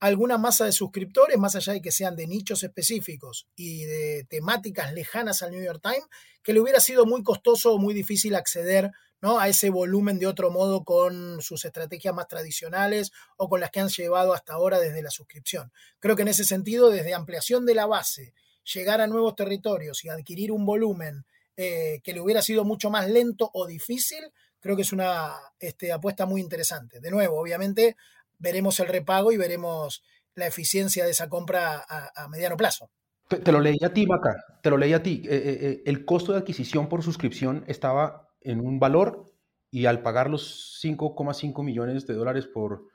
alguna 0.00 0.38
masa 0.38 0.64
de 0.64 0.72
suscriptores, 0.72 1.38
más 1.38 1.54
allá 1.56 1.74
de 1.74 1.82
que 1.82 1.92
sean 1.92 2.16
de 2.16 2.26
nichos 2.26 2.62
específicos 2.62 3.46
y 3.54 3.84
de 3.84 4.26
temáticas 4.28 4.92
lejanas 4.94 5.42
al 5.42 5.52
New 5.52 5.62
York 5.62 5.80
Times, 5.82 6.06
que 6.42 6.54
le 6.54 6.60
hubiera 6.60 6.80
sido 6.80 7.04
muy 7.04 7.22
costoso 7.22 7.74
o 7.74 7.78
muy 7.78 7.92
difícil 7.92 8.34
acceder 8.34 8.90
¿no? 9.20 9.38
a 9.38 9.48
ese 9.48 9.68
volumen 9.68 10.18
de 10.18 10.26
otro 10.26 10.50
modo 10.50 10.84
con 10.84 11.42
sus 11.42 11.66
estrategias 11.66 12.14
más 12.14 12.28
tradicionales 12.28 13.12
o 13.36 13.50
con 13.50 13.60
las 13.60 13.70
que 13.70 13.80
han 13.80 13.88
llevado 13.88 14.32
hasta 14.32 14.54
ahora 14.54 14.80
desde 14.80 15.02
la 15.02 15.10
suscripción. 15.10 15.70
Creo 15.98 16.16
que 16.16 16.22
en 16.22 16.28
ese 16.28 16.44
sentido, 16.44 16.90
desde 16.90 17.12
ampliación 17.12 17.66
de 17.66 17.74
la 17.74 17.86
base, 17.86 18.32
llegar 18.72 19.02
a 19.02 19.06
nuevos 19.06 19.36
territorios 19.36 20.02
y 20.04 20.08
adquirir 20.08 20.50
un 20.50 20.64
volumen 20.64 21.26
eh, 21.56 22.00
que 22.02 22.14
le 22.14 22.20
hubiera 22.22 22.40
sido 22.40 22.64
mucho 22.64 22.88
más 22.88 23.10
lento 23.10 23.50
o 23.52 23.66
difícil, 23.66 24.32
creo 24.60 24.76
que 24.76 24.82
es 24.82 24.92
una 24.92 25.36
este, 25.58 25.92
apuesta 25.92 26.24
muy 26.24 26.40
interesante. 26.40 27.00
De 27.00 27.10
nuevo, 27.10 27.38
obviamente, 27.38 27.96
veremos 28.40 28.80
el 28.80 28.88
repago 28.88 29.30
y 29.30 29.36
veremos 29.36 30.02
la 30.34 30.46
eficiencia 30.46 31.04
de 31.04 31.12
esa 31.12 31.28
compra 31.28 31.84
a, 31.88 32.28
mediano 32.28 32.56
plazo. 32.56 32.90
Te, 33.28 33.52
lo 33.52 33.60
leí 33.60 33.78
a 33.84 33.92
ti, 33.92 34.06
Maca, 34.06 34.34
te 34.60 34.70
lo 34.70 34.76
leí 34.76 34.92
a 34.92 35.02
ti. 35.02 35.22
Eh, 35.24 35.36
eh, 35.36 35.58
eh, 35.60 35.82
el 35.86 36.04
costo 36.04 36.32
de 36.32 36.38
adquisición 36.38 36.88
por 36.88 37.04
suscripción 37.04 37.64
estaba 37.68 38.28
en 38.40 38.60
un 38.60 38.80
valor 38.80 39.26
y 39.70 39.86
al 39.86 40.02
pagar 40.02 40.28
los 40.28 40.80
5,5 40.82 41.62
millones 41.62 42.06
de 42.08 42.14
dólares 42.14 42.48
por, 42.48 42.88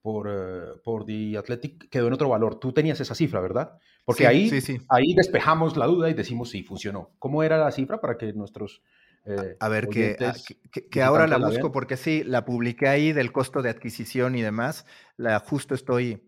por, 0.00 0.80
por 0.84 1.04
The 1.06 1.38
Athletic 1.38 1.88
quedó 1.88 2.06
en 2.06 2.12
otro 2.12 2.28
valor. 2.28 2.60
Tú 2.60 2.72
tenías 2.72 3.00
esa 3.00 3.16
cifra, 3.16 3.40
¿verdad? 3.40 3.72
Porque 4.04 4.28
ahí, 4.28 4.48
ahí 4.88 5.14
despejamos 5.16 5.76
la 5.76 5.86
duda 5.86 6.08
y 6.08 6.14
decimos 6.14 6.50
si 6.50 6.62
funcionó. 6.62 7.10
¿Cómo 7.18 7.42
era 7.42 7.58
la 7.58 7.72
cifra 7.72 8.00
para 8.00 8.16
que 8.16 8.32
nuestros... 8.32 8.82
a 9.60 9.68
ver, 9.68 9.88
que, 9.88 10.16
ah, 10.20 10.34
que, 10.90 11.02
ahora 11.02 11.26
la 11.26 11.38
busco 11.38 11.72
porque 11.72 11.96
sí, 11.96 12.22
la 12.24 12.44
publiqué 12.44 12.88
ahí 12.88 13.12
del 13.12 13.32
costo 13.32 13.62
de 13.62 13.70
adquisición 13.70 14.34
y 14.34 14.42
demás. 14.42 14.86
La 15.16 15.38
justo 15.40 15.74
estoy 15.74 16.22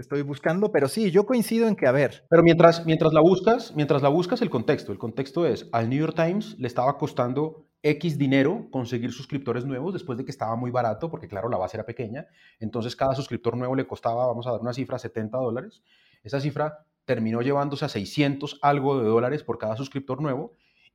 estoy 0.00 0.22
buscando, 0.22 0.70
pero 0.70 0.88
sí, 0.88 1.10
yo 1.10 1.26
coincido 1.26 1.66
en 1.66 1.74
que, 1.74 1.86
a 1.86 1.92
ver. 1.92 2.24
Pero 2.30 2.42
mientras, 2.42 2.86
mientras 2.86 3.12
la 3.12 3.20
buscas, 3.20 3.74
mientras 3.74 4.00
la 4.00 4.08
buscas, 4.08 4.40
el 4.42 4.50
contexto. 4.50 4.92
El 4.92 4.98
contexto 4.98 5.44
es, 5.44 5.68
al 5.72 5.90
New 5.90 5.98
York 5.98 6.14
Times 6.14 6.56
le 6.58 6.68
estaba 6.68 6.96
costando 6.96 7.66
X 7.82 8.18
dinero 8.18 8.68
conseguir 8.70 9.12
suscriptores 9.12 9.64
nuevos 9.64 9.92
después 9.92 10.18
de 10.18 10.24
que 10.24 10.30
estaba 10.30 10.56
muy 10.56 10.70
barato, 10.70 11.10
porque 11.10 11.28
claro, 11.28 11.48
la 11.48 11.58
base 11.58 11.76
era 11.76 11.86
pequeña. 11.86 12.26
Entonces 12.60 12.96
cada 12.96 13.14
suscriptor 13.14 13.56
nuevo 13.56 13.74
le 13.74 13.86
costaba, 13.86 14.26
vamos 14.26 14.46
a 14.46 14.52
dar 14.52 14.60
una 14.60 14.72
cifra, 14.72 14.98
70 14.98 15.36
dólares. 15.38 15.82
Esa 16.22 16.40
cifra 16.40 16.84
terminó 17.04 17.40
llevándose 17.40 17.84
a 17.84 17.88
600 17.88 18.58
algo 18.62 19.00
de 19.00 19.08
dólares 19.08 19.42
por 19.42 19.58
cada 19.58 19.76
suscriptor 19.76 20.20
nuevo. 20.20 20.52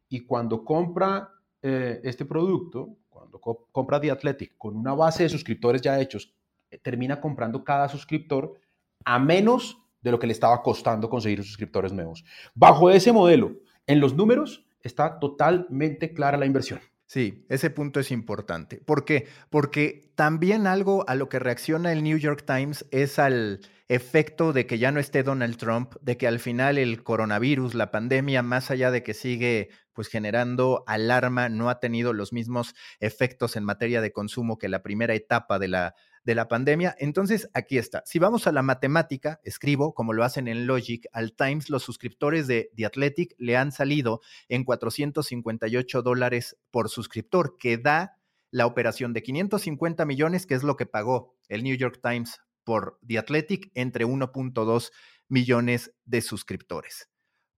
Y 0.09 0.21
cuando 0.21 0.63
compra 0.63 1.29
eh, 1.63 2.01
este 2.03 2.25
producto, 2.25 2.97
cuando 3.09 3.39
compra 3.39 3.99
The 3.99 4.11
Athletic 4.11 4.57
con 4.57 4.75
una 4.75 4.93
base 4.93 5.23
de 5.23 5.29
suscriptores 5.29 5.81
ya 5.81 5.99
hechos, 5.99 6.33
eh, 6.69 6.77
termina 6.77 7.21
comprando 7.21 7.63
cada 7.63 7.87
suscriptor 7.87 8.59
a 9.05 9.17
menos 9.17 9.79
de 10.01 10.11
lo 10.11 10.19
que 10.19 10.27
le 10.27 10.33
estaba 10.33 10.61
costando 10.61 11.09
conseguir 11.09 11.41
suscriptores 11.43 11.93
nuevos. 11.93 12.25
Bajo 12.53 12.89
ese 12.89 13.13
modelo, 13.13 13.53
en 13.87 14.01
los 14.01 14.13
números 14.13 14.65
está 14.81 15.19
totalmente 15.19 16.13
clara 16.13 16.37
la 16.37 16.45
inversión. 16.45 16.81
Sí, 17.05 17.45
ese 17.47 17.69
punto 17.69 17.99
es 17.99 18.11
importante. 18.11 18.81
¿Por 18.83 19.05
qué? 19.05 19.27
Porque 19.49 20.11
también 20.15 20.67
algo 20.67 21.05
a 21.07 21.15
lo 21.15 21.29
que 21.29 21.39
reacciona 21.39 21.91
el 21.91 22.03
New 22.03 22.17
York 22.17 22.43
Times 22.45 22.85
es 22.91 23.19
al 23.19 23.61
efecto 23.93 24.53
de 24.53 24.65
que 24.65 24.79
ya 24.79 24.91
no 24.91 24.99
esté 24.99 25.23
Donald 25.23 25.57
Trump, 25.57 25.93
de 26.01 26.17
que 26.17 26.27
al 26.27 26.39
final 26.39 26.77
el 26.77 27.03
coronavirus, 27.03 27.75
la 27.75 27.91
pandemia, 27.91 28.41
más 28.41 28.71
allá 28.71 28.89
de 28.89 29.03
que 29.03 29.13
sigue 29.13 29.69
pues 29.93 30.07
generando 30.07 30.83
alarma, 30.87 31.49
no 31.49 31.69
ha 31.69 31.79
tenido 31.79 32.13
los 32.13 32.33
mismos 32.33 32.73
efectos 32.99 33.55
en 33.55 33.63
materia 33.63 34.01
de 34.01 34.11
consumo 34.11 34.57
que 34.57 34.67
la 34.67 34.81
primera 34.81 35.13
etapa 35.13 35.59
de 35.59 35.67
la 35.67 35.95
de 36.23 36.35
la 36.35 36.47
pandemia. 36.47 36.95
Entonces, 36.99 37.49
aquí 37.53 37.77
está. 37.77 38.01
Si 38.05 38.17
vamos 38.17 38.47
a 38.47 38.51
la 38.53 38.61
matemática, 38.61 39.41
escribo, 39.43 39.93
como 39.93 40.13
lo 40.13 40.23
hacen 40.23 40.47
en 40.47 40.67
Logic, 40.67 41.05
al 41.11 41.33
Times, 41.33 41.69
los 41.69 41.83
suscriptores 41.83 42.47
de 42.47 42.71
The 42.75 42.85
Athletic 42.85 43.35
le 43.37 43.57
han 43.57 43.71
salido 43.73 44.21
en 44.47 44.63
458 44.63 46.01
dólares 46.01 46.57
por 46.71 46.89
suscriptor, 46.89 47.57
que 47.57 47.77
da 47.77 48.17
la 48.51 48.65
operación 48.65 49.11
de 49.11 49.21
550 49.21 50.05
millones, 50.05 50.45
que 50.45 50.53
es 50.55 50.63
lo 50.63 50.77
que 50.77 50.85
pagó 50.85 51.35
el 51.49 51.63
New 51.63 51.75
York 51.75 51.99
Times 52.01 52.39
por 52.63 52.99
The 53.07 53.19
Athletic, 53.19 53.71
entre 53.73 54.05
1.2 54.05 54.91
millones 55.29 55.95
de 56.05 56.21
suscriptores. 56.21 57.09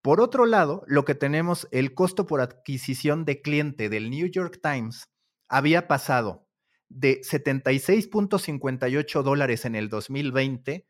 Por 0.02 0.22
otro 0.22 0.46
lado, 0.46 0.84
lo 0.88 1.04
que 1.04 1.16
tenemos, 1.16 1.68
el 1.72 1.96
costo 1.96 2.28
por 2.28 2.42
adquisición 2.42 3.26
de 3.26 3.42
cliente 3.42 3.90
del 3.90 4.12
New 4.12 4.28
York 4.28 4.60
Times 4.62 5.10
había 5.50 5.88
pasado 5.88 6.46
de 6.90 7.22
76.58 7.22 9.24
dólares 9.24 9.66
en 9.66 9.74
el 9.76 9.90
2020 9.90 10.88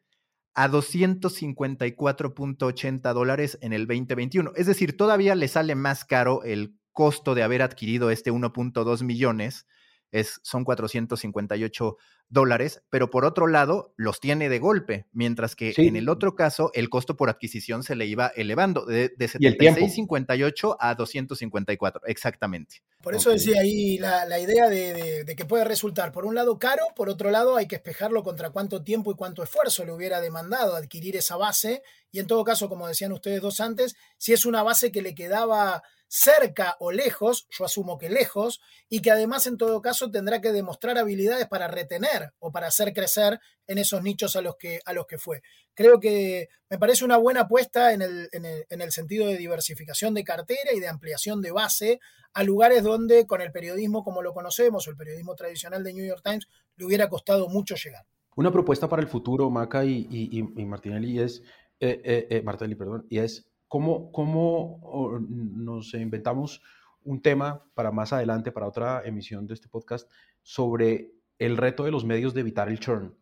a 0.54 0.70
254.80 0.70 3.14
dólares 3.14 3.58
en 3.62 3.72
el 3.74 3.88
2021. 3.88 4.52
Es 4.56 4.68
decir, 4.68 4.96
todavía 4.98 5.34
le 5.36 5.48
sale 5.48 5.76
más 5.76 6.04
caro 6.06 6.44
el 6.44 6.78
costo 6.92 7.36
de 7.36 7.44
haber 7.44 7.62
adquirido 7.62 8.10
este 8.10 8.32
1.2 8.32 9.04
millones 9.04 9.68
es, 10.12 10.40
son 10.44 10.64
458 10.64 11.98
dólares, 12.30 12.82
pero 12.90 13.10
por 13.10 13.26
otro 13.26 13.48
lado 13.48 13.94
los 13.98 14.20
tiene 14.20 14.50
de 14.50 14.60
golpe, 14.60 15.06
mientras 15.12 15.56
que 15.56 15.74
en 15.78 15.96
el 15.96 16.10
otro 16.10 16.36
caso 16.36 16.72
el 16.74 16.90
costo 16.90 17.16
por 17.16 17.30
adquisición 17.30 17.84
se 17.84 17.96
le 17.96 18.06
iba 18.06 18.28
elevando 18.36 18.86
de, 18.86 19.10
de 19.10 19.30
76.58 19.30 20.78
a 20.80 20.96
254, 20.96 22.02
exactamente. 22.08 22.82
Por 23.02 23.14
eso 23.14 23.30
decía 23.30 23.62
ahí 23.62 24.00
la, 24.00 24.40
idea 24.40 24.68
de, 24.68 25.24
de, 25.24 25.36
que 25.36 25.46
puede 25.46 25.64
resultar, 25.64 26.12
por 26.12 26.26
un 26.26 26.34
lado, 26.34 26.58
caro, 26.58 26.84
por 26.96 27.10
otro 27.10 27.30
lado, 27.30 27.56
hay 27.56 27.68
que 27.68 27.76
espejarlo 27.76 28.24
contra 28.24 28.50
cuánto 28.50 28.84
tiempo 28.84 29.12
y 29.12 29.16
cuánto 29.16 29.44
esfuerzo 29.44 29.86
le 29.86 29.92
hubiera 29.92 30.22
demandado 30.22 30.76
adquirir 30.76 31.16
esa 31.16 31.38
base. 31.38 31.84
Y 32.16 32.20
en 32.20 32.28
todo 32.28 32.46
caso, 32.46 32.70
como 32.70 32.88
decían 32.88 33.12
ustedes 33.12 33.42
dos 33.42 33.60
antes, 33.60 33.98
si 34.18 34.32
es 34.32 34.46
una 34.46 34.64
base 34.64 34.90
que 34.90 35.02
le 35.02 35.14
quedaba 35.14 35.84
cerca 36.08 36.78
o 36.80 36.94
lejos, 36.94 37.46
yo 37.50 37.66
asumo 37.66 37.98
que 37.98 38.10
lejos, 38.10 38.62
y 38.88 39.02
que 39.02 39.12
además 39.12 39.48
en 39.48 39.58
todo 39.58 39.82
caso 39.82 40.10
tendrá 40.10 40.40
que 40.40 40.54
demostrar 40.54 40.98
habilidades 40.98 41.46
para 41.50 41.68
retener 41.68 42.32
o 42.40 42.54
para 42.54 42.68
hacer 42.68 42.94
crecer 42.94 43.42
en 43.68 43.80
esos 43.80 44.02
nichos 44.02 44.38
a 44.38 44.42
los 44.42 44.56
que, 44.56 44.80
a 44.86 44.94
los 44.94 45.08
que 45.08 45.18
fue. 45.18 45.42
Creo 45.74 46.00
que 46.00 46.48
me 46.70 46.78
parece 46.78 47.04
una 47.04 47.18
buena 47.18 47.42
apuesta 47.42 47.92
en 47.92 48.02
el, 48.02 48.30
en 48.32 48.46
el, 48.46 48.66
en 48.70 48.80
el 48.80 48.94
sentido 48.94 49.28
de 49.28 49.36
diversificación 49.36 50.14
de 50.14 50.24
cartera 50.24 50.72
y 50.74 50.80
de 50.80 50.88
ampliación 50.88 51.42
de 51.42 51.52
base 51.52 52.00
a 52.34 52.44
lugares 52.46 52.82
donde 52.82 53.28
con 53.28 53.42
el 53.42 53.52
periodismo 53.52 54.06
como 54.06 54.22
lo 54.22 54.34
conocemos 54.34 54.88
o 54.88 54.90
el 54.90 54.96
periodismo 54.96 55.36
tradicional 55.36 55.84
de 55.84 55.92
New 55.92 56.06
York 56.06 56.22
Times 56.24 56.48
le 56.78 56.86
hubiera 56.86 57.10
costado 57.10 57.50
mucho 57.50 57.76
llegar. 57.76 58.06
Una 58.38 58.52
propuesta 58.52 58.90
para 58.90 59.02
el 59.02 59.08
futuro, 59.08 59.50
Maca 59.50 59.86
y, 59.86 60.08
y, 60.10 60.40
y 60.40 60.66
Martinelli, 60.66 61.20
es, 61.22 61.42
eh, 61.80 62.02
eh, 62.04 62.28
eh 62.30 62.42
Martelli, 62.42 62.76
perdón, 62.76 63.06
y 63.10 63.20
es 63.20 63.52
¿Cómo, 63.68 64.12
cómo 64.12 65.20
nos 65.20 65.94
inventamos 65.96 66.62
un 67.04 67.22
tema 67.22 67.64
para 67.74 67.92
más 67.92 68.14
adelante, 68.14 68.52
para 68.52 68.68
otra 68.68 69.02
emisión 69.04 69.48
de 69.48 69.54
este 69.54 69.68
podcast, 69.68 70.10
sobre 70.44 71.12
el 71.40 71.58
reto 71.58 71.84
de 71.84 71.92
los 71.92 72.06
medios 72.06 72.34
de 72.34 72.42
evitar 72.42 72.70
el 72.70 72.80
churn? 72.80 73.16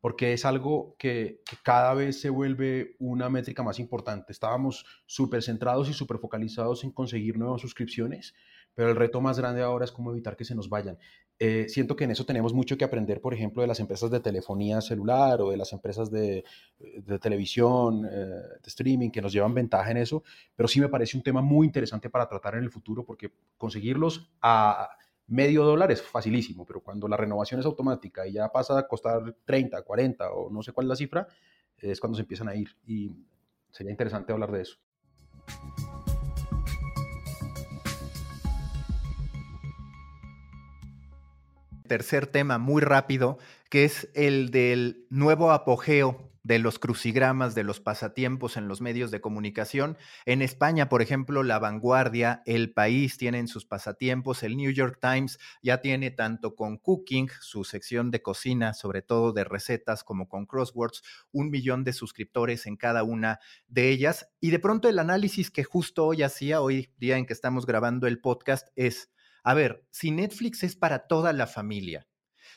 Porque 0.00 0.32
es 0.32 0.44
algo 0.44 0.96
que, 0.98 1.42
cada 1.62 1.94
vez 1.94 2.20
se 2.20 2.30
vuelve 2.30 2.96
una 2.98 3.28
métrica 3.28 3.62
más 3.62 3.78
importante. 3.78 4.32
Estábamos 4.32 4.86
súper 5.04 5.42
centrados 5.42 5.88
y 5.88 5.92
súper 5.92 6.18
focalizados 6.18 6.82
en 6.82 6.90
conseguir 6.90 7.38
nuevas 7.38 7.60
suscripciones, 7.60 8.34
pero 8.74 8.90
el 8.90 8.96
reto 8.96 9.20
más 9.20 9.38
grande 9.38 9.62
ahora 9.62 9.84
es 9.84 9.92
cómo 9.92 10.10
evitar 10.10 10.36
que 10.36 10.44
se 10.44 10.54
nos 10.54 10.68
vayan. 10.68 10.98
Eh, 11.38 11.66
siento 11.68 11.96
que 11.96 12.04
en 12.04 12.12
eso 12.12 12.24
tenemos 12.24 12.54
mucho 12.54 12.78
que 12.78 12.84
aprender, 12.84 13.20
por 13.20 13.34
ejemplo, 13.34 13.60
de 13.60 13.68
las 13.68 13.78
empresas 13.78 14.10
de 14.10 14.20
telefonía 14.20 14.80
celular 14.80 15.42
o 15.42 15.50
de 15.50 15.58
las 15.58 15.72
empresas 15.72 16.10
de, 16.10 16.44
televisión, 17.20 18.06
eh, 18.06 18.08
de 18.10 18.66
streaming, 18.66 19.10
que 19.10 19.20
nos 19.20 19.32
llevan 19.32 19.52
ventaja 19.52 19.90
en 19.90 19.98
eso, 19.98 20.22
pero 20.54 20.66
sí 20.66 20.80
me 20.80 20.88
parece 20.88 21.16
un 21.16 21.22
tema 21.22 21.42
muy 21.42 21.66
interesante 21.66 22.08
para 22.08 22.26
tratar 22.26 22.54
en 22.54 22.64
el 22.64 22.70
futuro 22.70 23.04
porque 23.04 23.30
conseguirlos 23.58 24.30
a 24.40 24.88
medio 25.26 25.64
dólar 25.64 25.92
es 25.92 26.00
facilísimo, 26.00 26.64
pero 26.64 26.80
cuando 26.80 27.06
la 27.08 27.16
renovación 27.16 27.60
es 27.60 27.66
automática 27.66 28.26
y 28.26 28.32
ya 28.32 28.48
pasa 28.48 28.78
a 28.78 28.86
costar 28.86 29.34
30, 29.44 29.82
40 29.82 30.32
o 30.32 30.50
no 30.50 30.62
sé 30.62 30.72
cuál 30.72 30.86
es 30.86 30.88
la 30.88 30.96
cifra, 30.96 31.28
es 31.76 32.00
cuando 32.00 32.16
se 32.16 32.22
empiezan 32.22 32.48
a 32.48 32.54
ir 32.54 32.68
y 32.86 33.12
sería 33.70 33.90
interesante 33.90 34.32
hablar 34.32 34.52
de 34.52 34.62
eso. 34.62 34.78
Tercer 41.86 42.26
tema 42.26 42.58
muy 42.58 42.82
rápido, 42.82 43.38
que 43.70 43.84
es 43.84 44.08
el 44.14 44.50
del 44.50 45.06
nuevo 45.10 45.52
apogeo 45.52 46.30
de 46.46 46.60
los 46.60 46.78
crucigramas, 46.78 47.56
de 47.56 47.64
los 47.64 47.80
pasatiempos 47.80 48.56
en 48.56 48.68
los 48.68 48.80
medios 48.80 49.10
de 49.10 49.20
comunicación. 49.20 49.98
En 50.26 50.42
España, 50.42 50.88
por 50.88 51.02
ejemplo, 51.02 51.42
La 51.42 51.58
Vanguardia, 51.58 52.44
El 52.46 52.72
País 52.72 53.18
tienen 53.18 53.48
sus 53.48 53.66
pasatiempos, 53.66 54.44
el 54.44 54.56
New 54.56 54.70
York 54.70 55.00
Times 55.00 55.40
ya 55.60 55.80
tiene 55.80 56.12
tanto 56.12 56.54
con 56.54 56.76
Cooking, 56.76 57.28
su 57.40 57.64
sección 57.64 58.12
de 58.12 58.22
cocina, 58.22 58.74
sobre 58.74 59.02
todo 59.02 59.32
de 59.32 59.42
recetas, 59.42 60.04
como 60.04 60.28
con 60.28 60.46
Crosswords, 60.46 61.02
un 61.32 61.50
millón 61.50 61.82
de 61.82 61.92
suscriptores 61.92 62.66
en 62.66 62.76
cada 62.76 63.02
una 63.02 63.40
de 63.66 63.88
ellas. 63.90 64.28
Y 64.40 64.50
de 64.50 64.60
pronto 64.60 64.88
el 64.88 65.00
análisis 65.00 65.50
que 65.50 65.64
justo 65.64 66.06
hoy 66.06 66.22
hacía, 66.22 66.60
hoy 66.60 66.92
día 66.96 67.16
en 67.16 67.26
que 67.26 67.32
estamos 67.32 67.66
grabando 67.66 68.06
el 68.06 68.20
podcast, 68.20 68.68
es 68.76 69.10
a 69.46 69.54
ver, 69.54 69.84
si 69.92 70.10
Netflix 70.10 70.64
es 70.64 70.74
para 70.74 71.06
toda 71.06 71.32
la 71.32 71.46
familia, 71.46 72.08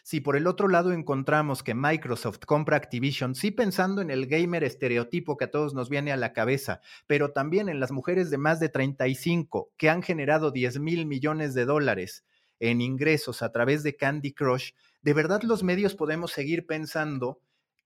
si 0.01 0.21
por 0.21 0.35
el 0.35 0.47
otro 0.47 0.67
lado 0.67 0.91
encontramos 0.91 1.61
que 1.61 1.75
Microsoft 1.75 2.39
compra 2.47 2.77
Activision, 2.77 3.35
sí 3.35 3.51
pensando 3.51 4.01
en 4.01 4.09
el 4.09 4.25
gamer 4.25 4.63
estereotipo 4.63 5.37
que 5.37 5.45
a 5.45 5.51
todos 5.51 5.75
nos 5.75 5.87
viene 5.87 6.11
a 6.11 6.17
la 6.17 6.33
cabeza, 6.33 6.81
pero 7.05 7.31
también 7.31 7.69
en 7.69 7.79
las 7.79 7.91
mujeres 7.91 8.31
de 8.31 8.39
más 8.39 8.59
de 8.59 8.69
35 8.69 9.71
que 9.77 9.91
han 9.91 10.01
generado 10.01 10.49
10 10.49 10.79
mil 10.79 11.05
millones 11.05 11.53
de 11.53 11.65
dólares 11.65 12.25
en 12.59 12.81
ingresos 12.81 13.43
a 13.43 13.51
través 13.51 13.83
de 13.83 13.95
Candy 13.95 14.33
Crush, 14.33 14.71
de 15.03 15.13
verdad 15.13 15.43
los 15.43 15.61
medios 15.61 15.93
podemos 15.93 16.31
seguir 16.31 16.65
pensando 16.65 17.39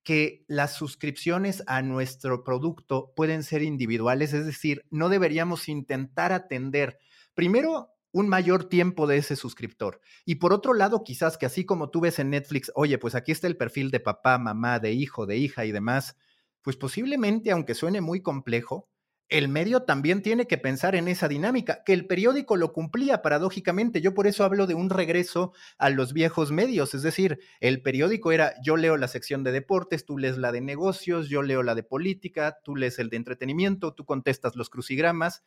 que 0.03 0.45
las 0.47 0.75
suscripciones 0.77 1.61
a 1.67 1.81
nuestro 1.81 2.45
producto 2.45 3.11
pueden 3.17 3.43
ser 3.43 3.63
individuales, 3.63 4.31
es 4.31 4.45
decir, 4.45 4.85
no 4.89 5.09
deberíamos 5.09 5.67
intentar 5.67 6.31
atender 6.31 6.99
primero 7.33 7.92
un 8.13 8.29
mayor 8.29 8.65
tiempo 8.65 9.07
de 9.07 9.17
ese 9.17 9.35
suscriptor. 9.35 9.99
Y 10.23 10.35
por 10.35 10.53
otro 10.53 10.73
lado, 10.73 11.03
quizás 11.03 11.37
que 11.37 11.47
así 11.47 11.65
como 11.65 11.89
tú 11.89 11.99
ves 11.99 12.19
en 12.19 12.29
Netflix, 12.29 12.71
oye, 12.75 12.97
pues 12.97 13.15
aquí 13.15 13.33
está 13.33 13.47
el 13.47 13.57
perfil 13.57 13.91
de 13.91 13.99
papá, 13.99 14.37
mamá, 14.37 14.79
de 14.79 14.93
hijo, 14.93 15.25
de 15.25 15.37
hija 15.37 15.65
y 15.65 15.71
demás, 15.71 16.15
pues 16.61 16.77
posiblemente, 16.77 17.51
aunque 17.51 17.73
suene 17.73 18.01
muy 18.01 18.21
complejo, 18.21 18.87
el 19.29 19.49
medio 19.49 19.81
también 19.81 20.21
tiene 20.21 20.45
que 20.45 20.59
pensar 20.59 20.95
en 20.95 21.07
esa 21.07 21.27
dinámica, 21.27 21.83
que 21.83 21.93
el 21.93 22.05
periódico 22.05 22.55
lo 22.55 22.71
cumplía 22.71 23.23
paradójicamente. 23.23 23.99
Yo 23.99 24.13
por 24.13 24.27
eso 24.27 24.43
hablo 24.43 24.67
de 24.67 24.75
un 24.75 24.91
regreso 24.91 25.53
a 25.79 25.89
los 25.89 26.13
viejos 26.13 26.51
medios, 26.51 26.93
es 26.93 27.01
decir, 27.01 27.39
el 27.59 27.81
periódico 27.81 28.31
era 28.31 28.53
yo 28.63 28.77
leo 28.77 28.95
la 28.95 29.07
sección 29.07 29.43
de 29.43 29.51
deportes, 29.51 30.05
tú 30.05 30.19
lees 30.19 30.37
la 30.37 30.51
de 30.51 30.61
negocios, 30.61 31.29
yo 31.29 31.41
leo 31.41 31.63
la 31.63 31.73
de 31.73 31.81
política, 31.81 32.59
tú 32.63 32.75
lees 32.75 32.99
el 32.99 33.09
de 33.09 33.17
entretenimiento, 33.17 33.95
tú 33.95 34.05
contestas 34.05 34.55
los 34.55 34.69
crucigramas. 34.69 35.43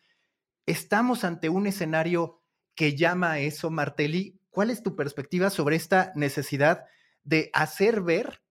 Estamos 0.66 1.22
ante 1.22 1.48
un 1.48 1.68
escenario 1.68 2.42
que 2.76 2.94
llama 2.94 3.32
a 3.32 3.38
eso, 3.40 3.70
Martelli. 3.70 4.38
¿Cuál 4.50 4.70
es 4.70 4.82
tu 4.82 4.94
perspectiva 4.94 5.50
sobre 5.50 5.74
esta 5.74 6.12
necesidad 6.14 6.84
de 7.24 7.50
hacer 7.52 8.02
ver 8.02 8.42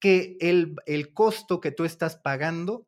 que 0.00 0.38
el, 0.40 0.76
el 0.86 1.12
costo 1.12 1.60
que 1.60 1.72
tú 1.72 1.84
estás 1.84 2.16
pagando 2.16 2.86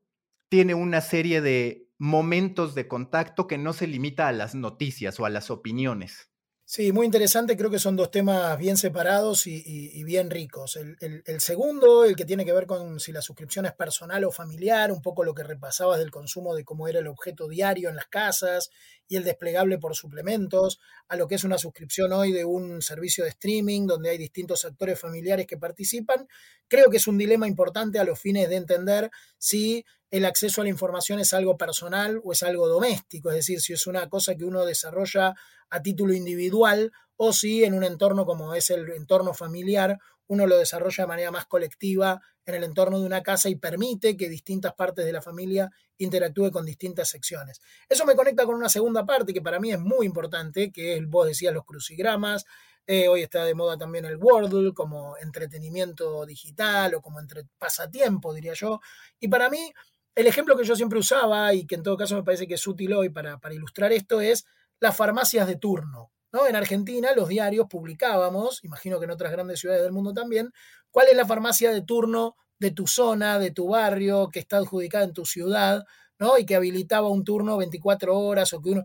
tiene 0.49 0.75
una 0.75 1.01
serie 1.01 1.41
de 1.43 1.89
momentos 1.99 2.75
de 2.75 2.89
contacto 2.89 3.47
que 3.47 3.59
no 3.59 3.73
se 3.73 3.87
limita 3.87 4.27
a 4.27 4.33
las 4.33 4.55
noticias 4.55 5.21
o 5.21 5.27
a 5.27 5.31
las 5.31 5.51
opiniones. 5.51 6.31
Sí, 6.65 6.93
muy 6.93 7.05
interesante. 7.05 7.57
Creo 7.57 7.69
que 7.69 7.81
son 7.81 7.97
dos 7.97 8.13
temas 8.13 8.57
bien 8.57 8.77
separados 8.77 9.49
y, 9.49 10.05
bien 10.05 10.31
ricos. 10.31 10.77
El, 10.77 10.97
el, 11.01 11.41
segundo, 11.41 12.05
el 12.05 12.15
que 12.15 12.25
tiene 12.25 12.45
que 12.45 12.53
ver 12.53 12.67
con 12.67 13.01
si 13.01 13.11
la 13.11 13.23
suscripción 13.23 13.67
es 13.67 13.73
personal 13.73 14.25
o 14.25 14.31
familiar, 14.31 14.93
un 14.93 15.03
poco 15.03 15.25
lo 15.25 15.35
que 15.35 15.43
repasabas 15.43 15.99
del 15.99 16.13
consumo 16.13 16.55
de 16.55 16.65
cómo 16.65 16.87
era 16.87 17.01
el 17.01 17.09
objeto 17.09 17.49
diario 17.49 17.89
en 17.89 17.97
las 17.97 18.07
casas 18.07 18.71
y 19.11 19.17
el 19.17 19.25
desplegable 19.25 19.77
por 19.79 19.97
suplementos, 19.97 20.79
a 21.09 21.17
lo 21.17 21.27
que 21.27 21.35
es 21.35 21.43
una 21.43 21.59
suscripción 21.59 22.13
hoy 22.13 22.31
de 22.31 22.45
un 22.45 22.81
servicio 22.81 23.25
de 23.25 23.31
streaming 23.31 23.89
donde 23.89 24.09
hay 24.09 24.17
distintos 24.17 24.65
actores 24.65 25.01
familiares 25.01 25.49
que 25.49 25.57
participan, 25.57 26.29
creo 26.69 26.89
que 26.91 26.99
es 26.99 27.09
un 27.09 27.19
dilema 27.19 27.49
importante 27.49 27.99
a 27.99 28.05
los 28.05 28.21
fines 28.21 28.49
de 28.49 28.55
entender 28.55 29.11
si 29.37 29.85
el 30.13 30.25
acceso 30.25 30.61
a 30.61 30.65
la 30.65 30.71
información 30.71 31.19
es 31.19 31.35
algo 31.35 31.57
personal 31.57 32.21
o 32.23 32.31
es 32.31 32.45
algo 32.45 32.69
doméstico, 32.69 33.31
es 33.31 33.37
decir, 33.37 33.61
si 33.61 33.73
es 33.73 33.89
una 33.89 34.09
cosa 34.09 34.37
que 34.37 34.45
uno 34.45 34.65
desarrolla 34.65 35.35
a 35.71 35.83
título 35.83 36.15
individual 36.15 36.93
o 37.17 37.33
si 37.33 37.65
en 37.65 37.75
un 37.75 37.83
entorno 37.83 38.25
como 38.25 38.55
es 38.55 38.71
el 38.71 38.89
entorno 38.91 39.35
familiar 39.35 39.99
uno 40.31 40.47
lo 40.47 40.59
desarrolla 40.59 41.03
de 41.03 41.09
manera 41.09 41.31
más 41.33 41.47
colectiva 41.47 42.21
en 42.47 42.55
el 42.55 42.63
entorno 42.63 43.01
de 43.01 43.07
una 43.07 43.21
casa 43.21 43.49
y 43.49 43.57
permite 43.57 44.17
que 44.17 44.29
distintas 44.29 44.75
partes 44.75 45.05
de 45.05 45.13
la 45.13 45.21
familia 45.21 45.69
interactúe 45.99 46.53
con 46.53 46.65
distintas 46.65 47.09
secciones. 47.09 47.61
Eso 47.89 48.07
me 48.07 48.15
conecta 48.15 48.47
con 48.47 48.55
una 48.55 48.69
segunda 48.69 49.05
parte 49.05 49.35
que 49.35 49.43
para 49.43 49.59
mí 49.59 49.73
es 49.73 49.81
muy 49.81 50.07
importante, 50.07 50.71
que 50.71 50.97
es, 50.97 51.09
vos 51.09 51.27
decías, 51.27 51.53
los 51.53 51.65
crucigramas. 51.65 52.45
Eh, 52.87 53.09
hoy 53.09 53.23
está 53.23 53.45
de 53.45 53.57
moda 53.57 53.77
también 53.77 54.05
el 54.05 54.19
Wordle 54.19 54.73
como 54.73 55.17
entretenimiento 55.17 56.25
digital 56.25 56.95
o 56.95 57.03
como 57.03 57.19
entre 57.19 57.47
pasatiempo, 57.59 58.33
diría 58.33 58.55
yo. 58.55 58.81
Y 59.19 59.27
para 59.27 59.51
mí, 59.51 59.73
el 60.15 60.29
ejemplo 60.29 60.57
que 60.57 60.65
yo 60.65 60.77
siempre 60.77 61.01
usaba 61.01 61.53
y 61.55 61.67
que 61.67 61.75
en 61.75 61.83
todo 61.83 61.97
caso 61.97 62.15
me 62.15 62.23
parece 62.23 62.47
que 62.47 62.55
es 62.55 62.67
útil 62.69 62.93
hoy 62.93 63.09
para, 63.09 63.39
para 63.39 63.57
ilustrar 63.57 63.93
esto 63.93 64.21
es 64.21 64.47
las 64.79 64.97
farmacias 64.97 65.49
de 65.49 65.57
turno. 65.57 66.13
En 66.33 66.57
Argentina 66.57 67.11
los 67.15 67.29
diarios 67.29 67.67
publicábamos, 67.69 68.63
imagino 68.65 68.99
que 68.99 69.05
en 69.05 69.11
otras 69.11 69.33
grandes 69.33 69.61
ciudades 69.61 69.83
del 69.83 69.93
mundo 69.93 70.13
también, 70.13 70.53
cuál 70.91 71.09
es 71.09 71.17
la 71.17 71.27
farmacia 71.27 71.73
de 71.73 71.83
turno 71.83 72.37
de 72.59 72.71
tu 72.71 72.87
zona, 72.87 73.39
de 73.39 73.51
tu 73.51 73.69
barrio, 73.69 74.29
que 74.31 74.39
está 74.39 74.59
adjudicada 74.59 75.05
en 75.05 75.13
tu 75.13 75.25
ciudad, 75.25 75.85
¿no? 76.19 76.39
Y 76.39 76.47
que 76.47 76.55
habilitaba 76.55 77.09
un 77.09 77.25
turno 77.25 77.57
24 77.57 78.17
horas 78.19 78.53
o 78.53 78.61
que 78.61 78.71
uno... 78.71 78.85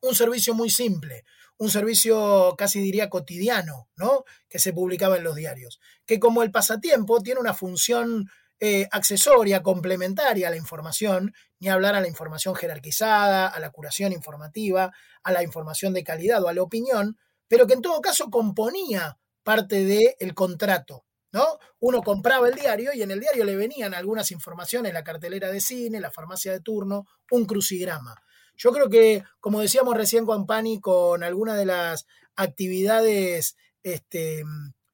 Un 0.00 0.14
servicio 0.14 0.54
muy 0.54 0.70
simple, 0.70 1.24
un 1.56 1.70
servicio 1.70 2.54
casi 2.56 2.80
diría 2.80 3.10
cotidiano, 3.10 3.88
¿no? 3.96 4.24
Que 4.48 4.60
se 4.60 4.72
publicaba 4.72 5.16
en 5.16 5.24
los 5.24 5.34
diarios. 5.34 5.80
Que 6.06 6.20
como 6.20 6.44
el 6.44 6.52
pasatiempo 6.52 7.20
tiene 7.20 7.40
una 7.40 7.52
función 7.54 8.26
eh, 8.60 8.88
accesoria, 8.90 9.62
complementaria 9.62 10.48
a 10.48 10.50
la 10.50 10.56
información, 10.56 11.32
ni 11.60 11.68
hablar 11.68 11.94
a 11.94 12.00
la 12.00 12.08
información 12.08 12.54
jerarquizada, 12.54 13.46
a 13.46 13.60
la 13.60 13.70
curación 13.70 14.12
informativa, 14.12 14.92
a 15.22 15.32
la 15.32 15.42
información 15.42 15.92
de 15.92 16.04
calidad 16.04 16.42
o 16.42 16.48
a 16.48 16.54
la 16.54 16.62
opinión, 16.62 17.18
pero 17.46 17.66
que 17.66 17.74
en 17.74 17.82
todo 17.82 18.00
caso 18.00 18.30
componía 18.30 19.18
parte 19.42 19.84
del 19.84 20.34
contrato. 20.34 21.04
¿no? 21.32 21.58
Uno 21.80 22.02
compraba 22.02 22.48
el 22.48 22.54
diario 22.54 22.92
y 22.94 23.02
en 23.02 23.10
el 23.10 23.20
diario 23.20 23.44
le 23.44 23.56
venían 23.56 23.94
algunas 23.94 24.30
informaciones, 24.30 24.92
la 24.92 25.04
cartelera 25.04 25.50
de 25.50 25.60
cine, 25.60 26.00
la 26.00 26.10
farmacia 26.10 26.52
de 26.52 26.60
turno, 26.60 27.06
un 27.30 27.46
crucigrama. 27.46 28.16
Yo 28.56 28.72
creo 28.72 28.88
que, 28.88 29.22
como 29.40 29.60
decíamos 29.60 29.96
recién 29.96 30.26
con 30.26 30.46
Pani, 30.46 30.80
con 30.80 31.22
algunas 31.22 31.56
de 31.56 31.66
las 31.66 32.06
actividades 32.34 33.56
este, 33.82 34.42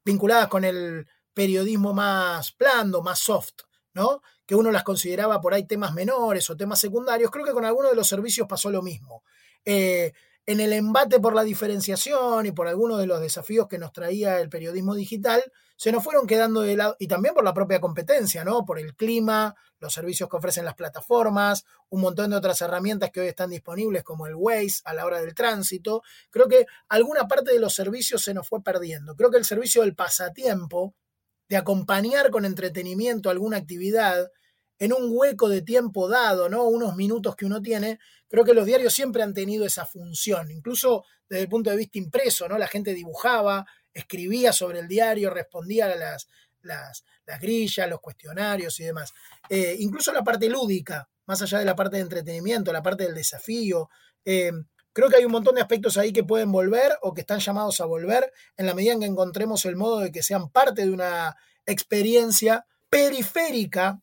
vinculadas 0.04 0.48
con 0.48 0.64
el 0.64 1.06
periodismo 1.34 1.92
más 1.92 2.56
blando, 2.56 3.02
más 3.02 3.18
soft, 3.18 3.62
¿no? 3.92 4.22
Que 4.46 4.54
uno 4.54 4.70
las 4.70 4.84
consideraba 4.84 5.40
por 5.40 5.54
ahí 5.54 5.66
temas 5.66 5.92
menores 5.92 6.48
o 6.50 6.56
temas 6.56 6.80
secundarios. 6.80 7.30
Creo 7.30 7.44
que 7.44 7.52
con 7.52 7.64
algunos 7.64 7.90
de 7.90 7.96
los 7.96 8.08
servicios 8.08 8.46
pasó 8.48 8.70
lo 8.70 8.82
mismo. 8.82 9.22
Eh, 9.64 10.12
en 10.46 10.60
el 10.60 10.72
embate 10.74 11.20
por 11.20 11.34
la 11.34 11.42
diferenciación 11.42 12.44
y 12.46 12.52
por 12.52 12.68
algunos 12.68 12.98
de 12.98 13.06
los 13.06 13.20
desafíos 13.20 13.66
que 13.66 13.78
nos 13.78 13.92
traía 13.92 14.40
el 14.40 14.50
periodismo 14.50 14.94
digital, 14.94 15.42
se 15.76 15.90
nos 15.90 16.04
fueron 16.04 16.26
quedando 16.26 16.60
de 16.60 16.76
lado, 16.76 16.96
y 16.98 17.08
también 17.08 17.34
por 17.34 17.44
la 17.44 17.54
propia 17.54 17.80
competencia, 17.80 18.44
¿no? 18.44 18.64
Por 18.64 18.78
el 18.78 18.94
clima, 18.94 19.54
los 19.80 19.94
servicios 19.94 20.28
que 20.28 20.36
ofrecen 20.36 20.64
las 20.64 20.74
plataformas, 20.74 21.64
un 21.88 22.02
montón 22.02 22.30
de 22.30 22.36
otras 22.36 22.60
herramientas 22.60 23.10
que 23.10 23.20
hoy 23.20 23.28
están 23.28 23.50
disponibles, 23.50 24.04
como 24.04 24.26
el 24.26 24.34
Waze 24.34 24.82
a 24.84 24.92
la 24.92 25.06
hora 25.06 25.20
del 25.20 25.34
tránsito. 25.34 26.02
Creo 26.30 26.46
que 26.46 26.66
alguna 26.88 27.26
parte 27.26 27.52
de 27.52 27.58
los 27.58 27.74
servicios 27.74 28.22
se 28.22 28.34
nos 28.34 28.46
fue 28.46 28.62
perdiendo. 28.62 29.16
Creo 29.16 29.30
que 29.30 29.38
el 29.38 29.44
servicio 29.44 29.80
del 29.80 29.94
pasatiempo, 29.94 30.94
acompañar 31.56 32.30
con 32.30 32.44
entretenimiento 32.44 33.30
alguna 33.30 33.56
actividad 33.56 34.30
en 34.78 34.92
un 34.92 35.08
hueco 35.10 35.48
de 35.48 35.62
tiempo 35.62 36.08
dado, 36.08 36.48
¿no? 36.48 36.64
Unos 36.64 36.96
minutos 36.96 37.36
que 37.36 37.46
uno 37.46 37.62
tiene, 37.62 37.98
creo 38.28 38.44
que 38.44 38.54
los 38.54 38.66
diarios 38.66 38.92
siempre 38.92 39.22
han 39.22 39.34
tenido 39.34 39.64
esa 39.64 39.86
función, 39.86 40.50
incluso 40.50 41.04
desde 41.28 41.42
el 41.44 41.48
punto 41.48 41.70
de 41.70 41.76
vista 41.76 41.98
impreso, 41.98 42.48
¿no? 42.48 42.58
La 42.58 42.66
gente 42.66 42.92
dibujaba, 42.92 43.66
escribía 43.92 44.52
sobre 44.52 44.80
el 44.80 44.88
diario, 44.88 45.30
respondía 45.30 45.86
a 45.86 45.94
las, 45.94 46.28
las, 46.62 47.04
grillas, 47.40 47.88
los 47.88 48.00
cuestionarios 48.00 48.78
y 48.80 48.84
demás. 48.84 49.12
Eh, 49.48 49.76
incluso 49.78 50.12
la 50.12 50.22
parte 50.22 50.48
lúdica, 50.48 51.08
más 51.26 51.40
allá 51.42 51.58
de 51.58 51.64
la 51.64 51.76
parte 51.76 51.96
de 51.96 52.02
entretenimiento, 52.02 52.72
la 52.72 52.82
parte 52.82 53.04
del 53.04 53.14
desafío, 53.14 53.88
eh, 54.24 54.52
Creo 54.94 55.08
que 55.08 55.16
hay 55.16 55.24
un 55.24 55.32
montón 55.32 55.56
de 55.56 55.60
aspectos 55.60 55.98
ahí 55.98 56.12
que 56.12 56.22
pueden 56.22 56.52
volver 56.52 56.92
o 57.02 57.12
que 57.12 57.22
están 57.22 57.40
llamados 57.40 57.80
a 57.80 57.84
volver 57.84 58.32
en 58.56 58.66
la 58.66 58.74
medida 58.74 58.92
en 58.92 59.00
que 59.00 59.06
encontremos 59.06 59.64
el 59.64 59.74
modo 59.74 59.98
de 59.98 60.12
que 60.12 60.22
sean 60.22 60.48
parte 60.50 60.86
de 60.86 60.92
una 60.92 61.36
experiencia 61.66 62.64
periférica 62.88 64.00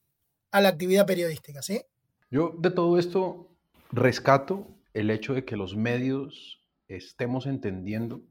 a 0.51 0.61
la 0.61 0.67
actividad 0.67 1.05
periodística, 1.05 1.61
¿sí? 1.61 1.81
Yo 2.29 2.53
de 2.57 2.71
todo 2.71 2.99
esto 2.99 3.47
rescato 3.91 4.67
el 4.93 5.09
hecho 5.09 5.33
de 5.33 5.45
que 5.45 5.55
los 5.55 5.77
medios 5.77 6.61
estemos 6.89 7.45
entendiendo 7.45 8.21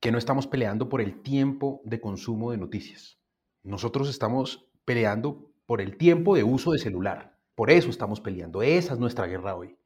que 0.00 0.10
no 0.10 0.18
estamos 0.18 0.48
peleando 0.48 0.88
por 0.88 1.00
el 1.00 1.22
tiempo 1.22 1.80
de 1.84 2.00
consumo 2.00 2.50
de 2.50 2.56
noticias. 2.56 3.18
Nosotros 3.62 4.08
estamos 4.08 4.66
peleando 4.84 5.52
por 5.66 5.80
el 5.80 5.96
tiempo 5.96 6.34
de 6.34 6.42
uso 6.42 6.72
de 6.72 6.78
celular. 6.78 7.38
Por 7.54 7.70
eso 7.70 7.90
estamos 7.90 8.20
peleando. 8.20 8.62
Esa 8.62 8.94
es 8.94 8.98
nuestra 8.98 9.26
guerra 9.26 9.54
hoy. 9.54 9.76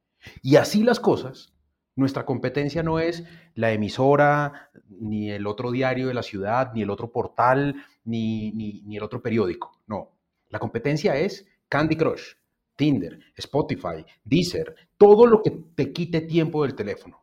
Y 0.41 0.55
así 0.55 0.81
las 0.81 0.99
cosas, 0.99 1.54
nuestra 1.95 2.25
competencia 2.25 2.83
no 2.83 2.99
es 2.99 3.23
la 3.53 3.71
emisora, 3.71 4.69
ni 4.89 5.31
el 5.31 5.47
otro 5.47 5.71
diario 5.71 6.07
de 6.07 6.13
la 6.13 6.23
ciudad, 6.23 6.71
ni 6.73 6.81
el 6.81 6.89
otro 6.89 7.11
portal, 7.11 7.85
ni, 8.03 8.51
ni, 8.51 8.97
el 8.97 9.03
otro 9.03 9.21
periódico. 9.21 9.79
No. 9.87 10.11
La 10.49 10.59
competencia 10.59 11.15
es 11.15 11.47
Candy 11.69 11.95
Crush, 11.95 12.33
Tinder, 12.75 13.19
Spotify, 13.35 14.05
Deezer, 14.23 14.75
todo 14.97 15.25
lo 15.25 15.41
que 15.41 15.51
te 15.51 15.93
quite 15.93 16.21
tiempo 16.21 16.63
del 16.63 16.75
teléfono. 16.75 17.21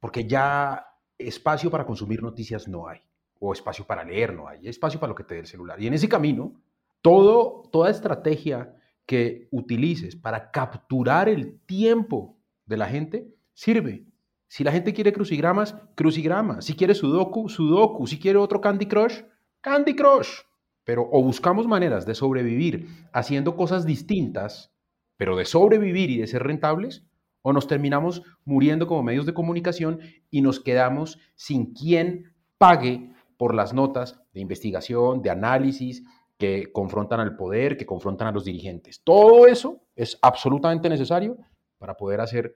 Porque 0.00 0.26
ya 0.26 0.84
espacio 1.16 1.70
para 1.70 1.86
consumir 1.86 2.22
noticias 2.22 2.66
no 2.66 2.88
hay. 2.88 3.00
O 3.40 3.52
espacio 3.52 3.86
para 3.86 4.04
leer 4.04 4.34
no 4.34 4.48
hay. 4.48 4.66
Espacio 4.66 4.98
para 4.98 5.10
lo 5.10 5.14
que 5.14 5.24
te 5.24 5.34
dé 5.34 5.40
el 5.40 5.46
celular. 5.46 5.80
Y 5.80 5.86
en 5.86 5.94
ese 5.94 6.08
camino, 6.08 6.60
todo, 7.02 7.62
toda 7.70 7.90
estrategia 7.90 8.74
que 9.06 9.48
utilices 9.52 10.16
para 10.16 10.50
capturar 10.50 11.28
el 11.28 11.60
tiempo 11.60 12.36
de 12.66 12.76
la 12.76 12.88
gente 12.88 13.37
sirve. 13.58 14.04
Si 14.46 14.62
la 14.62 14.70
gente 14.70 14.94
quiere 14.94 15.12
crucigramas, 15.12 15.74
crucigramas. 15.96 16.64
Si 16.64 16.74
quiere 16.74 16.94
sudoku, 16.94 17.48
sudoku. 17.48 18.06
Si 18.06 18.18
quiere 18.18 18.38
otro 18.38 18.60
Candy 18.60 18.86
Crush, 18.86 19.22
Candy 19.60 19.96
Crush. 19.96 20.28
Pero 20.84 21.08
o 21.10 21.22
buscamos 21.22 21.66
maneras 21.66 22.06
de 22.06 22.14
sobrevivir 22.14 22.86
haciendo 23.12 23.56
cosas 23.56 23.84
distintas, 23.84 24.72
pero 25.16 25.36
de 25.36 25.44
sobrevivir 25.44 26.08
y 26.08 26.18
de 26.18 26.28
ser 26.28 26.44
rentables, 26.44 27.04
o 27.42 27.52
nos 27.52 27.66
terminamos 27.66 28.22
muriendo 28.44 28.86
como 28.86 29.02
medios 29.02 29.26
de 29.26 29.34
comunicación 29.34 30.00
y 30.30 30.40
nos 30.40 30.60
quedamos 30.60 31.18
sin 31.34 31.74
quien 31.74 32.32
pague 32.58 33.12
por 33.36 33.54
las 33.54 33.74
notas 33.74 34.20
de 34.32 34.40
investigación, 34.40 35.20
de 35.20 35.30
análisis, 35.30 36.04
que 36.38 36.70
confrontan 36.72 37.18
al 37.18 37.36
poder, 37.36 37.76
que 37.76 37.86
confrontan 37.86 38.28
a 38.28 38.32
los 38.32 38.44
dirigentes. 38.44 39.02
Todo 39.02 39.48
eso 39.48 39.82
es 39.96 40.16
absolutamente 40.22 40.88
necesario 40.88 41.36
para 41.78 41.96
poder 41.96 42.20
hacer 42.20 42.54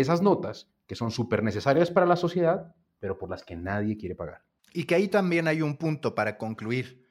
esas 0.00 0.22
notas 0.22 0.70
que 0.86 0.94
son 0.94 1.10
súper 1.10 1.42
necesarias 1.42 1.90
para 1.90 2.06
la 2.06 2.16
sociedad, 2.16 2.74
pero 2.98 3.18
por 3.18 3.30
las 3.30 3.44
que 3.44 3.56
nadie 3.56 3.96
quiere 3.96 4.14
pagar. 4.14 4.44
Y 4.72 4.84
que 4.84 4.94
ahí 4.94 5.08
también 5.08 5.48
hay 5.48 5.62
un 5.62 5.76
punto 5.76 6.14
para 6.14 6.38
concluir. 6.38 7.10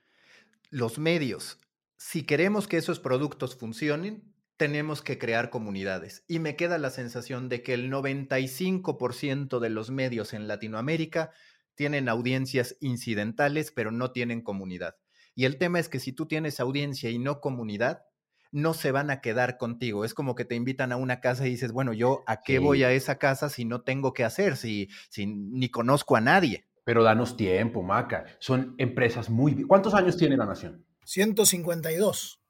Los 0.70 1.00
medios, 1.00 1.58
si 1.98 2.24
queremos 2.24 2.68
que 2.68 2.78
esos 2.78 3.00
productos 3.00 3.56
funcionen, 3.56 4.36
tenemos 4.58 5.02
que 5.02 5.18
crear 5.18 5.50
comunidades. 5.50 6.24
Y 6.28 6.40
me 6.40 6.56
queda 6.56 6.78
la 6.78 6.90
sensación 6.90 7.50
de 7.50 7.62
que 7.62 7.74
el 7.74 7.92
95% 7.92 9.60
de 9.60 9.70
los 9.70 9.92
medios 9.92 10.34
en 10.34 10.48
Latinoamérica 10.48 11.32
tienen 11.76 12.08
audiencias 12.08 12.78
incidentales, 12.80 13.72
pero 13.72 13.92
no 13.92 14.12
tienen 14.12 14.42
comunidad. 14.42 14.96
Y 15.36 15.46
el 15.46 15.58
tema 15.58 15.80
es 15.80 15.90
que 15.90 16.00
si 16.00 16.14
tú 16.14 16.26
tienes 16.26 16.60
audiencia 16.60 17.10
y 17.10 17.20
no 17.20 17.42
comunidad, 17.42 18.04
no 18.52 18.74
se 18.74 18.92
van 18.92 19.12
a 19.12 19.22
quedar 19.22 19.58
contigo. 19.58 20.06
Es 20.06 20.14
como 20.14 20.36
que 20.36 20.46
te 20.46 20.56
invitan 20.56 20.92
a 20.92 20.98
una 20.98 21.20
casa 21.20 21.48
y 21.48 21.52
dices, 21.52 21.72
bueno, 21.72 21.94
yo 21.94 22.24
a 22.28 22.42
qué 22.42 22.60
voy 22.60 22.84
a 22.84 22.92
esa 22.92 23.18
casa 23.18 23.50
si 23.50 23.66
no 23.66 23.82
tengo 23.82 24.14
que 24.14 24.24
hacer, 24.24 24.58
si, 24.58 24.90
si 25.10 25.28
ni 25.28 25.70
conozco 25.70 26.16
a 26.16 26.22
nadie. 26.22 26.66
Pero 26.84 27.04
danos 27.04 27.36
tiempo, 27.36 27.82
Maca. 27.82 28.26
Son 28.40 28.76
empresas 28.78 29.30
muy... 29.30 29.64
¿Cuántos 29.64 29.94
años 29.94 30.18
tiene 30.18 30.38
la 30.38 30.46
nación? 30.46 30.86
152 31.04 32.42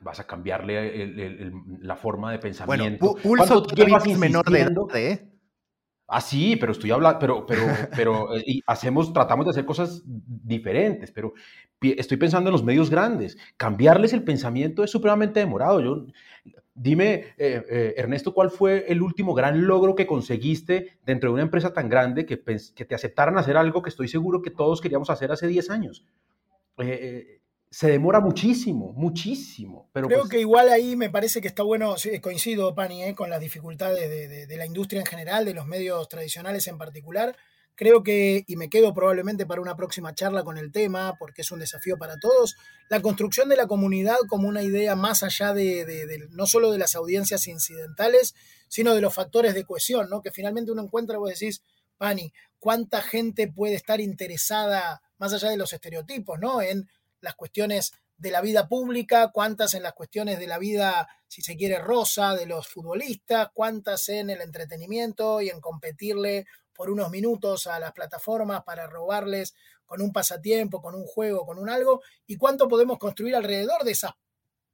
vas 0.00 0.20
a 0.20 0.26
cambiarle 0.26 1.52
la 1.80 1.96
forma 1.96 2.32
de 2.32 2.38
pensamiento. 2.38 3.16
Bueno, 3.22 3.22
Pulso 3.22 3.66
es 4.04 4.18
menor 4.18 4.44
de 4.50 4.60
edad, 4.60 4.96
¿eh? 4.96 5.28
Ah, 6.10 6.22
sí, 6.22 6.56
pero 6.56 6.72
estoy 6.72 6.90
hablando, 6.90 7.18
pero, 7.18 7.44
pero, 7.44 7.62
pero 7.94 8.34
eh, 8.36 8.42
y 8.46 8.62
hacemos, 8.66 9.12
tratamos 9.12 9.44
de 9.44 9.50
hacer 9.50 9.66
cosas 9.66 10.02
diferentes, 10.06 11.12
pero 11.12 11.34
estoy 11.82 12.16
pensando 12.16 12.48
en 12.48 12.52
los 12.52 12.64
medios 12.64 12.88
grandes. 12.88 13.36
Cambiarles 13.58 14.14
el 14.14 14.24
pensamiento 14.24 14.82
es 14.82 14.90
supremamente 14.90 15.40
demorado. 15.40 15.80
Yo, 15.82 16.06
dime, 16.74 17.34
eh, 17.36 17.62
eh, 17.68 17.94
Ernesto, 17.98 18.32
¿cuál 18.32 18.50
fue 18.50 18.86
el 18.88 19.02
último 19.02 19.34
gran 19.34 19.66
logro 19.66 19.94
que 19.94 20.06
conseguiste 20.06 20.98
dentro 21.04 21.28
de 21.28 21.34
una 21.34 21.42
empresa 21.42 21.74
tan 21.74 21.90
grande 21.90 22.24
que, 22.24 22.42
que 22.42 22.84
te 22.86 22.94
aceptaran 22.94 23.36
hacer 23.36 23.58
algo 23.58 23.82
que 23.82 23.90
estoy 23.90 24.08
seguro 24.08 24.40
que 24.40 24.50
todos 24.50 24.80
queríamos 24.80 25.10
hacer 25.10 25.30
hace 25.30 25.46
10 25.46 25.68
años? 25.68 26.06
Se 27.70 27.88
demora 27.88 28.20
muchísimo, 28.20 28.92
muchísimo. 28.94 29.90
Pero 29.92 30.08
Creo 30.08 30.20
pues 30.20 30.30
que 30.30 30.40
igual 30.40 30.70
ahí 30.70 30.96
me 30.96 31.10
parece 31.10 31.40
que 31.40 31.48
está 31.48 31.62
bueno, 31.62 31.94
coincido, 32.22 32.74
Pani, 32.74 33.04
eh, 33.04 33.14
con 33.14 33.28
las 33.28 33.40
dificultades 33.40 34.48
de, 34.48 34.56
la 34.56 34.66
industria 34.66 35.00
en 35.00 35.06
general, 35.06 35.44
de 35.44 35.54
los 35.54 35.66
medios 35.66 36.08
tradicionales 36.08 36.66
en 36.66 36.78
particular. 36.78 37.36
Creo 37.74 38.02
que, 38.02 38.42
y 38.48 38.56
me 38.56 38.70
quedo 38.70 38.92
probablemente 38.92 39.46
para 39.46 39.60
una 39.60 39.76
próxima 39.76 40.14
charla 40.14 40.42
con 40.42 40.58
el 40.58 40.72
tema, 40.72 41.14
porque 41.18 41.42
es 41.42 41.52
un 41.52 41.60
desafío 41.60 41.96
para 41.96 42.16
todos, 42.18 42.56
la 42.88 43.00
construcción 43.00 43.48
de 43.48 43.56
la 43.56 43.68
comunidad 43.68 44.16
como 44.28 44.48
una 44.48 44.62
idea 44.62 44.96
más 44.96 45.22
allá 45.22 45.52
de, 45.52 46.26
no 46.30 46.46
solo 46.46 46.72
de 46.72 46.78
las 46.78 46.96
audiencias 46.96 47.46
incidentales, 47.46 48.34
sino 48.66 48.94
de 48.94 49.00
los 49.00 49.14
factores 49.14 49.54
de 49.54 49.64
cohesión, 49.64 50.08
¿no? 50.10 50.22
Que 50.22 50.32
finalmente 50.32 50.72
uno 50.72 50.82
encuentra, 50.82 51.18
vos 51.18 51.30
decís, 51.30 51.62
Pani, 51.98 52.32
¿cuánta 52.58 53.00
gente 53.00 53.46
puede 53.46 53.74
estar 53.74 54.00
interesada, 54.00 55.00
más 55.18 55.32
allá 55.32 55.50
de 55.50 55.56
los 55.56 55.72
estereotipos, 55.72 56.38
¿no? 56.40 56.60
En 56.60 56.88
las 57.20 57.34
cuestiones 57.34 57.92
de 58.16 58.30
la 58.30 58.40
vida 58.40 58.68
pública, 58.68 59.30
cuántas 59.32 59.74
en 59.74 59.84
las 59.84 59.92
cuestiones 59.92 60.38
de 60.38 60.48
la 60.48 60.58
vida, 60.58 61.08
si 61.28 61.40
se 61.40 61.56
quiere, 61.56 61.78
rosa 61.78 62.34
de 62.34 62.46
los 62.46 62.66
futbolistas, 62.66 63.48
cuántas 63.54 64.08
en 64.08 64.30
el 64.30 64.40
entretenimiento 64.40 65.40
y 65.40 65.50
en 65.50 65.60
competirle 65.60 66.46
por 66.72 66.90
unos 66.90 67.10
minutos 67.10 67.66
a 67.66 67.78
las 67.78 67.92
plataformas 67.92 68.64
para 68.64 68.86
robarles 68.88 69.54
con 69.86 70.02
un 70.02 70.12
pasatiempo, 70.12 70.82
con 70.82 70.94
un 70.94 71.04
juego, 71.04 71.46
con 71.46 71.58
un 71.58 71.70
algo, 71.70 72.02
y 72.26 72.36
cuánto 72.36 72.68
podemos 72.68 72.98
construir 72.98 73.34
alrededor 73.34 73.84
de 73.84 73.92
esas 73.92 74.12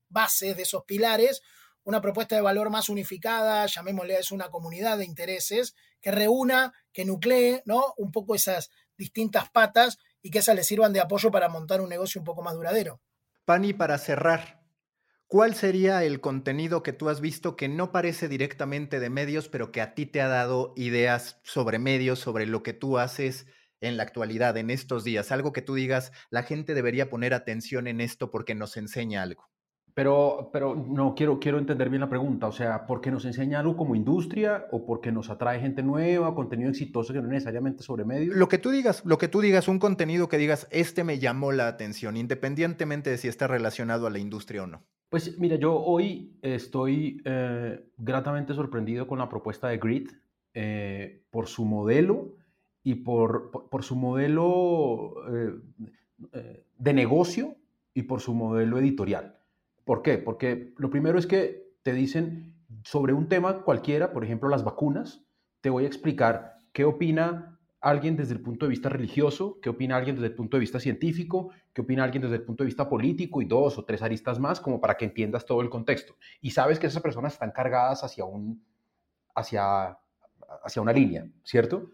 bases, 0.09 0.57
de 0.57 0.62
esos 0.62 0.84
pilares, 0.84 1.42
una 1.84 2.01
propuesta 2.01 2.34
de 2.34 2.42
valor 2.42 2.70
más 2.70 2.88
unificada, 2.88 3.66
llamémosle 3.66 4.16
a 4.16 4.20
eso 4.20 4.34
una 4.34 4.49
comunidad 4.49 4.97
de 4.99 5.05
intereses, 5.05 5.74
que 6.01 6.11
reúna, 6.11 6.72
que 6.92 7.05
nuclee, 7.05 7.62
¿no? 7.66 7.95
Un 7.99 8.11
poco 8.11 8.34
esas 8.34 8.70
distintas 8.97 9.51
patas 9.51 9.99
y 10.24 10.30
que 10.30 10.38
esas 10.38 10.56
le 10.56 10.64
sirvan 10.64 10.94
de 10.94 11.00
apoyo 11.00 11.30
para 11.30 11.50
montar 11.50 11.82
un 11.82 11.90
negocio 11.90 12.18
un 12.18 12.24
poco 12.24 12.42
más 12.42 12.54
duradero. 12.54 13.00
Pani, 13.44 13.74
para 13.74 13.98
cerrar, 13.98 14.64
¿cuál 15.26 15.54
sería 15.54 16.02
el 16.02 16.22
contenido 16.22 16.82
que 16.82 16.94
tú 16.94 17.10
has 17.10 17.20
visto 17.20 17.56
que 17.56 17.68
no 17.68 17.92
parece 17.92 18.26
directamente 18.26 19.00
de 19.00 19.10
medios, 19.10 19.50
pero 19.50 19.70
que 19.70 19.82
a 19.82 19.94
ti 19.94 20.06
te 20.06 20.22
ha 20.22 20.28
dado 20.28 20.72
ideas 20.76 21.40
sobre 21.44 21.78
medios, 21.78 22.20
sobre 22.20 22.46
lo 22.46 22.62
que 22.62 22.72
tú 22.72 22.96
haces 22.96 23.46
en 23.82 23.98
la 23.98 24.04
actualidad, 24.04 24.56
en 24.56 24.70
estos 24.70 25.04
días? 25.04 25.30
Algo 25.30 25.52
que 25.52 25.60
tú 25.60 25.74
digas, 25.74 26.10
la 26.30 26.42
gente 26.42 26.72
debería 26.72 27.10
poner 27.10 27.34
atención 27.34 27.86
en 27.86 28.00
esto 28.00 28.30
porque 28.30 28.54
nos 28.54 28.78
enseña 28.78 29.22
algo. 29.22 29.50
Pero, 29.95 30.51
pero 30.53 30.74
no 30.74 31.14
quiero, 31.14 31.38
quiero 31.38 31.59
entender 31.59 31.88
bien 31.88 32.01
la 32.01 32.09
pregunta. 32.09 32.49
O 32.49 32.53
sea, 32.53 32.84
¿porque 32.84 33.12
nos 33.12 33.24
enseña 33.24 33.61
algo 33.61 33.76
como 33.76 33.95
industria 33.95 34.66
o 34.72 34.84
porque 34.84 35.12
nos 35.12 35.30
atrae 35.30 35.61
gente 35.61 35.84
nueva, 35.84 36.34
contenido 36.34 36.68
exitoso 36.68 37.12
que 37.12 37.22
no 37.22 37.28
necesariamente 37.28 37.84
sobre 37.84 38.05
medios? 38.05 38.34
Lo 38.34 38.49
que 38.49 38.59
tú 38.59 38.70
digas, 38.70 39.05
lo 39.07 39.18
que 39.18 39.28
tú 39.28 39.40
digas, 39.40 39.68
un 39.68 39.78
contenido 39.78 40.28
que 40.28 40.36
digas, 40.36 40.66
este 40.72 41.05
me 41.05 41.20
llamó 41.20 41.53
la 41.53 41.68
atención, 41.68 42.16
independientemente 42.16 43.11
de 43.11 43.18
si 43.18 43.28
está 43.28 43.47
relacionado 43.47 44.09
a 44.09 44.11
la 44.11 44.18
industria 44.18 44.64
o 44.64 44.66
no. 44.66 44.82
Pues 45.11 45.38
mira, 45.38 45.55
yo 45.55 45.76
hoy 45.76 46.36
estoy 46.42 47.22
eh, 47.24 47.88
gratamente 47.97 48.53
sorprendido 48.53 49.07
con 49.07 49.20
la 49.20 49.28
propuesta 49.28 49.68
de 49.68 49.78
Grid 49.78 50.11
eh, 50.55 51.22
por 51.30 51.47
su 51.47 51.64
modelo 51.64 52.34
y 52.82 52.97
por, 52.97 53.53
por, 53.70 53.84
su 53.84 53.95
modelo 53.95 55.14
eh, 56.32 56.64
de 56.78 56.92
negocio 56.92 57.55
y 57.95 58.03
por 58.03 58.20
su 58.20 58.34
modelo 58.34 58.80
editorial. 58.80 59.38
¿Por 59.85 60.03
qué? 60.03 60.18
Porque 60.18 60.74
lo 60.78 60.91
primero 60.91 61.18
es 61.18 61.26
que 61.26 61.64
te 61.82 61.93
dicen 61.93 62.55
sobre 62.85 63.12
un 63.12 63.28
tema 63.28 63.62
cualquiera, 63.62 64.12
por 64.12 64.24
ejemplo 64.24 64.49
las 64.49 64.64
vacunas, 64.64 65.24
te 65.61 65.70
voy 65.70 65.85
a 65.85 65.87
explicar 65.87 66.57
qué 66.72 66.85
opina 66.85 67.59
alguien 67.80 68.16
desde 68.16 68.32
el 68.32 68.41
punto 68.41 68.64
de 68.64 68.70
vista 68.70 68.89
religioso, 68.89 69.59
qué 69.61 69.68
opina 69.68 69.97
alguien 69.97 70.16
desde 70.16 70.28
el 70.28 70.35
punto 70.35 70.57
de 70.57 70.62
vista 70.62 70.80
científico, 70.80 71.51
qué 71.74 71.82
opina 71.82 72.03
alguien 72.03 72.22
desde 72.22 72.37
el 72.37 72.43
punto 72.43 72.64
de 72.64 72.66
vista 72.66 72.89
político 72.89 73.43
y 73.43 73.45
dos 73.45 73.76
o 73.76 73.85
tres 73.85 74.01
aristas 74.01 74.41
más 74.41 74.59
como 74.59 74.80
para 74.80 74.97
que 74.97 75.05
entiendas 75.05 75.45
todo 75.45 75.61
el 75.61 75.68
contexto. 75.68 76.16
Y 76.41 76.53
sabes 76.53 76.78
que 76.78 76.87
esas 76.87 77.03
personas 77.03 77.35
están 77.35 77.51
cargadas 77.51 78.03
hacia, 78.03 78.24
un, 78.24 78.64
hacia, 79.35 79.99
hacia 80.64 80.82
una 80.82 80.95
línea, 80.95 81.26
¿cierto? 81.43 81.91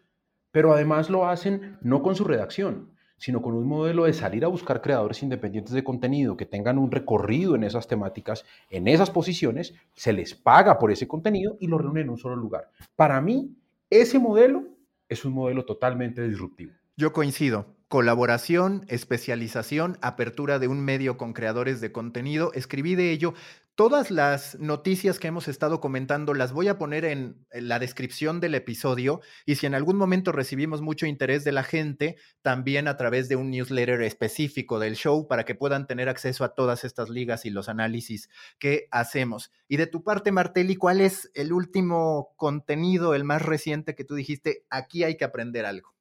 Pero 0.53 0.73
además 0.73 1.11
lo 1.11 1.29
hacen 1.29 1.77
no 1.83 2.03
con 2.03 2.15
su 2.15 2.23
redacción, 2.23 2.95
sino 3.21 3.43
con 3.43 3.55
un 3.55 3.69
modelo 3.69 4.05
de 4.05 4.15
salir 4.15 4.47
a 4.47 4.49
buscar 4.49 4.81
creadores 4.81 5.23
independientes 5.23 5.75
de 5.75 5.85
contenido 5.85 6.39
que 6.39 6.47
tengan 6.47 6.79
un 6.79 6.91
recorrido 6.91 7.55
en 7.55 7.65
esas 7.65 7.87
temáticas, 7.87 8.47
en 8.71 8.89
esas 8.89 9.11
posiciones, 9.11 9.75
se 9.95 10.15
les 10.15 10.35
paga 10.35 10.79
por 10.79 10.91
ese 10.91 11.07
contenido 11.07 11.59
y 11.61 11.67
lo 11.67 11.77
reúnen 11.77 12.05
en 12.05 12.11
un 12.11 12.19
solo 12.19 12.35
lugar. 12.35 12.71
Para 12.97 13.21
mí, 13.21 13.55
ese 13.91 14.19
modelo 14.19 14.65
es 15.07 15.27
un 15.27 15.35
modelo 15.35 15.67
totalmente 15.67 16.27
disruptivo. 16.27 16.73
Yo 16.97 17.13
coincido. 17.13 17.67
Colaboración, 17.91 18.85
especialización, 18.87 19.99
apertura 20.01 20.61
de 20.61 20.69
un 20.69 20.81
medio 20.81 21.17
con 21.17 21.33
creadores 21.33 21.81
de 21.81 21.91
contenido. 21.91 22.53
Escribí 22.55 22.95
de 22.95 23.11
ello. 23.11 23.35
Todas 23.75 24.13
las 24.13 24.57
noticias 24.61 25.19
que 25.19 25.27
hemos 25.27 25.49
estado 25.49 25.81
comentando 25.81 26.33
las 26.33 26.53
voy 26.53 26.69
a 26.69 26.79
poner 26.79 27.05
en, 27.05 27.45
la 27.51 27.81
descripción 27.81 28.39
del 28.39 28.55
episodio 28.55 29.23
y 29.45 29.57
si 29.57 29.67
en 29.67 29.75
algún 29.75 29.97
momento 29.97 30.31
recibimos 30.31 30.83
mucho 30.83 31.05
interés 31.05 31.43
de 31.43 31.51
la 31.51 31.65
gente, 31.65 32.17
también 32.43 32.87
a 32.87 32.97
través 32.97 33.29
de 33.29 33.35
un 33.35 33.51
newsletter 33.51 34.03
específico 34.03 34.79
del 34.79 34.95
show 34.95 35.27
para 35.27 35.45
que 35.45 35.57
puedan 35.57 35.89
tener 35.89 36.09
acceso 36.09 36.45
a 36.45 36.55
todas 36.55 36.85
estas 36.85 37.11
ligas 37.11 37.45
y 37.45 37.51
los 37.51 37.69
análisis 37.69 38.29
que 38.61 38.87
hacemos. 38.93 39.51
Y 39.67 39.79
de 39.79 39.89
tu 39.89 40.05
parte, 40.05 40.31
Martelli, 40.31 40.77
¿cuál 40.77 41.01
es 41.01 41.29
el 41.35 41.53
último 41.53 42.35
contenido, 42.37 43.17
el 43.17 43.25
más 43.25 43.43
reciente 43.43 43.97
que 43.97 44.05
tú 44.05 44.15
dijiste, 44.15 44.65
aquí 44.71 45.03
hay 45.03 45.17
que 45.17 45.25
aprender 45.25 45.67
algo? 45.67 45.93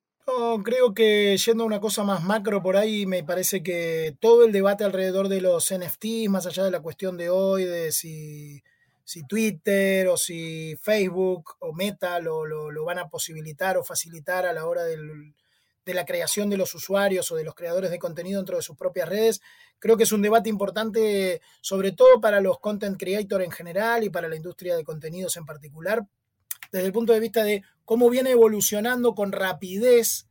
Creo 0.64 0.94
que 0.94 1.38
yendo 1.38 1.64
a 1.64 1.68
una 1.68 1.80
cosa 1.80 2.04
más 2.04 2.24
macro 2.24 2.62
por 2.62 2.78
ahí, 2.78 3.06
me 3.06 3.24
parece 3.24 3.64
que 3.64 4.16
todo 4.20 4.46
el 4.46 4.52
debate 4.52 4.84
alrededor 4.84 5.30
de 5.30 5.42
los 5.42 5.74
NFTs, 5.74 6.30
más 6.30 6.46
allá 6.46 6.64
de 6.64 6.72
la 6.72 6.82
cuestión 6.82 7.18
de 7.18 7.30
hoy, 7.30 7.66
de 7.66 7.92
si, 7.92 8.64
si 9.04 9.26
Twitter 9.26 10.08
o 10.08 10.18
si 10.18 10.76
Facebook 10.82 11.56
o 11.60 11.74
Meta 11.74 12.20
lo, 12.20 12.46
lo, 12.46 12.86
van 12.86 13.00
a 13.00 13.10
posibilitar 13.10 13.78
o 13.78 13.84
facilitar 13.84 14.46
a 14.46 14.54
la 14.54 14.66
hora 14.66 14.84
del, 14.84 15.36
de 15.86 15.94
la 15.94 16.06
creación 16.06 16.50
de 16.50 16.58
los 16.58 16.74
usuarios 16.76 17.32
o 17.32 17.36
de 17.36 17.44
los 17.44 17.56
creadores 17.56 17.92
de 17.92 18.00
contenido 18.00 18.40
dentro 18.40 18.58
de 18.58 18.64
sus 18.64 18.78
propias 18.78 19.10
redes, 19.10 19.42
creo 19.80 19.98
que 19.98 20.04
es 20.04 20.12
un 20.12 20.22
debate 20.22 20.50
importante, 20.50 21.42
sobre 21.62 21.92
todo 21.92 22.22
para 22.22 22.42
los 22.42 22.60
content 22.60 22.98
creators 22.98 23.44
en 23.44 23.52
general 23.52 24.04
y 24.04 24.10
para 24.10 24.28
la 24.28 24.36
industria 24.36 24.76
de 24.76 24.84
contenidos 24.84 25.38
en 25.38 25.46
particular, 25.46 26.06
desde 26.72 26.88
el 26.88 26.94
punto 26.94 27.14
de 27.14 27.20
vista 27.20 27.44
de 27.44 27.64
cómo 27.86 28.10
viene 28.10 28.32
evolucionando 28.32 29.16
con 29.16 29.32
rapidez. 29.32 30.28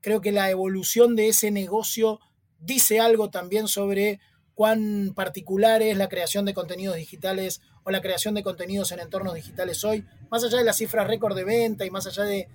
Creo 0.00 0.20
que 0.20 0.32
la 0.32 0.50
evolución 0.50 1.16
de 1.16 1.28
ese 1.28 1.50
negocio 1.50 2.20
dice 2.58 3.00
algo 3.00 3.30
también 3.30 3.68
sobre 3.68 4.20
cuán 4.54 5.14
particular 5.14 5.80
es 5.82 5.96
la 5.96 6.08
creación 6.08 6.44
de 6.44 6.52
contenidos 6.52 6.96
digitales 6.96 7.62
o 7.82 7.90
la 7.90 8.02
creación 8.02 8.34
de 8.34 8.42
contenidos 8.42 8.92
en 8.92 9.00
entornos 9.00 9.34
digitales 9.34 9.82
hoy, 9.84 10.04
más 10.30 10.44
allá 10.44 10.58
de 10.58 10.64
las 10.64 10.76
cifras 10.76 11.06
récord 11.06 11.34
de 11.34 11.44
venta 11.44 11.86
y 11.86 11.90
más 11.90 12.06
allá 12.06 12.24
de, 12.24 12.46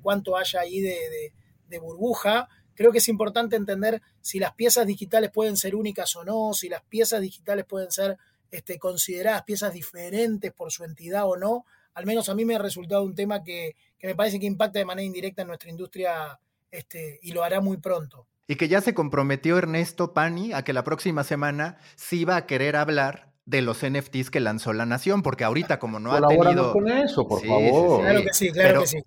cuánto 0.00 0.36
haya 0.38 0.60
ahí 0.60 0.80
de, 0.80 1.78
burbuja, 1.80 2.48
creo 2.74 2.92
que 2.92 2.98
es 2.98 3.08
importante 3.08 3.56
entender 3.56 4.00
si 4.22 4.38
las 4.38 4.54
piezas 4.54 4.86
digitales 4.86 5.30
pueden 5.30 5.58
ser 5.58 5.74
únicas 5.74 6.16
o 6.16 6.24
no, 6.24 6.54
si 6.54 6.70
las 6.70 6.82
piezas 6.82 7.20
digitales 7.20 7.66
pueden 7.66 7.90
ser 7.90 8.16
este, 8.50 8.78
consideradas 8.78 9.42
piezas 9.42 9.74
diferentes 9.74 10.50
por 10.52 10.72
su 10.72 10.84
entidad 10.84 11.28
o 11.28 11.36
no, 11.36 11.66
al 11.98 12.06
menos 12.06 12.28
a 12.28 12.34
mí 12.34 12.44
me 12.44 12.54
ha 12.54 12.58
resultado 12.58 13.02
un 13.02 13.12
tema 13.12 13.42
que, 13.42 13.74
me 14.00 14.14
parece 14.14 14.38
que 14.38 14.46
impacta 14.46 14.78
de 14.78 14.84
manera 14.84 15.04
indirecta 15.04 15.42
en 15.42 15.48
nuestra 15.48 15.68
industria 15.68 16.38
este, 16.70 17.18
y 17.22 17.32
lo 17.32 17.42
hará 17.42 17.60
muy 17.60 17.78
pronto. 17.78 18.28
Y 18.46 18.54
que 18.54 18.68
ya 18.68 18.80
se 18.80 18.94
comprometió 18.94 19.58
Ernesto 19.58 20.14
Pani 20.14 20.52
a 20.52 20.62
que 20.62 20.72
la 20.72 20.84
próxima 20.84 21.24
semana 21.24 21.78
sí 21.96 22.24
va 22.24 22.36
a 22.36 22.46
querer 22.46 22.76
hablar 22.76 23.32
de 23.46 23.62
los 23.62 23.84
NFTs 23.84 24.30
que 24.30 24.38
lanzó 24.38 24.72
la 24.72 24.86
nación, 24.86 25.22
porque 25.22 25.42
ahorita 25.42 25.80
como 25.80 25.98
no 25.98 26.12
ha 26.12 26.24
tenido... 26.28 26.72
con 26.72 26.88
eso, 26.88 27.26
por 27.26 27.44
favor. 27.44 28.02
Claro 28.02 28.22
que 28.22 28.32
sí, 28.32 28.52
claro 28.52 28.82
que 28.82 28.86
sí. 28.86 28.98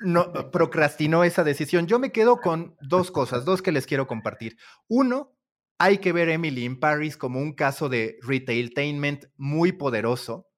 No, 0.00 0.50
procrastinó 0.50 1.22
esa 1.22 1.44
decisión. 1.44 1.86
Yo 1.86 2.00
me 2.00 2.10
quedo 2.10 2.38
con 2.40 2.74
dos 2.80 3.12
cosas, 3.12 3.44
dos 3.44 3.62
que 3.62 3.70
les 3.70 3.86
quiero 3.86 4.08
compartir. 4.08 4.56
Uno, 4.88 5.36
hay 5.78 5.98
que 5.98 6.12
ver 6.12 6.30
Emily 6.30 6.64
in 6.64 6.80
Paris 6.80 7.16
como 7.16 7.38
un 7.38 7.52
caso 7.52 7.88
de 7.88 8.18
retailtainment 8.22 9.26
muy 9.36 9.70
poderoso. 9.70 10.48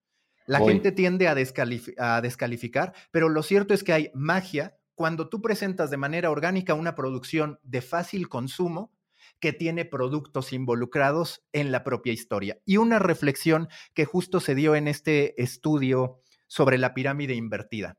La 0.47 0.61
gente 0.61 0.93
tiende 0.93 1.29
a, 1.29 1.33
a 1.33 2.21
descalificar, 2.21 2.95
pero 3.11 3.29
lo 3.29 3.43
cierto 3.43 3.75
es 3.75 3.83
que 3.83 3.93
hay 3.93 4.11
magia 4.15 4.77
cuando 4.95 5.29
tú 5.29 5.43
presentas 5.43 5.91
de 5.91 5.97
manera 5.97 6.31
orgánica 6.31 6.75
una 6.75 6.95
producción 6.95 7.59
de 7.63 7.83
fácil 7.83 8.29
consumo 8.29 8.93
que 9.41 9.53
tiene 9.53 9.85
productos 9.85 10.53
involucrados 10.53 11.45
en 11.53 11.71
la 11.71 11.85
propia 11.85 12.13
historia. 12.13 12.59
Y 12.65 12.79
una 12.79 12.99
reflexión 12.99 13.69
que 13.95 14.05
justo 14.05 14.41
se 14.41 14.55
dio 14.55 14.75
en 14.75 14.89
este 14.89 15.41
estudio 15.43 16.23
sobre 16.47 16.79
la 16.79 16.95
pirámide 16.95 17.35
invertida. 17.35 17.99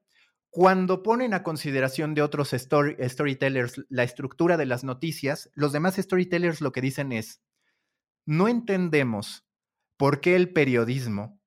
Cuando 0.50 1.04
ponen 1.04 1.34
a 1.34 1.44
consideración 1.44 2.16
de 2.16 2.22
otros 2.24 2.50
storytellers 2.50 3.86
la 3.90 4.04
estructura 4.04 4.58
de 4.58 4.66
las 4.66 4.84
noticias, 4.84 5.52
los 5.54 5.72
demás 5.72 5.98
storytellers 5.98 6.62
lo 6.62 6.72
que 6.72 6.82
dicen 6.82 7.12
es, 7.12 7.42
no 8.26 8.48
entendemos 8.48 9.46
por 9.98 10.22
qué 10.22 10.36
el 10.36 10.52
periodismo 10.54 11.40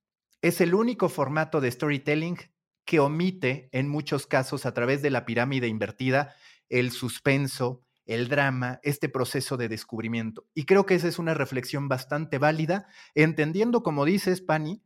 es 0.42 0.60
el 0.60 0.74
único 0.74 1.08
formato 1.08 1.60
de 1.60 1.70
storytelling 1.70 2.38
que 2.84 3.00
omite 3.00 3.68
en 3.72 3.88
muchos 3.88 4.26
casos 4.26 4.66
a 4.66 4.74
través 4.74 5.02
de 5.02 5.10
la 5.10 5.24
pirámide 5.24 5.68
invertida 5.68 6.34
el 6.68 6.92
suspenso, 6.92 7.84
el 8.06 8.28
drama, 8.28 8.80
este 8.82 9.08
proceso 9.08 9.56
de 9.56 9.68
descubrimiento. 9.68 10.46
Y 10.54 10.64
creo 10.64 10.86
que 10.86 10.94
esa 10.94 11.08
es 11.08 11.18
una 11.18 11.34
reflexión 11.34 11.88
bastante 11.88 12.38
válida, 12.38 12.88
entendiendo, 13.14 13.82
como 13.82 14.04
dices, 14.04 14.40
Pani, 14.40 14.82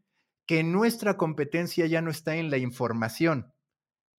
que 0.47 0.63
nuestra 0.63 1.17
competencia 1.17 1.87
ya 1.87 2.03
no 2.03 2.11
está 2.11 2.37
en 2.37 2.51
la 2.51 2.59
información, 2.59 3.55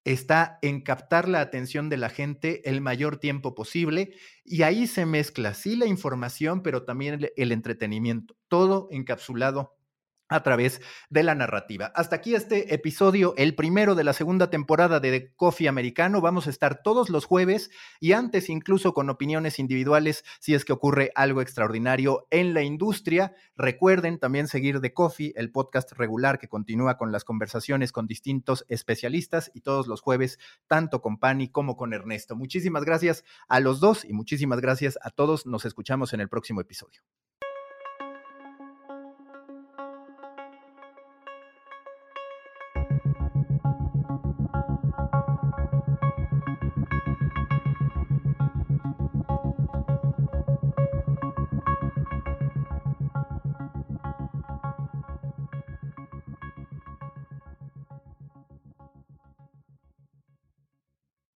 está 0.05 0.59
en 0.61 0.81
captar 0.81 1.27
la 1.27 1.41
atención 1.41 1.89
de 1.89 1.97
la 1.97 2.09
gente 2.09 2.67
el 2.69 2.81
mayor 2.81 3.17
tiempo 3.17 3.55
posible 3.55 4.13
y 4.43 4.61
ahí 4.61 4.87
se 4.87 5.05
mezcla, 5.05 5.53
sí, 5.53 5.75
la 5.75 5.87
información, 5.87 6.61
pero 6.61 6.83
también 6.83 7.29
el, 7.35 7.51
entretenimiento, 7.51 8.35
todo 8.47 8.87
encapsulado 8.91 9.75
a 10.27 10.43
través 10.43 10.81
de 11.09 11.23
la 11.23 11.35
narrativa. 11.35 11.91
Hasta 11.95 12.17
aquí 12.17 12.35
este 12.35 12.73
episodio, 12.73 13.33
el 13.37 13.55
primero 13.55 13.95
de 13.95 14.03
la 14.03 14.13
segunda 14.13 14.49
temporada 14.49 14.99
de 14.99 15.33
Coffee 15.35 15.67
Americano. 15.67 16.21
Vamos 16.21 16.47
a 16.47 16.49
estar 16.49 16.81
todos 16.81 17.09
los 17.09 17.25
jueves 17.25 17.69
y 17.99 18.13
antes 18.13 18.49
incluso 18.49 18.93
con 18.93 19.09
opiniones 19.09 19.59
individuales 19.59 20.23
si 20.39 20.53
es 20.53 20.65
que 20.65 20.73
ocurre 20.73 21.11
algo 21.15 21.41
extraordinario 21.41 22.27
en 22.31 22.53
la 22.53 22.63
industria. 22.63 23.33
Recuerden 23.55 24.19
también 24.19 24.47
seguir 24.47 24.81
The 24.81 24.93
Coffee, 24.93 25.33
el 25.35 25.51
podcast 25.51 25.91
regular 25.93 26.39
que 26.39 26.47
continúa 26.47 26.97
con 26.97 27.11
las 27.11 27.23
conversaciones 27.23 27.91
con 27.91 28.07
distintos 28.07 28.65
especialistas 28.67 29.51
y 29.53 29.61
todos 29.61 29.87
los 29.87 30.01
jueves, 30.01 30.39
tanto 30.67 31.01
con 31.01 31.19
Pani 31.19 31.49
como 31.49 31.77
con 31.77 31.93
Ernesto. 31.93 32.35
Muchísimas 32.35 32.83
gracias 32.83 33.23
a 33.47 33.59
los 33.59 33.79
dos 33.79 34.05
y 34.05 34.13
muchísimas 34.13 34.59
gracias 34.59 34.97
a 35.01 35.11
todos. 35.11 35.45
Nos 35.45 35.65
escuchamos 35.65 36.13
en 36.13 36.21
el 36.21 36.29
próximo 36.29 36.61
episodio. 36.61 37.01